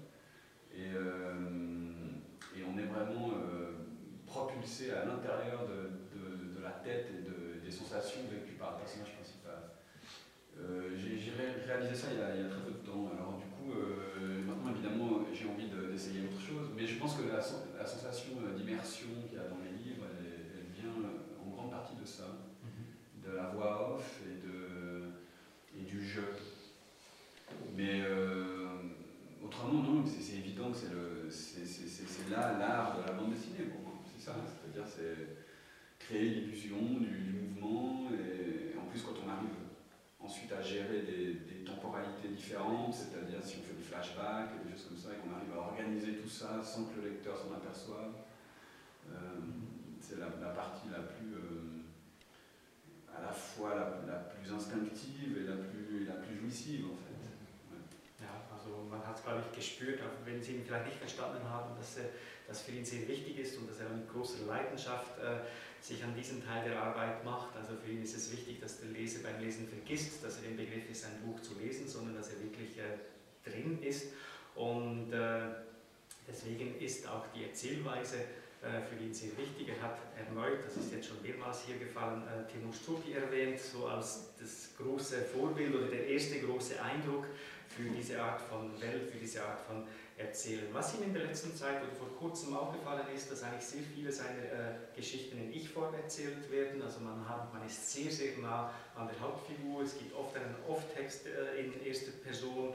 et, 0.72 0.96
euh, 0.96 1.36
et 2.56 2.62
on 2.64 2.78
est 2.80 2.88
vraiment 2.88 3.32
euh, 3.36 3.76
propulsé 4.26 4.92
à 4.92 5.04
l'intérieur 5.04 5.68
de, 5.68 5.92
la 6.64 6.72
tête 6.82 7.10
et 7.14 7.62
des 7.64 7.70
sensations 7.70 8.22
vécues 8.32 8.58
par 8.58 8.74
le 8.74 8.78
personnage 8.82 9.14
principal. 9.22 9.78
j'ai 10.98 11.34
réalisé 11.68 11.94
ça 11.94 12.08
il 12.10 12.18
y, 12.18 12.24
a, 12.24 12.50
très 12.50 12.62
peu 12.66 12.72
de 12.82 12.82
temps. 12.82 13.06
Alors 13.14 13.38
du 13.38 13.46
coup, 13.54 13.70
maintenant 14.48 14.72
évidemment, 14.74 15.22
j'ai 15.32 15.46
envie 15.48 15.70
d'essayer 15.70 16.26
autre 16.26 16.42
chose, 16.42 16.74
mais 16.76 16.88
je 16.88 16.98
pense 16.98 17.18
que 17.22 17.28
la, 17.30 17.38
sensation 17.42 18.34
d'immersion 18.58 19.14
qu'il 19.30 19.38
y 19.38 19.42
a 19.42 19.46
dans 19.46 19.62
les 19.62 19.78
livres, 19.78 20.08
elle, 20.10 20.74
vient 20.74 20.90
en 21.46 21.50
grande 21.54 21.70
partie 21.70 21.96
de 22.02 22.06
ça. 22.06 22.24
Mm-hmm 22.34 22.95
de 23.26 23.36
la 23.36 23.44
voix 23.46 23.96
off 23.96 24.20
et, 24.26 24.46
de, 24.46 25.80
et 25.80 25.84
du 25.84 26.04
jeu. 26.06 26.28
Mais 27.76 28.02
euh, 28.04 28.68
autrement, 29.44 29.82
non, 29.82 30.04
c'est 30.06 30.36
évident 30.38 30.72
que 30.72 30.78
c'est 31.30 32.30
là 32.30 32.58
l'art 32.58 32.98
de 33.00 33.06
la 33.08 33.14
bande 33.14 33.32
dessinée 33.32 33.66
pour 33.66 33.94
C'est 34.16 34.26
ça, 34.26 34.36
c'est-à-dire 34.46 34.86
c'est 34.92 35.44
créer 36.06 36.30
l'illusion 36.30 36.82
du, 37.00 37.50
mouvement 37.60 38.08
et, 38.14 38.78
en 38.78 38.86
plus 38.86 39.02
quand 39.02 39.16
on 39.26 39.30
arrive 39.30 39.50
ensuite 40.20 40.52
à 40.54 40.62
gérer 40.62 41.02
des, 41.02 41.42
temporalités 41.66 42.28
différentes, 42.30 42.94
c'est-à-dire 42.94 43.42
si 43.44 43.58
on 43.60 43.64
fait 43.66 43.74
des 43.74 43.84
flashbacks, 43.84 44.54
des 44.66 44.72
choses 44.72 44.86
comme 44.90 44.98
ça, 44.98 45.10
et 45.14 45.18
qu'on 45.18 45.34
arrive 45.36 45.52
à 45.54 45.70
organiser 45.74 46.14
tout 46.18 46.30
ça 46.30 46.62
sans 46.64 46.86
que 46.86 47.02
le 47.02 47.10
lecteur 47.10 47.36
s'en 47.38 47.54
aperçoive, 47.56 48.14
euh, 49.12 49.16
c'est 50.00 50.20
la, 50.20 50.28
partie 50.30 50.88
la 50.92 51.00
plus... 51.00 51.34
Euh, 51.34 51.65
à 53.18 53.22
la 53.22 53.32
fois 53.32 53.76
la, 53.76 53.90
la 54.12 54.20
plus 54.20 54.52
instinctive 54.52 55.38
et 55.38 55.48
la 55.48 55.56
plus, 55.56 56.06
la 56.06 56.16
plus 56.16 56.38
jouissive 56.40 56.86
en 56.86 56.98
fait. 57.00 57.16
Ja, 58.20 58.32
also 58.52 58.84
man 58.90 59.06
hat 59.06 59.18
es, 59.18 59.24
glaube 59.24 59.42
ich, 59.44 59.56
gespürt, 59.56 60.02
auch 60.02 60.16
wenn 60.26 60.42
sie 60.42 60.54
ihn 60.56 60.64
vielleicht 60.66 60.86
nicht 60.86 60.98
verstanden 61.00 61.44
haben, 61.50 61.76
dass 61.78 61.96
das 62.48 62.62
für 62.62 62.72
ihn 62.72 62.86
sehr 62.86 63.08
wichtig 63.08 63.40
ist 63.40 63.58
und 63.58 63.70
dass 63.70 63.80
er 63.80 63.90
mit 63.90 64.10
großer 64.12 64.46
Leidenschaft 64.48 65.18
äh, 65.20 65.40
sich 65.82 66.04
an 66.04 66.16
diesem 66.16 66.44
Teil 66.46 66.68
der 66.70 66.82
Arbeit 66.82 67.24
macht. 67.24 67.56
Also 67.58 67.74
für 67.76 67.92
ihn 67.92 68.04
ist 68.04 68.16
es 68.16 68.32
wichtig, 68.32 68.60
dass 68.62 68.80
der 68.80 68.90
Leser 68.90 69.20
beim 69.24 69.40
Lesen 69.42 69.68
vergisst, 69.68 70.24
dass 70.24 70.42
er 70.42 70.50
im 70.50 70.58
Begriff 70.58 70.90
ist, 70.90 71.06
ein 71.06 71.20
Buch 71.24 71.40
zu 71.42 71.58
lesen, 71.60 71.88
sondern 71.88 72.16
dass 72.16 72.30
er 72.30 72.42
wirklich 72.42 72.78
äh, 72.78 73.50
drin 73.50 73.82
ist. 73.82 74.12
Und 74.56 75.12
äh, 75.12 75.42
deswegen 76.28 76.78
ist 76.80 77.08
auch 77.08 77.26
die 77.36 77.44
Erzählweise 77.46 78.18
äh, 78.62 78.82
für 78.82 78.96
ihn 79.04 79.14
sehr 79.14 79.38
wichtig. 79.38 79.70
Er 79.70 79.82
hat 79.82 79.98
erneut, 80.18 80.66
das 80.66 80.78
ist 80.78 80.92
jetzt 80.92 81.08
schon 81.08 81.22
mehrmals 81.22 81.62
hier 81.68 81.78
gefallen, 81.78 82.24
äh, 82.28 82.50
Timo 82.52 82.72
Stucki 82.72 83.14
erwähnt, 83.14 83.60
so 83.60 83.86
als 83.88 84.30
das 84.40 84.72
große 84.78 85.22
Vorbild 85.38 85.76
oder 85.76 85.88
der 85.88 86.08
erste 86.08 86.40
große 86.40 86.82
Eindruck 86.82 87.26
für 87.68 87.84
diese 87.90 88.22
Art 88.22 88.42
von 88.42 88.72
Welt, 88.82 89.10
für 89.12 89.18
diese 89.18 89.44
Art 89.44 89.60
von 89.60 89.84
Erzählen. 90.18 90.64
Was 90.72 90.96
ihm 90.96 91.04
in 91.04 91.14
der 91.14 91.26
letzten 91.26 91.54
Zeit 91.56 91.84
oder 91.84 91.92
vor 91.92 92.08
kurzem 92.18 92.56
aufgefallen 92.56 93.06
ist, 93.14 93.30
dass 93.30 93.44
eigentlich 93.44 93.66
sehr 93.66 93.84
viele 93.94 94.10
seiner 94.12 94.44
äh, 94.44 94.96
Geschichten 94.96 95.38
in 95.38 95.52
Ich-Form 95.54 95.94
erzählt 95.94 96.50
werden. 96.50 96.82
Also 96.82 97.02
man, 97.02 97.28
hat, 97.28 97.54
man 97.54 97.66
ist 97.66 97.92
sehr, 97.92 98.10
sehr 98.10 98.38
nah 98.38 98.72
an 98.96 99.10
der 99.10 99.20
Hauptfigur. 99.20 99.84
Es 99.84 99.98
gibt 99.98 100.16
oft 100.16 100.34
einen 100.38 100.56
Off-Text 100.70 101.26
in 101.60 101.86
erster 101.86 102.12
Person 102.24 102.74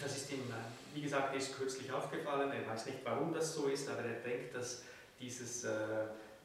das 0.00 0.16
ist 0.16 0.32
ihm, 0.32 0.38
äh, 0.50 0.94
wie 0.96 1.02
gesagt, 1.02 1.34
erst 1.34 1.56
kürzlich 1.56 1.90
aufgefallen. 1.92 2.52
Er 2.52 2.68
weiß 2.70 2.86
nicht, 2.86 2.98
warum 3.04 3.32
das 3.32 3.54
so 3.54 3.66
ist, 3.66 3.88
aber 3.88 4.02
er 4.02 4.20
denkt, 4.20 4.54
dass 4.54 4.82
dieses, 5.20 5.64
äh, 5.64 5.70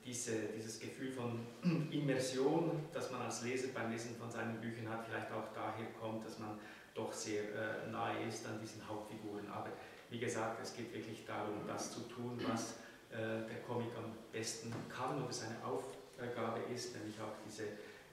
diese, 0.05 0.33
dieses 0.55 0.79
Gefühl 0.79 1.11
von 1.11 1.45
Immersion, 1.91 2.83
das 2.93 3.11
man 3.11 3.21
als 3.21 3.41
Leser 3.41 3.67
beim 3.73 3.91
Lesen 3.91 4.15
von 4.17 4.29
seinen 4.31 4.59
Büchern 4.61 4.89
hat, 4.89 5.05
vielleicht 5.09 5.31
auch 5.31 5.53
daher 5.53 5.87
kommt, 5.99 6.25
dass 6.25 6.39
man 6.39 6.59
doch 6.95 7.13
sehr 7.13 7.43
äh, 7.43 7.91
nahe 7.91 8.23
ist 8.27 8.45
an 8.47 8.59
diesen 8.61 8.87
Hauptfiguren. 8.87 9.47
Aber 9.51 9.69
wie 10.09 10.19
gesagt, 10.19 10.59
es 10.61 10.75
geht 10.75 10.93
wirklich 10.93 11.25
darum, 11.25 11.65
das 11.67 11.91
zu 11.91 12.01
tun, 12.01 12.39
was 12.49 12.73
äh, 13.11 13.17
der 13.47 13.61
Comic 13.67 13.89
am 13.97 14.11
besten 14.31 14.73
kann 14.89 15.21
oder 15.21 15.31
seine 15.31 15.55
Aufgabe 15.63 16.61
ist, 16.73 16.95
nämlich 16.95 17.19
auch 17.19 17.33
diese 17.45 17.63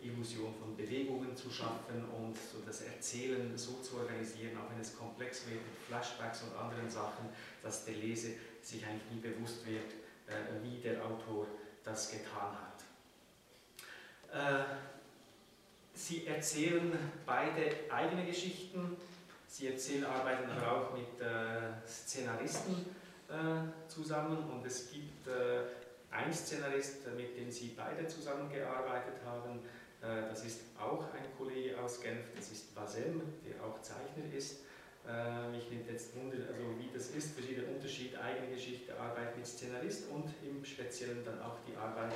Illusion 0.03 0.55
von 0.61 0.77
Bewegungen 0.77 1.35
zu 1.37 1.51
schaffen 1.51 2.05
und 2.21 2.37
so 2.37 2.59
das 2.65 2.83
Erzählen 2.83 3.57
so 3.59 3.81
zu 3.81 3.97
organisieren, 3.99 4.57
auch 4.57 4.71
wenn 4.73 4.79
es 4.81 4.97
komplex 4.97 5.45
wird 5.49 5.57
mit 5.63 5.79
Flashbacks 5.89 6.43
und 6.43 6.57
anderen 6.59 6.89
Sachen, 6.91 7.29
dass 7.63 7.85
der 7.85 7.95
Leser 7.95 8.29
sich 8.63 8.85
eigentlich 8.87 9.11
nie 9.13 9.19
bewusst 9.21 9.67
wird, 9.67 9.91
äh, 10.27 10.33
wie 10.63 10.79
der 10.81 11.05
Autor 11.05 11.47
das 11.83 12.09
getan 12.11 12.57
hat. 12.61 12.85
Äh, 14.33 14.65
sie 15.95 16.27
erzählen 16.27 16.97
beide 17.25 17.75
eigene 17.91 18.27
Geschichten. 18.27 18.97
Sie 19.49 19.69
erzählen, 19.69 20.05
arbeiten 20.05 20.51
aber 20.51 20.77
auch 20.89 20.93
mit 20.93 21.19
äh, 21.21 21.71
Szenaristen 21.87 22.75
äh, 23.31 23.63
zusammen 23.89 24.51
und 24.51 24.67
es 24.67 24.91
gibt 24.91 25.27
äh, 25.29 25.61
ein 26.11 26.31
Szenarist, 26.33 27.07
mit 27.17 27.37
dem 27.39 27.51
sie 27.51 27.69
beide 27.77 28.07
zusammengearbeitet 28.07 29.15
haben, 29.25 29.61
äh, 30.07 30.29
das 30.31 30.45
ist 30.45 30.61
auch 30.79 31.03
ein 31.15 31.27
Kollege 31.37 31.79
aus 31.81 32.01
Genf, 32.01 32.31
das 32.35 32.53
ist 32.53 32.75
Basem, 32.75 33.21
der 33.45 33.63
auch 33.67 33.81
Zeichner 33.83 34.25
ist. 34.37 34.61
Mich 35.53 35.71
äh, 35.71 35.75
nimmt 35.75 35.89
jetzt 35.89 36.17
wunder, 36.17 36.37
also 36.49 36.65
wie 36.79 36.91
das 36.93 37.11
ist, 37.11 37.35
verschiedene 37.35 37.67
Unterschied, 37.69 38.17
eigene 38.19 38.49
Geschichte, 38.55 38.97
Arbeit 38.99 39.37
mit 39.37 39.47
Szenarist 39.47 40.11
und 40.11 40.33
im 40.45 40.65
Speziellen 40.65 41.25
dann 41.25 41.41
auch 41.43 41.57
die 41.67 41.77
Arbeit 41.77 42.13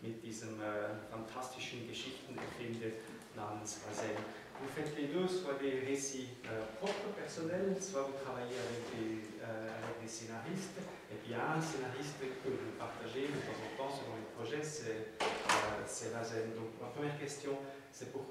mit 0.00 0.22
diesem 0.22 0.58
äh, 0.60 0.96
fantastischen 1.10 1.86
Geschichtenerfinder 1.88 2.96
namens 3.36 3.76
Basem. 3.80 4.16
vous 4.60 4.68
faites 4.68 4.94
les 4.96 5.06
deux, 5.08 5.26
soit 5.26 5.54
des 5.60 5.80
récits 5.80 6.28
euh, 6.46 6.60
propres, 6.78 7.16
personnels, 7.16 7.74
soit 7.80 8.02
vous 8.02 8.18
travaillez 8.24 8.52
euh, 8.56 8.60
avec 8.62 10.04
des, 10.04 10.08
scénaristes. 10.08 10.74
Et 11.12 11.14
puis 11.22 11.30
il 11.30 11.36
y 11.38 11.38
a 11.38 11.54
un 11.54 11.60
scénariste 11.60 12.18
que 12.20 12.48
vous 12.50 12.74
partagez 12.78 13.28
de 13.28 13.38
temps 13.46 13.56
en 13.62 13.70
temps 13.78 13.90
selon 13.94 14.16
les 14.18 14.26
projets, 14.36 14.62
c'est 14.64 15.22
euh, 15.22 16.56
Donc 16.56 16.70
la 16.80 16.88
première 16.88 17.16
question, 17.18 17.56
c'est 17.92 18.10
pour 18.12 18.26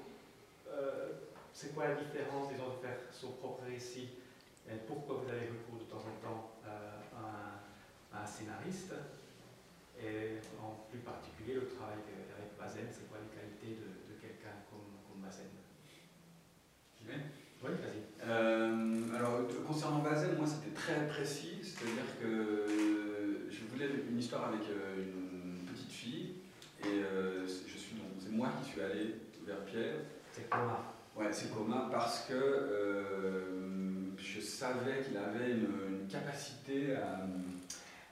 euh, 0.70 1.08
c'est 1.54 1.74
quoi 1.74 1.88
la 1.88 1.94
différence, 1.96 2.50
disons, 2.52 2.76
de 2.78 2.86
faire 2.86 2.98
son 3.10 3.32
propre 3.32 3.62
récit 3.66 4.10
et 4.68 4.76
Pourquoi 4.86 5.24
vous 5.24 5.28
avez 5.30 5.48
recours 5.48 5.78
de 5.86 5.90
temps 5.90 6.04
en 6.04 6.16
temps 6.22 6.50
à, 6.64 8.22
un, 8.22 8.26
scénariste 8.26 8.92
Et 10.00 10.36
en 10.62 10.86
plus 10.90 11.00
particulier, 11.00 11.54
le 11.54 11.66
travail 11.66 11.96
avec 11.98 12.54
Vazen, 12.60 12.86
c'est 12.92 13.08
quoi 13.08 13.18
les 13.18 13.32
qualités 13.34 13.80
de 13.82 13.99
Oui, 17.62 17.72
vas-y. 17.72 18.00
Euh, 18.26 19.14
alors, 19.14 19.42
concernant 19.66 19.98
Basel, 19.98 20.34
moi, 20.38 20.46
c'était 20.46 20.74
très 20.74 21.06
précis. 21.08 21.60
C'est-à-dire 21.62 22.06
que 22.18 22.24
euh, 22.26 23.50
je 23.50 23.60
voulais 23.70 23.86
une 24.10 24.18
histoire 24.18 24.48
avec 24.48 24.62
euh, 24.62 25.04
une 25.04 25.66
petite 25.66 25.90
fille. 25.92 26.34
Et 26.82 27.02
je 27.46 27.80
c'est 28.18 28.30
moi 28.32 28.48
qui 28.62 28.70
suis 28.70 28.80
allé 28.80 29.16
vers 29.46 29.62
Pierre. 29.66 29.96
C'est 30.32 30.48
Coma. 30.48 30.94
Ouais, 31.14 31.26
c'est 31.32 31.52
Coma 31.52 31.88
parce 31.92 32.20
que 32.22 33.04
je 34.16 34.40
savais 34.40 35.02
qu'il 35.06 35.16
avait 35.18 35.50
une, 35.50 36.06
capacité 36.08 36.94
à, 36.96 37.26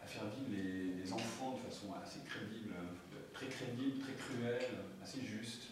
faire 0.06 0.24
vivre 0.36 0.62
les, 0.62 1.10
enfants 1.12 1.52
de 1.56 1.70
façon 1.70 1.86
assez 2.02 2.20
crédible, 2.26 2.74
très 3.32 3.46
crédible, 3.46 3.98
très 4.02 4.12
cruelle, 4.12 4.78
assez 5.02 5.20
juste. 5.22 5.62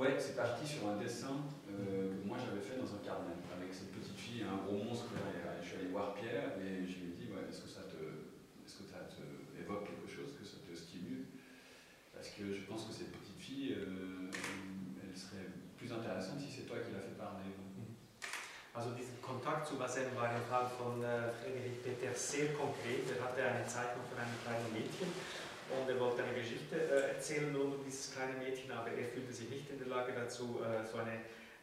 Ouais, 0.00 0.16
c'est 0.16 0.32
parti 0.34 0.64
sur 0.64 0.88
un 0.88 0.96
dessin 0.96 1.44
euh, 1.68 2.16
que 2.16 2.24
moi 2.26 2.38
j'avais 2.40 2.64
fait 2.64 2.72
dans 2.80 2.88
un 2.88 3.04
carnet, 3.04 3.36
avec 3.52 3.68
cette 3.68 3.92
petite 3.92 4.16
fille, 4.16 4.40
et 4.40 4.48
un 4.48 4.56
gros 4.64 4.80
monstre. 4.80 5.12
Euh, 5.12 5.60
je 5.60 5.68
suis 5.68 5.76
allé 5.76 5.88
voir 5.92 6.14
Pierre 6.16 6.56
et 6.56 6.88
je 6.88 7.04
lui 7.04 7.06
ai 7.12 7.12
dit 7.20 7.28
est-ce 7.28 7.68
que 7.68 7.68
ça 7.68 7.84
te, 7.84 8.00
est-ce 8.64 8.80
que 8.80 8.86
ça 8.88 9.04
te 9.12 9.20
évoque 9.60 9.92
quelque 9.92 10.08
chose, 10.08 10.32
que 10.40 10.46
ça 10.48 10.56
te 10.64 10.72
stimule 10.72 11.28
Parce 12.16 12.32
que 12.32 12.48
je 12.48 12.64
pense 12.64 12.88
que 12.88 12.94
cette 12.96 13.12
petite 13.12 13.36
fille, 13.36 13.76
euh, 13.76 14.32
elle 15.04 15.12
serait 15.20 15.52
plus 15.76 15.92
intéressante 15.92 16.40
si 16.40 16.48
c'est 16.48 16.64
toi 16.64 16.80
qui 16.80 16.96
l'as 16.96 17.04
fait 17.04 17.20
parler. 17.20 17.52
Mhm. 17.52 17.92
Also 18.72 18.96
diesen 18.96 19.20
Kontakt 19.20 19.68
zu 19.68 19.76
war 19.76 19.88
im 20.32 20.44
Fall 20.48 20.64
von 20.80 21.04
äh, 21.04 21.28
Friedrich 21.44 21.76
Peter 21.84 22.16
sehr 22.16 22.56
konkret. 22.56 23.04
Er 23.12 23.20
hatte 23.20 23.44
eine 23.44 23.68
Zeichnung 23.68 24.00
von 24.08 24.24
Mädchen 24.72 25.12
und 25.70 25.88
er 25.88 26.00
wollte 26.00 26.22
eine 26.24 26.34
Geschichte 26.34 26.74
äh, 26.74 27.12
erzählen 27.14 27.54
rund 27.54 27.74
um 27.76 27.84
dieses 27.84 28.12
kleine 28.12 28.34
Mädchen, 28.38 28.70
aber 28.72 28.90
er 28.90 29.04
fühlte 29.06 29.32
sich 29.32 29.48
nicht 29.48 29.70
in 29.70 29.78
der 29.78 29.88
Lage 29.88 30.12
dazu, 30.12 30.60
äh, 30.62 30.84
so 30.86 30.98
eine, 30.98 31.12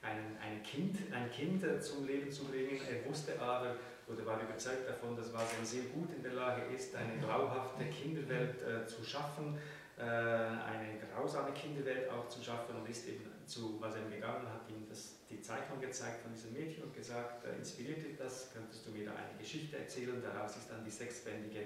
ein, 0.02 0.38
ein 0.42 0.64
Kind, 0.64 0.98
ein 1.14 1.30
kind 1.32 1.64
äh, 1.64 1.80
zum 1.80 2.08
Leben 2.08 2.32
zu 2.32 2.46
bringen. 2.46 2.80
Er 2.90 3.08
wusste 3.10 3.40
aber 3.40 3.76
oder 4.08 4.26
war 4.26 4.42
überzeugt 4.42 4.88
davon, 4.88 5.18
dass 5.18 5.34
Vasen 5.34 5.66
sehr 5.66 5.84
gut 5.94 6.10
in 6.16 6.24
der 6.24 6.32
Lage 6.32 6.62
ist, 6.74 6.96
eine 6.96 7.20
grauhafte 7.20 7.84
Kinderwelt 7.88 8.56
äh, 8.62 8.88
zu 8.88 9.04
schaffen, 9.04 9.58
äh, 9.98 10.02
eine 10.02 10.96
grausame 11.14 11.52
Kinderwelt 11.52 12.10
auch 12.10 12.30
zu 12.30 12.42
schaffen 12.42 12.78
und 12.78 12.88
ist 12.90 13.06
eben 13.08 13.30
zu 13.46 13.82
Vasen 13.82 14.10
gegangen, 14.10 14.46
und 14.46 14.54
hat 14.54 14.62
ihm 14.70 14.88
das, 14.88 15.16
die 15.30 15.42
Zeichnung 15.42 15.82
gezeigt 15.82 16.22
von 16.22 16.32
diesem 16.32 16.54
Mädchen 16.54 16.86
und 16.86 16.96
gesagt, 16.96 17.46
äh, 17.46 17.58
inspiriert 17.58 17.98
dich 17.98 18.16
das, 18.18 18.50
könntest 18.54 18.86
du 18.88 18.92
mir 18.92 19.04
da 19.04 19.12
eine 19.12 19.38
Geschichte 19.38 19.78
erzählen, 19.78 20.24
daraus 20.24 20.56
ist 20.56 20.70
dann 20.72 20.86
die 20.86 20.90
sechsbändige 20.92 21.64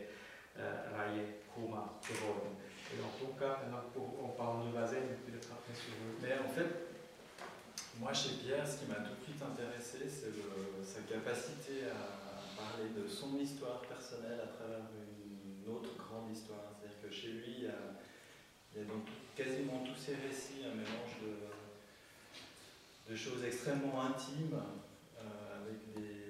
Raye 0.96 1.22
Et 1.22 3.02
en 3.02 3.10
tout 3.20 3.34
cas, 3.40 3.60
on 4.24 4.28
parle 4.30 4.68
de 4.68 4.72
Vazel, 4.74 5.04
mais 5.10 5.32
peut-être 5.32 5.50
après 5.52 5.74
sur 5.74 5.94
le... 5.98 6.22
Mais 6.22 6.38
en 6.46 6.50
fait, 6.52 6.88
moi 8.00 8.14
chez 8.14 8.36
Pierre, 8.42 8.68
ce 8.68 8.80
qui 8.80 8.86
m'a 8.88 8.96
tout 8.96 9.16
de 9.20 9.24
suite 9.24 9.42
intéressé, 9.42 10.08
c'est 10.10 10.32
sa 10.84 11.02
capacité 11.08 11.90
à 11.92 12.60
parler 12.60 12.90
de 12.96 13.08
son 13.08 13.38
histoire 13.38 13.82
personnelle 13.82 14.40
à 14.44 14.48
travers 14.48 14.86
une 14.94 15.72
autre 15.72 15.96
grande 15.98 16.32
histoire. 16.32 16.74
C'est-à-dire 16.80 16.98
que 17.02 17.12
chez 17.14 17.28
lui, 17.30 17.56
il 17.60 17.64
y 17.64 17.68
a, 17.68 18.84
donc 18.86 19.08
quasiment 19.36 19.80
tous 19.86 19.96
ses 19.96 20.16
récits, 20.16 20.64
un 20.66 20.76
mélange 20.76 21.18
de, 21.22 21.32
choses 23.14 23.44
extrêmement 23.44 24.00
intimes, 24.08 24.58
euh, 25.20 25.62
avec 25.66 25.94
des 25.96 26.21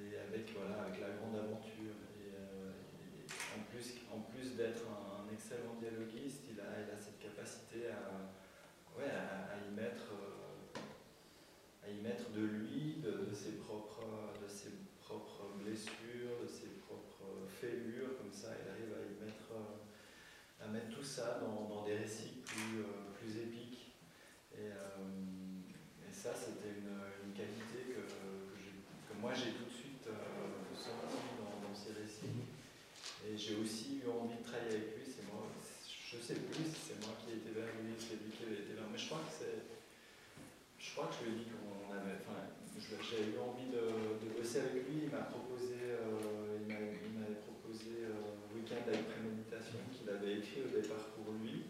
j'ai 43.12 43.36
eu 43.36 43.36
envie 43.44 43.68
de, 43.68 44.16
de, 44.24 44.28
bosser 44.40 44.72
avec 44.72 44.88
lui. 44.88 45.04
Il 45.04 45.12
m'a 45.12 45.28
proposé, 45.28 45.76
euh, 46.00 46.64
il 46.64 46.72
m'avait 47.12 47.44
proposé 47.44 48.08
euh, 48.08 48.40
Weekend 48.56 48.88
avec 48.88 49.04
préméditation 49.12 49.84
qu'il 49.92 50.08
avait 50.10 50.40
écrit 50.40 50.64
au 50.64 50.72
départ 50.72 51.12
pour 51.20 51.36
lui. 51.44 51.68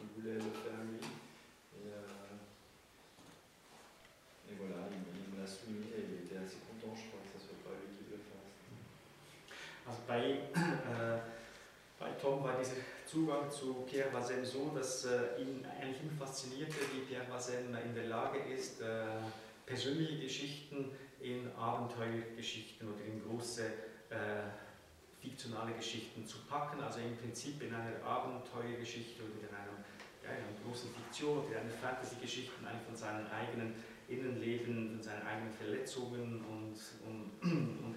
Il 0.00 0.08
voulait 0.16 0.40
le 0.40 0.50
faire 0.64 0.80
lui. 0.88 1.04
Et, 1.76 1.84
euh, 1.84 2.40
et 4.48 4.56
voilà, 4.56 4.88
il, 4.88 5.04
me 5.04 5.36
l'a 5.36 5.44
soumis 5.46 5.92
et 5.92 6.00
il 6.00 6.24
était 6.24 6.40
assez 6.40 6.64
content, 6.64 6.96
je 6.96 7.12
crois, 7.12 7.28
que 7.28 7.36
ce 7.36 7.44
soit 7.44 7.60
pas 7.60 7.76
lui 7.76 8.00
qui 8.00 8.08
le 8.08 8.16
fasse. 8.16 8.64
Also 9.86 10.04
bei 10.08 10.48
äh, 10.60 11.16
bei 12.00 12.10
Tom 12.20 12.42
war 12.44 12.54
dieser 12.56 12.76
Zugang 13.06 13.50
zu 13.50 13.84
Pierre 13.86 14.10
Vazem 14.12 14.42
so, 14.44 14.70
dass 14.74 15.04
äh, 15.06 15.40
ihn 15.42 15.60
eigentlich 15.80 16.00
wie 16.04 17.00
Pierre 17.04 17.26
Vazem 17.28 17.74
in 17.84 17.94
der 17.94 18.06
Lage 18.06 18.38
ist, 18.56 18.80
äh, 18.82 19.06
persönliche 19.70 20.16
Geschichten 20.18 20.90
in 21.20 21.48
Abenteuergeschichten 21.56 22.88
oder 22.92 23.04
in 23.04 23.22
große 23.22 23.64
äh, 24.10 24.42
fiktionale 25.20 25.72
Geschichten 25.74 26.26
zu 26.26 26.38
packen, 26.48 26.80
also 26.82 26.98
im 26.98 27.16
Prinzip 27.16 27.62
in 27.62 27.72
einer 27.72 28.02
Abenteuergeschichte 28.04 29.22
oder 29.22 29.48
in 29.48 29.54
einem, 29.54 29.76
ja, 30.24 30.30
in 30.30 30.36
einer 30.42 30.58
großen 30.66 30.90
Fiktion 30.90 31.38
oder 31.46 31.52
in 31.52 31.56
einer 31.58 31.70
Fantasy-Geschichte 31.78 32.50
eigentlich 32.66 32.82
von 32.86 32.96
seinen 32.96 33.26
eigenen 33.30 33.74
Innenleben, 34.08 34.90
von 34.90 35.02
seinen 35.02 35.22
eigenen 35.24 35.52
Verletzungen 35.52 36.42
und, 36.44 36.74
und, 37.06 37.30
und 37.86 37.94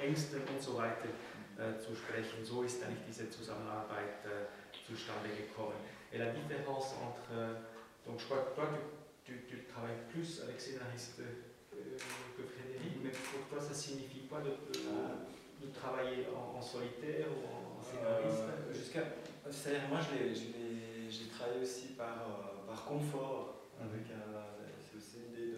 Ängsten 0.00 0.40
und 0.48 0.62
so 0.62 0.76
weiter 0.78 1.12
äh, 1.60 1.78
zu 1.78 1.94
sprechen. 1.94 2.42
So 2.42 2.62
ist 2.62 2.82
eigentlich 2.82 3.04
diese 3.06 3.28
Zusammenarbeit 3.28 4.24
äh, 4.24 4.48
zustande 4.86 5.28
gekommen. 5.36 5.76
Et 6.10 6.18
la 6.18 6.26
différence 6.30 6.92
entre, 7.00 7.56
donc 8.04 8.20
je 8.20 8.26
crois 8.26 8.44
que 8.44 8.54
toi 8.54 8.66
tu 8.66 8.76
tu, 9.24 9.34
travailles 9.68 10.02
plus 10.10 10.42
avec 10.42 10.60
scénariste 10.60 11.20
euh, 11.20 11.96
que 12.36 12.42
Frédéric, 12.42 12.98
mais 13.02 13.10
pour 13.10 13.46
toi, 13.48 13.60
ça 13.60 13.74
signifie 13.74 14.26
quoi 14.28 14.40
de, 14.40 14.50
de, 14.50 15.70
travailler 15.72 16.26
en, 16.34 16.60
solitaire 16.60 17.26
ou 17.30 17.46
en 17.46 17.78
euh, 17.78 18.22
scénariste 18.22 18.44
Jusqu'à, 18.74 19.02
cest 19.50 19.88
moi, 19.88 19.98
je 20.02 20.18
l'ai, 20.24 20.34
j'ai 21.10 21.26
travaillé 21.28 21.60
aussi 21.60 21.88
par, 21.94 22.22
euh, 22.22 22.66
par 22.66 22.84
confort, 22.84 23.60
c'est 23.80 24.96
aussi 24.98 25.16
l'idée 25.30 25.52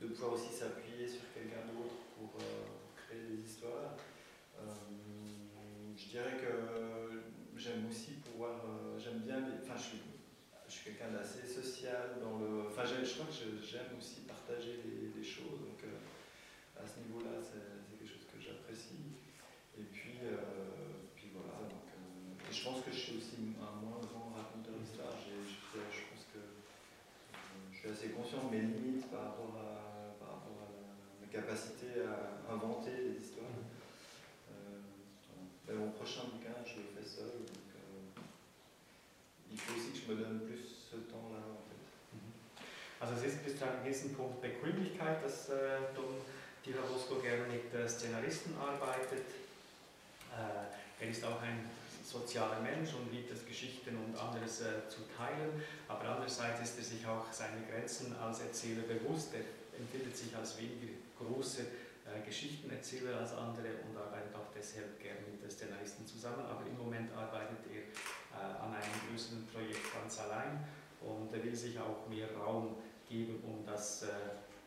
de, 0.00 0.06
pouvoir 0.06 0.32
aussi 0.32 0.52
s'appuyer 0.52 1.06
sur 1.06 1.22
quelqu'un 1.34 1.62
d'autre 1.68 1.94
pour, 2.16 2.34
créer 2.96 3.26
des 3.36 3.42
histoires. 3.48 3.94
je 5.96 6.06
dirais 6.08 6.36
que 6.40 7.56
j'aime 7.58 7.86
aussi 7.88 8.12
pouvoir, 8.32 8.62
j'aime 8.98 9.20
bien, 9.20 9.42
enfin, 9.62 9.74
je 9.76 9.82
suis, 9.82 10.00
je 10.66 10.72
suis 10.72 10.84
quelqu'un 10.84 11.12
d'assez 11.12 11.46
social 11.46 12.16
dans 12.22 12.38
le 12.38 12.57
je 13.04 13.12
crois 13.12 13.26
que 13.28 13.36
j'aime 13.66 13.92
aussi 14.00 14.20
partager 14.24 14.80
des, 14.80 15.20
choses, 15.24 15.60
donc 15.60 15.76
euh, 15.84 16.80
à 16.80 16.88
ce 16.88 17.04
niveau-là, 17.04 17.36
c'est 17.44 17.60
quelque 17.92 18.08
chose 18.08 18.24
que 18.24 18.40
j'apprécie. 18.40 19.20
Et 19.76 19.84
puis, 19.92 20.24
euh, 20.24 21.12
puis 21.14 21.28
voilà, 21.36 21.68
euh, 21.68 22.40
je 22.50 22.64
pense 22.64 22.80
que 22.80 22.90
je 22.90 22.96
suis 22.96 23.16
aussi 23.20 23.52
un 23.60 23.76
moins 23.84 24.00
grand 24.00 24.32
raconteur 24.32 24.72
d'histoire, 24.80 25.12
je, 25.20 25.36
pense 25.36 26.24
que 26.32 26.40
je 27.70 27.76
suis 27.76 27.90
assez 27.92 28.08
conscient 28.16 28.48
de 28.48 28.56
mes 28.56 28.62
limites 28.72 29.10
par 29.12 29.36
rapport 29.36 29.52
à, 29.60 30.40
ma 31.20 31.26
capacité 31.28 32.00
à 32.08 32.40
inventer 32.52 33.12
des 33.12 33.20
histoires. 33.20 33.52
Mmh. 34.48 35.72
mon 35.76 35.90
prochain 35.92 36.24
bouquin, 36.32 36.56
je 36.64 36.80
le 36.80 36.88
fais 36.96 37.04
seul. 37.06 37.44
il 39.52 39.60
faut 39.60 39.76
aussi 39.76 39.92
que 39.92 39.98
je 40.08 40.12
me 40.16 40.20
donne 40.24 40.47
Also 43.08 43.24
es 43.24 43.32
ist 43.32 43.42
bis 43.44 43.56
zu 43.56 43.64
einem 43.64 43.82
gewissen 43.82 44.14
Punkt 44.14 44.42
Bequemlichkeit, 44.42 45.24
dass 45.24 45.48
äh, 45.48 45.80
Don 45.96 46.20
Di 46.66 46.72
gerne 46.74 47.44
mit 47.48 47.72
äh, 47.72 47.88
Szenaristen 47.88 48.54
arbeitet. 48.60 49.24
Äh, 50.36 50.76
er 51.00 51.08
ist 51.08 51.24
auch 51.24 51.40
ein 51.40 51.70
sozialer 52.04 52.60
Mensch 52.60 52.92
und 52.92 53.10
liebt 53.10 53.32
es, 53.32 53.46
Geschichten 53.46 53.96
und 53.96 54.12
anderes 54.14 54.60
äh, 54.60 54.84
zu 54.92 55.08
teilen, 55.16 55.48
aber 55.88 56.04
andererseits 56.04 56.60
ist 56.60 56.76
er 56.76 56.84
sich 56.84 57.06
auch 57.06 57.24
seine 57.32 57.64
Grenzen 57.72 58.14
als 58.20 58.40
Erzähler 58.40 58.82
bewusst. 58.84 59.32
Er 59.32 59.40
empfindet 59.80 60.14
sich 60.14 60.36
als 60.36 60.60
weniger 60.60 60.92
großer 61.16 61.62
äh, 62.12 62.20
Geschichtenerzähler 62.26 63.20
als 63.24 63.32
andere 63.32 63.80
und 63.88 63.96
arbeitet 63.96 64.34
auch 64.36 64.52
deshalb 64.54 65.00
gerne 65.00 65.20
mit 65.32 65.40
äh, 65.42 65.50
Szenaristen 65.50 66.04
zusammen, 66.06 66.44
aber 66.44 66.60
im 66.68 66.76
Moment 66.76 67.08
arbeitet 67.16 67.64
er 67.72 67.88
äh, 68.36 68.44
an 68.60 68.74
einem 68.76 68.96
größeren 69.08 69.46
Projekt 69.48 69.94
ganz 69.96 70.20
allein 70.20 70.60
und 71.00 71.32
er 71.32 71.42
will 71.42 71.56
sich 71.56 71.78
auch 71.80 72.04
mehr 72.12 72.28
Raum 72.36 72.76
geben, 73.08 73.42
um 73.44 73.64
das 73.64 74.04
äh, 74.04 74.06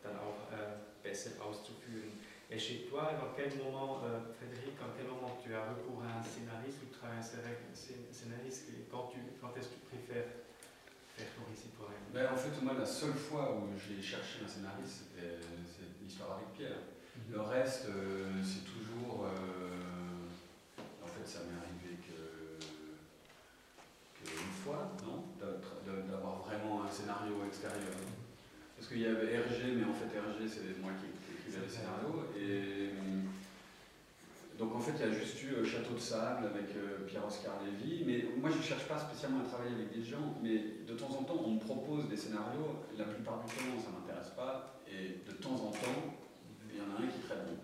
dann 0.04 0.18
auch 0.18 0.52
äh, 0.58 0.76
besser 1.02 1.30
Et 2.52 2.60
chez 2.60 2.84
toi, 2.90 3.08
dans 3.16 3.32
quel 3.34 3.48
moment, 3.64 4.04
Frédéric, 4.36 4.76
à 4.84 4.92
quel 4.92 5.08
moment 5.08 5.40
tu 5.42 5.56
as 5.56 5.72
recours 5.72 6.04
à 6.04 6.20
un 6.20 6.22
scénariste 6.22 6.84
ou 6.84 6.92
tu 6.92 7.06
avec 7.08 7.60
un 7.72 7.74
scénariste 8.12 8.68
quand, 8.92 9.12
est-ce 9.56 9.70
que 9.70 9.76
tu 9.76 9.86
préfères 9.88 10.28
faire 11.16 11.32
ben, 12.14 12.30
en 12.34 12.36
fait, 12.36 12.62
moi, 12.62 12.74
la 12.78 12.86
seule 12.86 13.14
fois 13.14 13.56
où 13.56 13.70
j'ai 13.80 14.02
cherché 14.02 14.44
un 14.44 14.48
scénariste, 14.50 15.04
c'était 15.16 15.36
euh, 15.36 15.92
l'histoire 16.04 16.34
avec 16.44 16.52
Pierre. 16.52 16.80
Mhm. 17.16 17.32
Le 17.36 17.42
reste, 17.42 17.86
euh, 17.86 18.32
c'est 18.44 18.66
toujours. 18.66 19.24
Euh, 19.24 20.28
en 21.02 21.08
fait, 21.08 21.26
ça 21.26 21.40
m'est 21.48 21.56
arrivé 21.58 22.02
que, 22.04 22.66
une 24.26 24.54
fois, 24.62 24.92
non 25.06 25.24
D'avoir 25.40 26.40
vraiment 26.44 26.84
un 26.84 26.92
scénario 26.92 27.46
extérieur. 27.48 27.88
Parce 28.82 28.94
qu'il 28.94 29.04
y 29.04 29.08
avait 29.08 29.30
Hergé, 29.34 29.76
mais 29.78 29.86
en 29.86 29.94
fait 29.94 30.10
Hergé, 30.18 30.48
c'est 30.50 30.74
moi 30.82 30.90
qui 30.98 31.06
écrivais 31.38 31.62
les 31.64 31.70
scénarios. 31.72 32.26
Et 32.36 32.90
euh, 32.98 33.30
donc 34.58 34.74
en 34.74 34.80
fait, 34.80 34.94
il 34.98 35.02
y 35.02 35.04
a 35.04 35.14
juste 35.14 35.38
eu 35.44 35.54
euh, 35.54 35.64
Château 35.64 35.94
de 35.94 36.00
Sable 36.02 36.48
avec 36.50 36.74
euh, 36.76 37.06
Pierre-Oscar 37.06 37.62
Lévy. 37.62 38.02
Mais 38.10 38.26
moi, 38.42 38.50
je 38.50 38.58
ne 38.58 38.64
cherche 38.64 38.88
pas 38.90 38.98
spécialement 38.98 39.42
à 39.42 39.44
travailler 39.46 39.76
avec 39.76 39.94
des 39.94 40.02
gens, 40.04 40.34
mais 40.42 40.82
de 40.90 40.94
temps 40.98 41.14
en 41.14 41.22
temps, 41.22 41.38
on 41.46 41.52
me 41.54 41.60
propose 41.60 42.10
des 42.10 42.18
scénarios. 42.18 42.82
La 42.98 43.04
plupart 43.06 43.46
du 43.46 43.54
temps, 43.54 43.70
ça 43.78 43.92
ne 43.94 44.02
m'intéresse 44.02 44.32
pas. 44.36 44.82
Et 44.90 45.30
de 45.30 45.34
temps 45.38 45.54
en 45.62 45.70
temps, 45.70 46.18
il 46.74 46.80
y 46.80 46.82
en 46.82 46.90
a 46.90 46.98
un 46.98 47.06
qui 47.08 47.20
est 47.22 47.28
très 47.30 47.36
bon. 47.38 47.62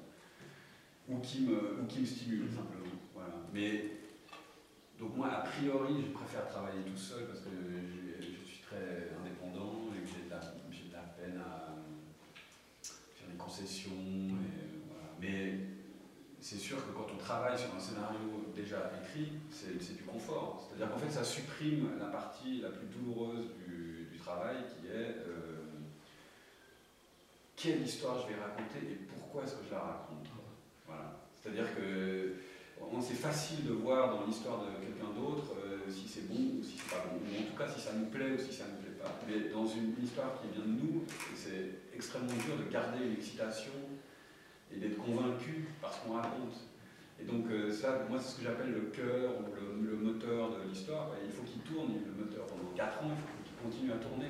Ou 1.15 1.17
qui 1.17 1.41
me, 1.47 1.81
ou 1.81 1.85
qui 1.87 2.05
stimule, 2.05 2.45
mm-hmm. 2.45 2.57
simplement. 2.57 3.41
Mais 3.55 3.85
donc 4.99 5.17
moi, 5.17 5.31
a 5.33 5.41
priori, 5.41 5.93
je 5.99 6.11
préfère 6.13 6.47
travailler 6.47 6.81
tout 6.85 6.95
seul 7.01 7.25
parce 7.25 7.39
que 7.39 7.49
je 8.19 8.47
suis 8.51 8.61
très 8.61 9.09
indépendant. 9.17 9.86
c'est 16.47 16.55
sûr 16.59 16.77
que 16.77 16.91
quand 16.95 17.07
on 17.13 17.17
travaille 17.17 17.57
sur 17.59 17.67
un 17.75 17.79
scénario 17.79 18.47
déjà 18.55 18.89
écrit, 19.03 19.33
c'est 19.51 19.75
du 19.97 20.03
confort. 20.03 20.63
C'est-à-dire 20.63 20.93
qu'en 20.95 20.99
fait, 21.01 21.11
ça 21.11 21.21
supprime 21.25 21.89
la 21.99 22.05
partie 22.05 22.61
la 22.61 22.69
plus 22.69 22.87
douloureuse 22.87 23.47
du, 23.67 23.75
travail 24.27 24.57
qui 24.75 24.87
est 24.87 25.23
euh, 25.23 25.63
quelle 27.55 27.81
histoire 27.81 28.17
je 28.19 28.27
vais 28.33 28.37
raconter 28.41 28.79
et 28.83 28.95
pourquoi 29.07 29.43
est-ce 29.43 29.53
que 29.53 29.63
je 29.69 29.71
la 29.73 29.79
raconte. 29.79 30.27
Voilà. 30.85 31.15
C'est-à-dire 31.41 31.73
que 31.75 32.33
c'est 32.99 33.13
facile 33.13 33.65
de 33.65 33.71
voir 33.71 34.19
dans 34.19 34.25
l'histoire 34.27 34.63
de 34.65 34.83
quelqu'un 34.85 35.15
d'autre 35.17 35.53
euh, 35.63 35.77
si 35.89 36.09
c'est 36.09 36.27
bon 36.27 36.59
ou 36.59 36.61
si 36.63 36.77
c'est 36.77 36.93
pas 36.93 37.03
bon, 37.07 37.23
ou 37.23 37.39
en 37.41 37.49
tout 37.51 37.55
cas 37.57 37.69
si 37.73 37.79
ça 37.79 37.93
nous 37.93 38.07
plaît 38.07 38.33
ou 38.33 38.37
si 38.37 38.51
ça 38.53 38.65
nous 38.67 38.81
plaît 38.83 38.99
pas. 39.01 39.15
Mais 39.29 39.49
dans 39.49 39.65
une 39.65 39.95
histoire 40.03 40.41
qui 40.41 40.49
vient 40.53 40.67
de 40.67 40.75
nous, 40.81 41.05
c'est 41.33 41.95
extrêmement 41.95 42.35
dur 42.43 42.57
de 42.59 42.69
garder 42.69 43.05
une 43.05 43.13
excitation 43.13 43.71
et 44.71 44.77
d'être 44.79 44.97
convaincu 44.97 45.67
par 45.81 45.93
ce 45.93 46.01
qu'on 46.05 46.13
raconte. 46.13 46.63
Et 47.19 47.23
donc 47.25 47.45
euh, 47.49 47.71
ça, 47.71 48.01
moi, 48.09 48.19
c'est 48.21 48.31
ce 48.31 48.35
que 48.39 48.43
j'appelle 48.43 48.71
le 48.71 48.81
cœur 48.93 49.33
ou 49.39 49.83
le, 49.83 49.95
moteur 49.95 50.51
de 50.51 50.69
l'histoire. 50.69 51.11
Il 51.23 51.31
faut 51.31 51.43
qu'il 51.43 51.61
tourne, 51.61 51.93
le 52.05 52.25
moteur, 52.25 52.45
pendant 52.47 52.69
4 52.75 53.03
ans, 53.03 53.09
il 53.11 53.17
faut 53.17 53.43
qu'il 53.47 53.57
continue 53.63 53.91
à 53.91 53.97
tourner. 54.01 54.29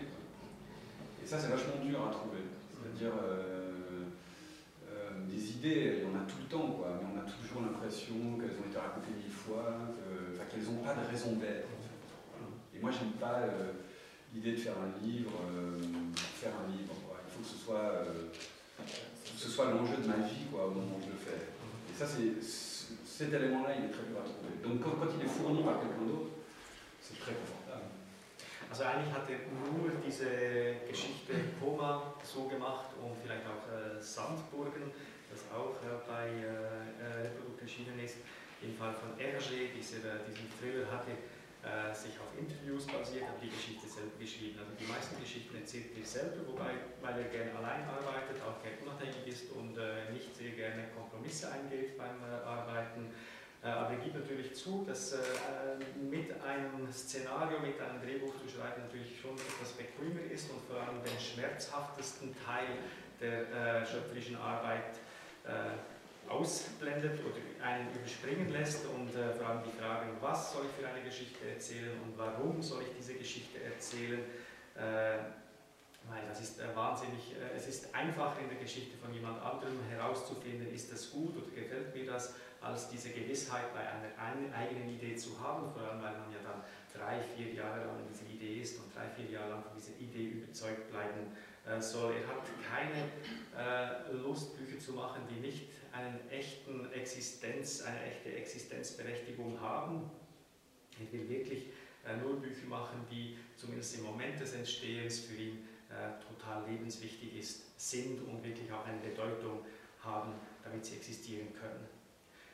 Et 1.24 1.28
ça, 1.28 1.38
c'est 1.40 1.50
vachement 1.50 1.84
dur 1.84 2.08
à 2.08 2.12
trouver. 2.12 2.44
C'est-à-dire 2.72 3.14
euh, 3.20 4.08
euh, 4.92 5.10
des 5.28 5.52
idées, 5.52 6.04
il 6.04 6.04
y 6.08 6.16
en 6.16 6.20
a 6.20 6.24
tout 6.24 6.38
le 6.42 6.48
temps, 6.48 6.72
quoi, 6.80 6.96
mais 7.02 7.08
on 7.20 7.20
a 7.20 7.30
toujours 7.30 7.62
l'impression 7.62 8.16
qu'elles 8.38 8.56
ont 8.64 8.70
été 8.70 8.78
racontées 8.80 9.12
mille 9.18 9.32
fois, 9.32 9.76
qu'elles 10.50 10.64
n'ont 10.64 10.80
pas 10.82 10.94
de 10.96 11.06
raison 11.10 11.34
d'être. 11.36 11.68
Et 12.74 12.80
moi, 12.80 12.92
je 12.92 13.00
n'aime 13.00 13.18
pas 13.20 13.44
l'idée 14.34 14.52
de 14.52 14.58
faire 14.58 14.74
un 14.80 15.06
livre, 15.06 15.34
faire 16.16 16.54
un 16.56 16.72
livre. 16.72 16.94
Il 17.28 17.34
faut 17.34 17.42
que 17.42 17.48
ce 17.50 17.58
soit 17.58 18.04
que 19.38 19.44
ce 19.44 19.50
soit 19.52 19.66
l'enjeu 19.66 19.98
de 20.02 20.08
ma 20.08 20.18
vie 20.26 20.50
quoi, 20.52 20.66
au 20.66 20.70
moment 20.72 20.98
où 20.98 21.02
je 21.06 21.12
le 21.14 21.22
fais. 21.22 21.38
Et 21.94 21.94
ça, 21.94 22.08
c'est, 22.10 22.42
cet 22.44 23.32
élément-là, 23.34 23.70
il 23.78 23.86
est 23.86 23.94
très 23.94 24.10
dur 24.10 24.18
à 24.18 24.26
trouver. 24.26 24.50
Donc 24.66 24.82
quand, 24.82 24.98
quand 24.98 25.14
il 25.14 25.22
est 25.24 25.30
fourni 25.30 25.62
par 25.62 25.78
quelqu'un 25.80 26.10
d'autre, 26.10 26.34
c'est 27.02 27.20
très 27.22 27.34
confortable. 27.38 27.86
Also 28.68 28.84
eigentlich 28.84 29.14
hatte 29.14 29.34
Ruhl 29.72 29.94
diese 30.06 30.82
Geschichte 30.90 31.32
Poma 31.62 32.16
so 32.26 32.50
gemacht 32.50 32.90
und 33.02 33.16
vielleicht 33.24 33.46
auch 33.46 33.64
äh, 33.72 34.02
Sandburgen, 34.02 34.92
das 35.32 35.46
auch 35.56 35.78
äh, 35.86 36.04
bei 36.10 36.28
äh, 36.44 37.30
äh 37.30 37.62
erschienen 37.62 37.98
ist. 38.04 38.18
Im 38.62 38.74
Fall 38.76 38.94
von 38.96 39.16
Hergé, 39.18 39.72
dieser, 39.72 40.20
äh, 40.20 40.20
diesem 40.28 40.50
Thriller, 40.60 40.90
hatte 40.92 41.14
äh, 41.16 41.94
sich 41.96 42.12
auf 42.20 42.28
Interviews 42.38 42.86
basiert, 42.88 43.24
aber 43.30 43.40
die 43.40 43.54
Geschichte 43.56 43.88
selbst 43.88 44.20
geschrieben. 44.20 44.58
Also 44.60 44.72
die 44.78 44.88
meisten 44.92 45.07
Geschichten 45.28 45.57
erzählt 45.59 45.91
mich 45.91 46.07
selber, 46.07 46.39
wobei, 46.47 46.71
weil 47.03 47.19
er 47.19 47.28
gerne 47.28 47.51
allein 47.59 47.84
arbeitet, 47.84 48.39
auch 48.47 48.63
gerne 48.63 48.80
unabhängig 48.80 49.28
ist 49.28 49.51
und 49.51 49.75
äh, 49.75 50.07
nicht 50.15 50.32
sehr 50.32 50.55
gerne 50.55 50.88
Kompromisse 50.95 51.51
eingeht 51.51 51.97
beim 51.97 52.15
äh, 52.23 52.32
Arbeiten. 52.47 53.11
Äh, 53.61 53.67
aber 53.67 53.91
er 53.99 53.99
gibt 53.99 54.15
natürlich 54.15 54.55
zu, 54.55 54.86
dass 54.88 55.11
äh, 55.11 55.17
mit 56.07 56.32
einem 56.47 56.88
Szenario, 56.93 57.59
mit 57.59 57.75
einem 57.75 57.99
Drehbuch 57.99 58.39
zu 58.39 58.47
schreiben, 58.47 58.88
natürlich 58.88 59.19
schon 59.19 59.36
etwas 59.36 59.75
bequemer 59.75 60.23
ist 60.32 60.47
und 60.49 60.63
vor 60.63 60.80
allem 60.80 61.03
den 61.03 61.19
schmerzhaftesten 61.19 62.32
Teil 62.47 62.80
der 63.19 63.82
äh, 63.84 63.86
schöpferischen 63.86 64.38
Arbeit 64.38 64.95
äh, 65.43 66.32
ausblendet 66.32 67.19
oder 67.19 67.67
einen 67.67 67.91
überspringen 67.99 68.47
lässt 68.53 68.86
und 68.88 69.11
äh, 69.13 69.34
vor 69.36 69.47
allem 69.47 69.63
die 69.67 69.75
Fragen, 69.78 70.07
was 70.21 70.53
soll 70.53 70.63
ich 70.71 70.73
für 70.82 70.88
eine 70.88 71.03
Geschichte 71.03 71.43
erzählen 71.51 71.99
und 72.05 72.17
warum 72.17 72.61
soll 72.61 72.84
ich 72.84 72.95
diese 72.95 73.15
Geschichte 73.15 73.61
erzählen, 73.61 74.23
weil 74.78 76.23
äh, 76.23 76.28
das 76.28 76.41
ist 76.41 76.59
äh, 76.59 76.75
wahnsinnig, 76.75 77.34
äh, 77.34 77.55
es 77.55 77.67
ist 77.67 77.93
einfacher 77.93 78.39
in 78.41 78.49
der 78.49 78.57
Geschichte 78.59 78.97
von 78.97 79.13
jemand 79.13 79.41
anderem 79.43 79.80
herauszufinden, 79.89 80.71
ist 80.73 80.91
das 80.91 81.11
gut 81.11 81.36
oder 81.38 81.49
gefällt 81.55 81.93
mir 81.95 82.05
das, 82.05 82.36
als 82.61 82.89
diese 82.89 83.09
Gewissheit 83.09 83.71
bei 83.73 83.80
einer 83.82 84.53
eigenen 84.55 84.89
Idee 84.89 85.15
zu 85.15 85.39
haben, 85.41 85.71
vor 85.71 85.82
allem 85.84 86.01
weil 86.01 86.13
man 86.13 86.32
ja 86.32 86.39
dann 86.43 86.61
drei, 86.93 87.19
vier 87.36 87.53
Jahre 87.53 87.82
lang 87.82 87.89
an 87.97 88.07
dieser 88.09 88.28
Idee 88.34 88.61
ist 88.61 88.80
und 88.80 88.93
drei, 88.95 89.07
vier 89.09 89.30
Jahre 89.32 89.49
lang 89.51 89.63
von 89.63 89.73
dieser 89.78 89.93
Idee 89.99 90.38
überzeugt 90.41 90.89
bleiben 90.89 91.32
soll. 91.80 92.15
Er 92.15 92.28
hat 92.28 94.03
keine 94.07 94.17
Lust, 94.23 94.57
Bücher 94.57 94.80
zu 94.80 94.93
machen, 94.93 95.21
die 95.30 95.39
nicht 95.39 95.69
einen 95.91 96.19
echten 96.32 96.91
Existenz, 96.93 97.84
eine 97.84 98.03
echte 98.03 98.34
Existenzberechtigung 98.34 99.61
haben. 99.61 100.09
Er 100.99 101.13
will 101.13 101.30
wirklich 101.30 101.67
äh, 102.08 102.16
nur 102.18 102.39
Bücher 102.39 102.68
machen, 102.68 103.05
die 103.12 103.38
zumindest 103.58 103.97
im 103.97 104.05
Moment 104.05 104.39
des 104.39 104.53
Entstehens 104.53 105.20
für 105.20 105.36
ihn 105.36 105.68
äh, 105.89 106.24
total 106.26 106.70
lebenswichtig 106.70 107.36
ist, 107.36 107.64
sind 107.80 108.22
und 108.28 108.43
wirklich 108.43 108.72
auch 108.72 108.86
eine 108.86 108.99
Bedeutung 108.99 109.66
haben, 110.01 110.34
damit 110.64 110.86
sie 110.86 110.95
existieren 110.95 111.47
können. 111.53 111.86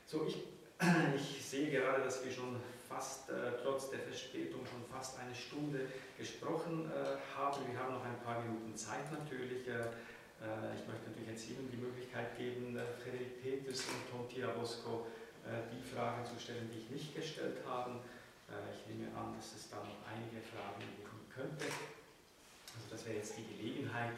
So, 0.06 0.26
ich, 0.26 0.38
ich 1.16 1.44
sehe 1.44 1.70
gerade, 1.70 2.02
dass 2.02 2.24
wir 2.24 2.32
schon 2.32 2.56
fast, 2.88 3.30
äh, 3.30 3.52
trotz 3.62 3.90
der 3.90 4.00
Verspätung, 4.00 4.66
schon 4.66 4.82
fast 4.90 5.18
eine 5.20 5.34
Stunde 5.34 5.86
gesprochen 6.18 6.90
haben. 7.36 7.60
Wir 7.72 7.78
haben 7.78 7.94
noch 7.94 8.04
ein 8.04 8.18
paar 8.24 8.42
Minuten 8.42 8.76
Zeit 8.76 9.10
natürlich. 9.10 9.62
ich 9.62 9.68
möchte 10.86 11.08
natürlich 11.10 11.28
jetzt 11.30 11.48
Ihnen 11.50 11.68
die 11.72 11.76
Möglichkeit 11.78 12.36
geben, 12.38 12.78
Frederik 13.02 13.42
Peters 13.42 13.82
und 13.88 14.02
Tom 14.10 14.28
Tirabosco 14.28 15.06
die 15.72 15.82
Fragen 15.94 16.24
zu 16.24 16.38
stellen, 16.40 16.70
die 16.72 16.78
ich 16.78 16.90
nicht 16.90 17.16
gestellt 17.16 17.58
habe. 17.66 18.00
Äh, 18.48 18.76
ich 18.76 18.84
nehme 18.92 19.08
an, 19.16 19.32
dass 19.36 19.54
es 19.54 19.70
da 19.70 19.76
noch 19.76 20.00
einige 20.08 20.40
Fragen 20.44 20.80
geben 20.80 21.24
könnte. 21.32 21.64
Also 21.64 22.86
das 22.90 23.04
wäre 23.06 23.16
jetzt 23.16 23.34
die 23.38 23.46
Gelegenheit, 23.56 24.12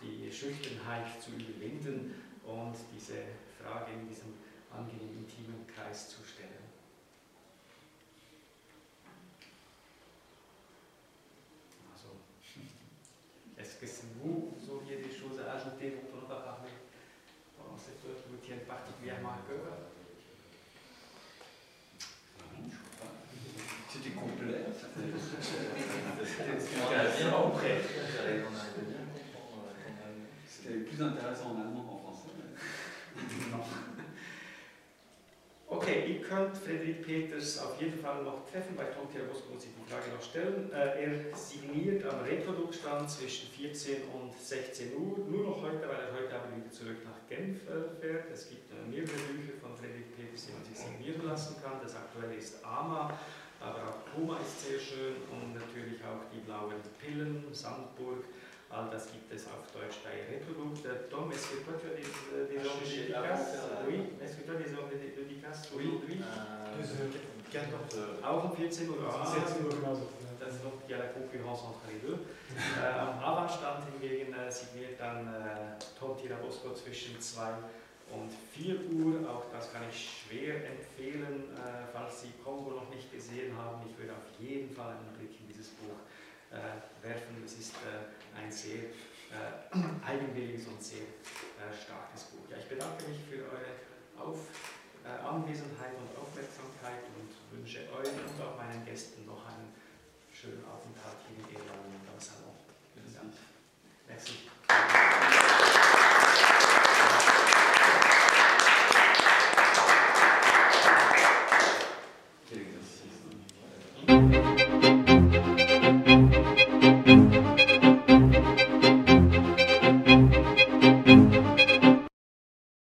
die 0.00 0.30
Schüchternheit 0.30 1.08
zu 1.22 1.32
überwinden 1.32 2.14
und 2.44 2.74
diese 2.94 3.24
Frage 3.58 3.92
in 3.92 4.08
diesem 4.08 4.34
angenehmen, 4.72 5.24
intimen 5.26 5.66
Kreis 5.66 6.08
zu 6.08 6.22
stellen. 6.24 6.60
Also, 11.92 12.08
Est-ce 13.56 13.78
que 13.78 13.86
c'est 13.88 14.06
vous, 14.20 14.54
vous 14.58 14.72
auriez 14.74 14.96
des 15.02 15.12
choses 15.16 15.38
à 15.40 15.54
ajouter 15.54 15.90
pour 15.90 16.20
Papa 16.20 16.34
parler 16.42 16.74
pendant 17.56 17.76
cette 17.78 18.02
heure 18.06 18.16
qui 18.22 18.30
vous 18.30 18.38
tiennent 18.44 18.66
particulièrement 18.66 19.32
à 19.34 19.42
cœur 19.46 19.92
plus 31.02 31.08
intéressant 31.18 31.50
en 31.50 31.60
allemand 31.60 31.82
qu'en 31.82 31.98
français. 31.98 32.30
Okay, 35.72 36.04
ihr 36.10 36.20
könnt 36.20 36.54
Friedrich 36.56 37.00
Peters 37.02 37.58
auf 37.58 37.80
jeden 37.80 37.98
Fall 37.98 38.22
noch 38.24 38.44
treffen. 38.52 38.76
Bei 38.76 38.84
Tom 38.92 39.08
Theobos 39.10 39.40
muss 39.50 39.64
ich 39.64 39.70
die 39.72 39.88
Frage 39.90 40.12
noch 40.12 40.22
stellen. 40.22 40.70
Äh, 40.70 41.00
er 41.02 41.34
signiert 41.36 42.04
am 42.04 42.20
Reproduktstand 42.20 43.08
zwischen 43.10 43.48
14 43.48 43.96
und 44.12 44.36
16 44.38 44.92
Uhr. 44.94 45.16
Nur 45.28 45.44
noch 45.48 45.62
heute, 45.62 45.80
weil 45.88 45.96
er 45.96 46.12
heute 46.12 46.28
aber 46.36 46.54
wieder 46.54 46.70
zurück 46.70 46.98
nach 47.08 47.16
Genf 47.26 47.64
äh, 47.66 47.88
fährt. 48.00 48.28
Es 48.30 48.50
gibt 48.50 48.70
äh, 48.70 48.84
mehrere 48.86 49.16
Bücher 49.32 49.56
von 49.62 49.74
Friedrich 49.74 50.12
Peters, 50.14 50.44
die 50.46 50.52
man 50.52 50.62
sich 50.64 50.76
signieren 50.76 51.26
lassen 51.26 51.56
kann. 51.64 51.80
Das 51.82 51.96
aktuelle 51.96 52.34
ist 52.34 52.62
Ama, 52.62 53.18
aber 53.60 53.80
auch 53.88 53.98
Puma 54.12 54.36
ist 54.44 54.68
sehr 54.68 54.78
schön 54.78 55.16
und 55.32 55.56
natürlich 55.56 56.04
auch 56.04 56.20
die 56.32 56.40
blauen 56.44 56.74
Pillen, 57.00 57.42
Sandburg. 57.50 58.22
All 58.72 58.88
das 58.88 59.04
gibt 59.12 59.28
es 59.28 59.44
auf 59.52 59.68
Deutsch 59.76 60.00
bei 60.00 60.16
Reproduc. 60.32 60.80
Tom, 61.12 61.28
est-ce 61.28 61.52
que 61.52 61.56
toi 61.60 61.76
tu 61.76 61.92
as 61.92 61.92
des, 61.92 62.08
des 62.56 62.64
ordres 62.64 62.80
de 62.80 62.88
dédicaces 62.88 63.84
Oui. 63.84 64.16
Est-ce 64.16 64.40
que 64.40 64.44
toi 64.48 64.56
des 64.56 64.72
ordres 64.72 64.96
de 64.96 65.12
dédicaces 65.12 65.68
Oui, 65.76 66.00
oui. 66.08 66.16
Äh, 66.24 67.52
14 67.52 67.68
Uhr. 67.68 68.16
Auch 68.24 68.44
um 68.48 68.56
14 68.56 68.88
Uhr. 68.88 68.96
Ah, 69.04 69.28
14 69.28 69.60
Uhr 69.68 69.76
genauso. 69.76 70.08
Das 70.40 70.56
ist 70.56 70.64
noch 70.64 70.72
ja, 70.88 71.12
Konkurrenz 71.12 71.60
entre 71.68 71.84
les 71.92 72.00
deux. 72.00 72.16
äh, 72.80 72.96
am 72.96 73.20
Abendstand 73.20 73.84
hingegen 73.92 74.32
äh, 74.32 74.50
signiert 74.50 74.98
dann 74.98 75.28
äh, 75.28 75.76
Tom 76.00 76.16
Tirabosco 76.16 76.72
zwischen 76.72 77.20
2 77.20 77.44
und 78.16 78.32
4 78.56 78.88
Uhr. 78.88 79.28
Auch 79.28 79.44
das 79.52 79.70
kann 79.70 79.82
ich 79.92 80.24
schwer 80.24 80.64
empfehlen, 80.64 81.52
äh, 81.60 81.84
falls 81.92 82.22
Sie 82.22 82.32
Kongo 82.42 82.72
noch 82.72 82.88
nicht 82.88 83.12
gesehen 83.12 83.52
haben. 83.54 83.84
Ich 83.84 83.98
würde 84.00 84.16
auf 84.16 84.32
jeden 84.40 84.74
Fall 84.74 84.96
einen 84.96 85.12
Blick 85.20 85.38
in 85.38 85.46
dieses 85.46 85.68
Buch 85.76 85.92
äh, 86.52 86.76
werfen. 87.08 87.40
Es 87.46 87.54
ist 87.54 87.72
äh, 87.80 88.12
ein 88.36 88.52
sehr 88.52 88.92
äh, 89.32 89.64
eigenwilliges 90.04 90.66
und 90.68 90.82
sehr 90.82 91.08
starkes 91.72 92.24
Buch. 92.28 92.44
Ja, 92.50 92.58
ich 92.58 92.68
bedanke 92.68 93.08
mich 93.08 93.20
für 93.28 93.44
eure 93.48 93.72
Aufmerksamkeit. 94.16 94.80
Anwesenheit 95.02 95.90
und 95.98 96.14
Aufmerksamkeit 96.22 97.02
und 97.18 97.58
wünsche 97.58 97.80
euch 97.92 98.08
und 98.08 98.40
auch 98.40 98.56
meinen 98.56 98.84
Gästen 98.84 99.26
noch 99.26 99.44
einen 99.48 99.74
schönen 100.32 100.64
Aufenthalt 100.64 101.16
hier 101.26 101.42
in 101.44 101.50
Irland 101.50 101.90
und 101.90 102.08
am 102.08 102.20
Salon. 102.20 102.54
Vielen 102.94 103.12
Dank. 103.12 103.32
Merci. 104.06 105.31